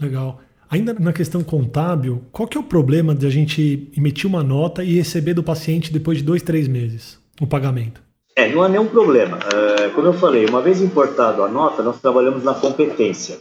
Legal. 0.00 0.40
Ainda 0.70 0.92
na 0.92 1.12
questão 1.12 1.42
contábil, 1.42 2.22
qual 2.30 2.46
que 2.46 2.58
é 2.58 2.60
o 2.60 2.64
problema 2.64 3.14
de 3.14 3.26
a 3.26 3.30
gente 3.30 3.90
emitir 3.96 4.26
uma 4.26 4.42
nota 4.42 4.84
e 4.84 4.94
receber 4.94 5.32
do 5.32 5.42
paciente 5.42 5.92
depois 5.92 6.18
de 6.18 6.24
dois, 6.24 6.42
três 6.42 6.68
meses 6.68 7.18
o 7.40 7.46
pagamento? 7.46 8.02
É, 8.36 8.48
não 8.48 8.62
há 8.62 8.68
nenhum 8.68 8.86
problema. 8.86 9.38
É, 9.52 9.88
como 9.90 10.06
eu 10.06 10.12
falei, 10.12 10.46
uma 10.46 10.60
vez 10.60 10.80
importado 10.80 11.42
a 11.42 11.48
nota, 11.48 11.82
nós 11.82 12.00
trabalhamos 12.00 12.44
na 12.44 12.54
competência. 12.54 13.40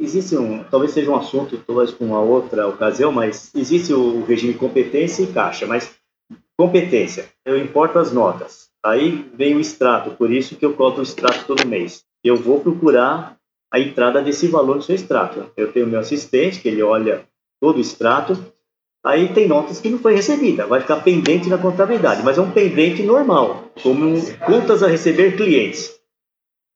Existe 0.00 0.36
um, 0.36 0.64
talvez 0.64 0.92
seja 0.92 1.10
um 1.10 1.16
assunto, 1.16 1.56
talvez 1.58 1.90
com 1.90 2.06
uma 2.06 2.20
outra 2.20 2.66
ocasião, 2.66 3.12
mas 3.12 3.50
existe 3.54 3.92
o 3.92 4.24
regime 4.24 4.54
competência 4.54 5.22
e 5.22 5.28
caixa. 5.28 5.66
Mas 5.66 5.94
competência, 6.56 7.26
eu 7.44 7.58
importo 7.58 7.98
as 7.98 8.12
notas. 8.12 8.65
Aí 8.86 9.28
vem 9.34 9.56
o 9.56 9.60
extrato, 9.60 10.12
por 10.12 10.32
isso 10.32 10.54
que 10.54 10.64
eu 10.64 10.72
cobro 10.74 11.00
o 11.00 11.02
extrato 11.02 11.44
todo 11.44 11.66
mês. 11.66 12.04
Eu 12.22 12.36
vou 12.36 12.60
procurar 12.60 13.36
a 13.68 13.80
entrada 13.80 14.22
desse 14.22 14.46
valor 14.46 14.76
no 14.76 14.82
seu 14.82 14.94
extrato. 14.94 15.50
Eu 15.56 15.72
tenho 15.72 15.88
meu 15.88 15.98
assistente, 15.98 16.60
que 16.60 16.68
ele 16.68 16.80
olha 16.84 17.24
todo 17.60 17.78
o 17.78 17.80
extrato, 17.80 18.38
aí 19.04 19.34
tem 19.34 19.48
notas 19.48 19.80
que 19.80 19.88
não 19.88 19.98
foi 19.98 20.14
recebida, 20.14 20.68
vai 20.68 20.80
ficar 20.80 21.02
pendente 21.02 21.48
na 21.48 21.58
contabilidade, 21.58 22.22
mas 22.22 22.38
é 22.38 22.40
um 22.40 22.52
pendente 22.52 23.02
normal, 23.02 23.72
como 23.82 24.14
contas 24.44 24.84
a 24.84 24.86
receber 24.86 25.36
clientes. 25.36 25.98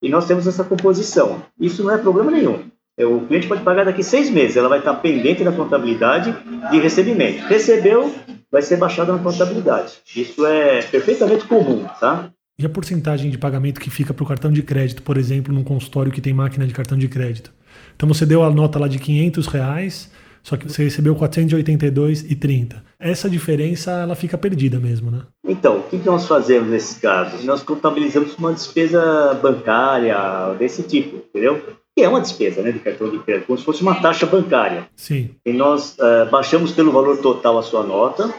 E 0.03 0.09
nós 0.09 0.27
temos 0.27 0.49
essa 0.49 0.65
composição. 0.65 1.45
Isso 1.61 1.85
não 1.85 1.95
é 1.95 1.99
problema 1.99 2.33
nenhum. 2.33 2.70
É, 2.99 3.07
o 3.07 3.21
cliente 3.21 3.47
pode 3.47 3.63
pagar 3.63 3.85
daqui 3.85 4.03
seis 4.03 4.31
meses, 4.31 4.57
ela 4.57 4.69
vai 4.69 4.79
estar 4.79 4.95
pendente 4.95 5.43
na 5.43 5.53
contabilidade 5.53 6.37
de 6.71 6.79
recebimento. 6.79 7.47
Recebeu, 7.47 8.15
vai 8.51 8.63
ser 8.63 8.77
baixada 8.77 9.13
na 9.13 9.19
contabilidade. 9.19 9.95
Isso 10.15 10.45
é 10.45 10.83
perfeitamente 10.83 11.47
comum, 11.47 11.85
tá? 11.99 12.31
E 12.59 12.67
a 12.67 12.69
porcentagem 12.69 13.31
de 13.31 13.39
pagamento 13.39 13.81
que 13.81 13.89
fica 13.89 14.13
para 14.13 14.23
o 14.23 14.27
cartão 14.27 14.53
de 14.53 14.63
crédito, 14.63 15.03
por 15.03 15.17
exemplo, 15.17 15.55
num 15.55 15.65
consultório 15.65 16.13
que 16.13 16.21
tem 16.21 16.35
máquina 16.35 16.67
de 16.67 16.75
cartão 16.75 16.99
de 16.99 17.09
crédito? 17.09 17.51
Então 17.97 18.07
você 18.07 18.27
deu 18.27 18.43
a 18.43 18.51
nota 18.51 18.79
lá 18.79 18.87
de 18.87 18.99
500 18.99 19.47
reais, 19.47 20.11
só 20.43 20.57
que 20.57 20.69
você 20.69 20.85
recebeu 20.85 21.15
482,30. 21.17 22.83
Essa 22.99 23.31
diferença 23.31 23.93
ela 23.93 24.15
fica 24.15 24.37
perdida 24.37 24.79
mesmo, 24.79 25.11
né? 25.11 25.23
Então, 25.47 25.79
o 25.79 25.83
que 25.85 25.97
nós 26.05 26.27
fazemos 26.27 26.69
nesses 26.69 26.99
casos? 26.99 27.45
Nós 27.45 27.63
contabilizamos 27.63 28.37
uma 28.37 28.53
despesa 28.53 29.33
bancária 29.43 30.55
desse 30.59 30.83
tipo, 30.83 31.17
entendeu? 31.17 31.63
Que 31.97 32.05
é 32.05 32.09
uma 32.09 32.21
despesa 32.21 32.63
né, 32.63 32.73
de 32.73 32.79
cartão 32.79 33.11
de 33.11 33.19
crédito, 33.19 33.47
como 33.47 33.59
se 33.59 33.65
fosse 33.65 33.83
uma 33.83 34.01
taxa 34.01 34.27
bancária. 34.27 34.89
Sim. 34.95 35.31
E 35.45 35.53
nós 35.53 35.97
uh, 35.99 36.31
baixamos 36.31 36.73
pelo 36.73 36.93
valor 36.93 37.19
total 37.19 37.59
a 37.59 37.63
sua 37.63 37.83
nota, 37.83 38.33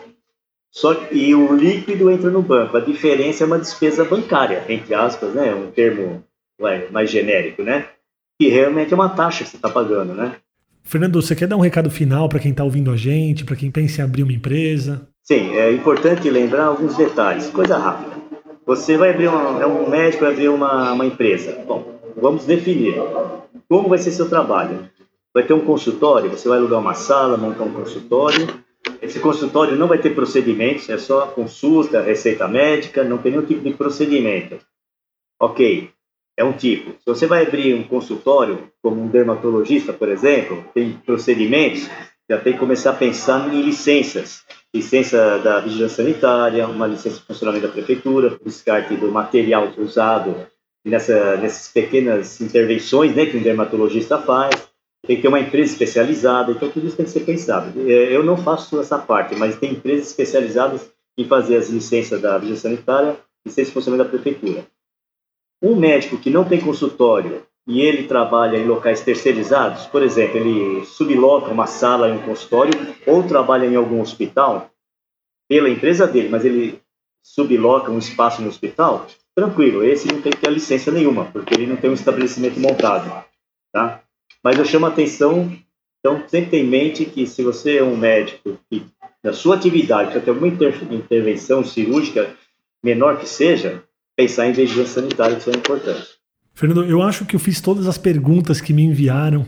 só 0.72 0.96
que 0.96 1.36
o 1.36 1.54
líquido 1.54 2.10
entra 2.10 2.30
no 2.30 2.42
banco. 2.42 2.78
A 2.78 2.80
diferença 2.80 3.44
é 3.44 3.48
uma 3.48 3.60
despesa 3.60 4.06
bancária, 4.06 4.64
entre 4.70 4.94
aspas, 4.96 5.34
né? 5.34 5.54
Um 5.54 5.70
termo 5.70 6.24
ué, 6.62 6.88
mais 6.92 7.12
genérico, 7.12 7.62
né? 7.62 7.88
Que 8.40 8.48
realmente 8.48 8.94
é 8.94 8.96
uma 8.96 9.10
taxa 9.10 9.44
que 9.44 9.50
você 9.50 9.58
está 9.58 9.70
pagando, 9.70 10.14
né? 10.14 10.36
Fernando, 10.84 11.22
você 11.22 11.36
quer 11.36 11.48
dar 11.48 11.58
um 11.58 11.62
recado 11.62 11.90
final 11.90 12.28
para 12.28 12.40
quem 12.40 12.52
está 12.52 12.64
ouvindo 12.64 12.92
a 12.92 12.98
gente, 12.98 13.44
para 13.44 13.56
quem 13.56 13.70
pensa 13.70 14.02
em 14.02 14.06
abrir 14.06 14.24
uma 14.24 14.34
empresa? 14.34 15.08
Sim, 15.24 15.56
é 15.56 15.72
importante 15.72 16.30
lembrar 16.30 16.66
alguns 16.66 16.96
detalhes. 16.96 17.50
Coisa 17.50 17.78
rápida. 17.78 18.12
Você 18.66 18.98
vai 18.98 19.12
abrir 19.12 19.28
uma, 19.28 19.62
é 19.62 19.66
um 19.66 19.90
médico 19.90 20.24
vai 20.24 20.34
abrir 20.34 20.50
uma, 20.50 20.94
uma 20.94 21.06
empresa. 21.06 21.64
Bom, 21.68 22.00
vamos 22.22 22.46
definir 22.46 22.96
como 23.68 23.90
vai 23.90 23.98
ser 23.98 24.12
seu 24.12 24.30
trabalho. 24.30 24.90
Vai 25.34 25.46
ter 25.46 25.54
um 25.54 25.66
consultório, 25.66 26.30
você 26.30 26.48
vai 26.48 26.58
alugar 26.58 26.80
uma 26.80 26.94
sala, 26.94 27.38
montar 27.38 27.64
um 27.64 27.74
consultório. 27.74 28.48
Esse 29.02 29.20
consultório 29.20 29.76
não 29.76 29.88
vai 29.88 29.98
ter 29.98 30.14
procedimentos, 30.14 30.90
é 30.90 30.98
só 30.98 31.28
consulta, 31.28 32.02
receita 32.02 32.48
médica, 32.48 33.04
não 33.04 33.18
tem 33.18 33.32
nenhum 33.32 33.46
tipo 33.46 33.62
de 33.62 33.74
procedimento. 33.74 34.60
Ok, 35.40 35.90
é 36.38 36.44
um 36.44 36.54
tipo. 36.54 36.92
Se 37.00 37.06
você 37.06 37.26
vai 37.26 37.46
abrir 37.46 37.74
um 37.74 37.84
consultório, 37.84 38.70
como 38.82 39.02
um 39.02 39.08
dermatologista, 39.08 39.94
por 39.94 40.10
exemplo, 40.10 40.64
tem 40.74 40.94
procedimentos, 41.06 41.90
já 42.30 42.38
tem 42.38 42.54
que 42.54 42.60
começar 42.60 42.92
a 42.92 42.96
pensar 42.96 43.54
em 43.54 43.62
licenças. 43.62 44.44
Licença 44.74 45.40
da 45.40 45.60
vigilância 45.60 46.04
sanitária, 46.04 46.68
uma 46.68 46.88
licença 46.88 47.20
de 47.20 47.26
funcionamento 47.26 47.68
da 47.68 47.74
prefeitura, 47.74 48.38
descarte 48.44 48.96
do 48.96 49.12
material 49.12 49.70
usado 49.78 50.36
nessa, 50.86 51.38
nessas 51.38 51.68
pequenas 51.68 52.42
intervenções 52.42 53.16
né, 53.16 53.26
que 53.26 53.38
um 53.38 53.42
dermatologista 53.42 54.18
faz 54.22 54.70
tem 55.06 55.16
que 55.16 55.24
ter 55.24 55.28
uma 55.28 55.40
empresa 55.40 55.72
especializada, 55.72 56.52
então 56.52 56.70
tudo 56.70 56.88
isso 56.88 56.96
tem 56.96 57.06
que 57.06 57.12
ser 57.12 57.22
pensado. 57.22 57.74
É, 57.90 58.16
eu 58.16 58.24
não 58.24 58.38
faço 58.38 58.80
essa 58.80 59.00
parte, 59.00 59.36
mas 59.36 59.58
tem 59.58 59.72
empresas 59.72 60.08
especializadas 60.08 60.92
em 61.18 61.26
fazer 61.26 61.58
as 61.58 61.70
licenças 61.70 62.22
da 62.22 62.38
vigilância 62.38 62.70
sanitária, 62.70 63.18
licença 63.46 63.70
de 63.70 63.74
funcionamento 63.74 64.12
da 64.12 64.18
prefeitura. 64.18 64.66
Um 65.62 65.76
médico 65.76 66.18
que 66.18 66.30
não 66.30 66.44
tem 66.44 66.62
consultório 66.62 67.44
e 67.68 67.82
ele 67.82 68.08
trabalha 68.08 68.58
em 68.58 68.66
locais 68.66 69.02
terceirizados, 69.02 69.86
por 69.88 70.04
exemplo, 70.04 70.38
ele 70.38 70.86
subloca 70.86 71.52
uma 71.52 71.68
sala 71.68 72.10
em 72.10 72.18
um 72.18 72.22
consultório 72.22 72.74
ou 73.06 73.24
trabalha 73.24 73.66
em 73.66 73.76
algum 73.76 74.02
hospital 74.02 74.70
pela 75.48 75.70
empresa 75.70 76.08
dele, 76.08 76.30
mas 76.30 76.46
ele 76.46 76.80
subloca 77.24 77.92
um 77.92 78.00
espaço 78.00 78.42
no 78.42 78.50
hospital, 78.50 79.06
tranquilo, 79.36 79.84
esse 79.84 80.08
não 80.08 80.22
tem 80.22 80.32
que 80.32 80.40
ter 80.40 80.52
licença 80.52 80.92
nenhuma, 80.92 81.26
porque 81.26 81.54
ele 81.54 81.68
não 81.68 81.78
tem 81.78 81.90
um 81.90 81.94
estabelecimento 81.94 82.60
montado, 82.60 83.24
tá? 83.74 84.02
Mas 84.44 84.58
eu 84.58 84.66
chamo 84.66 84.86
a 84.86 84.90
atenção, 84.90 85.52
então 86.00 86.24
sempre 86.28 86.52
tem 86.52 86.66
em 86.66 86.70
mente 86.70 87.06
que 87.06 87.26
se 87.28 87.44
você 87.44 87.78
é 87.78 87.84
um 87.84 87.96
médico 87.96 88.58
que 88.70 88.86
na 89.24 89.34
sua 89.34 89.56
atividade 89.56 90.14
já 90.14 90.20
tem 90.20 90.34
alguma 90.34 90.52
inter 90.52 90.84
intervenção 90.92 91.64
cirúrgica, 91.64 92.36
menor 92.84 93.20
que 93.20 93.30
seja, 93.30 93.84
pensar 94.16 94.48
em 94.48 94.54
vigilância 94.54 95.02
sanitária, 95.02 95.38
isso 95.38 95.50
é 95.50 95.54
importante. 95.54 96.08
Fernando, 96.54 96.86
eu 96.86 97.02
acho 97.02 97.26
que 97.26 97.36
eu 97.36 97.40
fiz 97.40 97.62
todas 97.62 97.88
as 97.88 97.98
perguntas 97.98 98.60
que 98.60 98.74
me 98.74 98.84
enviaram. 98.84 99.46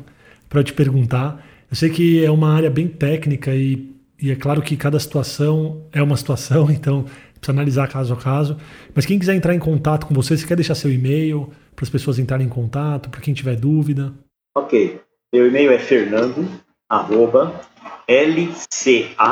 para 0.49 0.63
te 0.63 0.71
perguntar. 0.71 1.43
Eu 1.69 1.75
sei 1.75 1.89
que 1.89 2.23
é 2.23 2.29
uma 2.29 2.53
área 2.53 2.69
bem 2.69 2.87
técnica 2.87 3.55
e, 3.55 3.91
e 4.21 4.29
é 4.29 4.35
claro 4.35 4.61
que 4.61 4.77
cada 4.77 4.99
situação 4.99 5.87
é 5.91 6.01
uma 6.03 6.15
situação, 6.15 6.69
então 6.71 7.05
precisa 7.43 7.51
analisar 7.51 7.87
caso 7.87 8.13
a 8.13 8.17
caso. 8.17 8.57
Mas 8.95 9.05
quem 9.05 9.19
quiser 9.19 9.35
entrar 9.35 9.53
em 9.53 9.59
contato 9.59 10.05
com 10.07 10.13
você, 10.13 10.37
você 10.37 10.47
quer 10.47 10.55
deixar 10.55 10.75
seu 10.75 10.91
e-mail 10.91 11.51
para 11.75 11.83
as 11.83 11.89
pessoas 11.89 12.17
entrarem 12.17 12.47
em 12.47 12.49
contato, 12.49 13.09
para 13.09 13.21
quem 13.21 13.33
tiver 13.33 13.55
dúvida? 13.55 14.13
Ok. 14.55 14.99
Meu 15.33 15.47
e-mail 15.47 15.71
é 15.71 15.79
fernando, 15.79 16.47
arroba, 16.89 17.59
lcasp.com.br. 18.07 19.23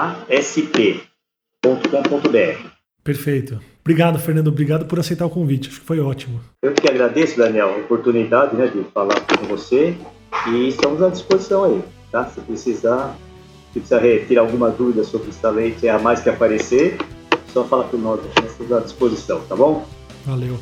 Perfeito. 3.04 3.60
Obrigado, 3.82 4.20
Fernando. 4.20 4.48
Obrigado 4.48 4.86
por 4.86 5.00
aceitar 5.00 5.26
o 5.26 5.30
convite. 5.30 5.70
Acho 5.70 5.80
que 5.80 5.86
foi 5.86 6.00
ótimo. 6.00 6.40
Eu 6.62 6.74
que 6.74 6.90
agradeço, 6.90 7.38
Daniel, 7.38 7.70
a 7.70 7.78
oportunidade 7.78 8.56
né, 8.56 8.68
de 8.68 8.84
falar 8.92 9.20
com 9.22 9.46
você 9.46 9.96
e 10.50 10.68
estamos 10.68 11.02
à 11.02 11.10
disposição 11.10 11.64
aí, 11.64 11.82
tá? 12.12 12.26
Se 12.26 12.42
precisar, 12.42 13.18
se 13.74 13.80
precisar 13.80 14.02
tirar 14.28 14.42
alguma 14.42 14.70
dúvida 14.70 15.04
sobre 15.04 15.30
esse 15.30 15.40
talento, 15.40 15.84
é 15.84 15.90
a 15.90 15.98
mais 15.98 16.22
que 16.22 16.30
aparecer, 16.30 16.98
só 17.54 17.64
falar 17.64 17.86
com 17.86 17.98
nós, 17.98 18.20
estamos 18.46 18.72
à 18.72 18.80
disposição, 18.80 19.42
tá 19.42 19.56
bom? 19.56 19.86
Valeu. 20.26 20.58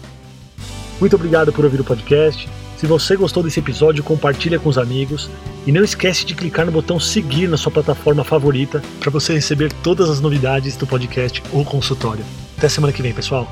Muito 1.00 1.16
obrigado 1.16 1.54
por 1.54 1.64
ouvir 1.64 1.80
o 1.80 1.84
podcast. 1.84 2.50
Se 2.78 2.88
você 2.88 3.16
gostou 3.16 3.44
desse 3.44 3.60
episódio, 3.60 4.04
compartilha 4.04 4.58
com 4.58 4.70
os 4.70 4.78
amigos 4.78 5.30
e 5.68 5.72
não 5.72 5.84
esquece 5.84 6.26
de 6.26 6.34
clicar 6.34 6.66
no 6.66 6.72
botão 6.72 7.00
seguir 7.00 7.48
na 7.48 7.58
sua 7.58 7.72
plataforma 7.72 8.24
favorita 8.24 8.82
para 9.00 9.12
você 9.12 9.34
receber 9.34 9.72
todas 9.84 10.10
as 10.10 10.22
novidades 10.22 10.78
do 10.78 10.88
podcast 10.88 11.44
ou 11.52 11.66
consultório. 11.66 12.24
Até 12.58 12.70
semana 12.70 12.94
que 12.94 13.02
vem, 13.02 13.14
pessoal. 13.14 13.50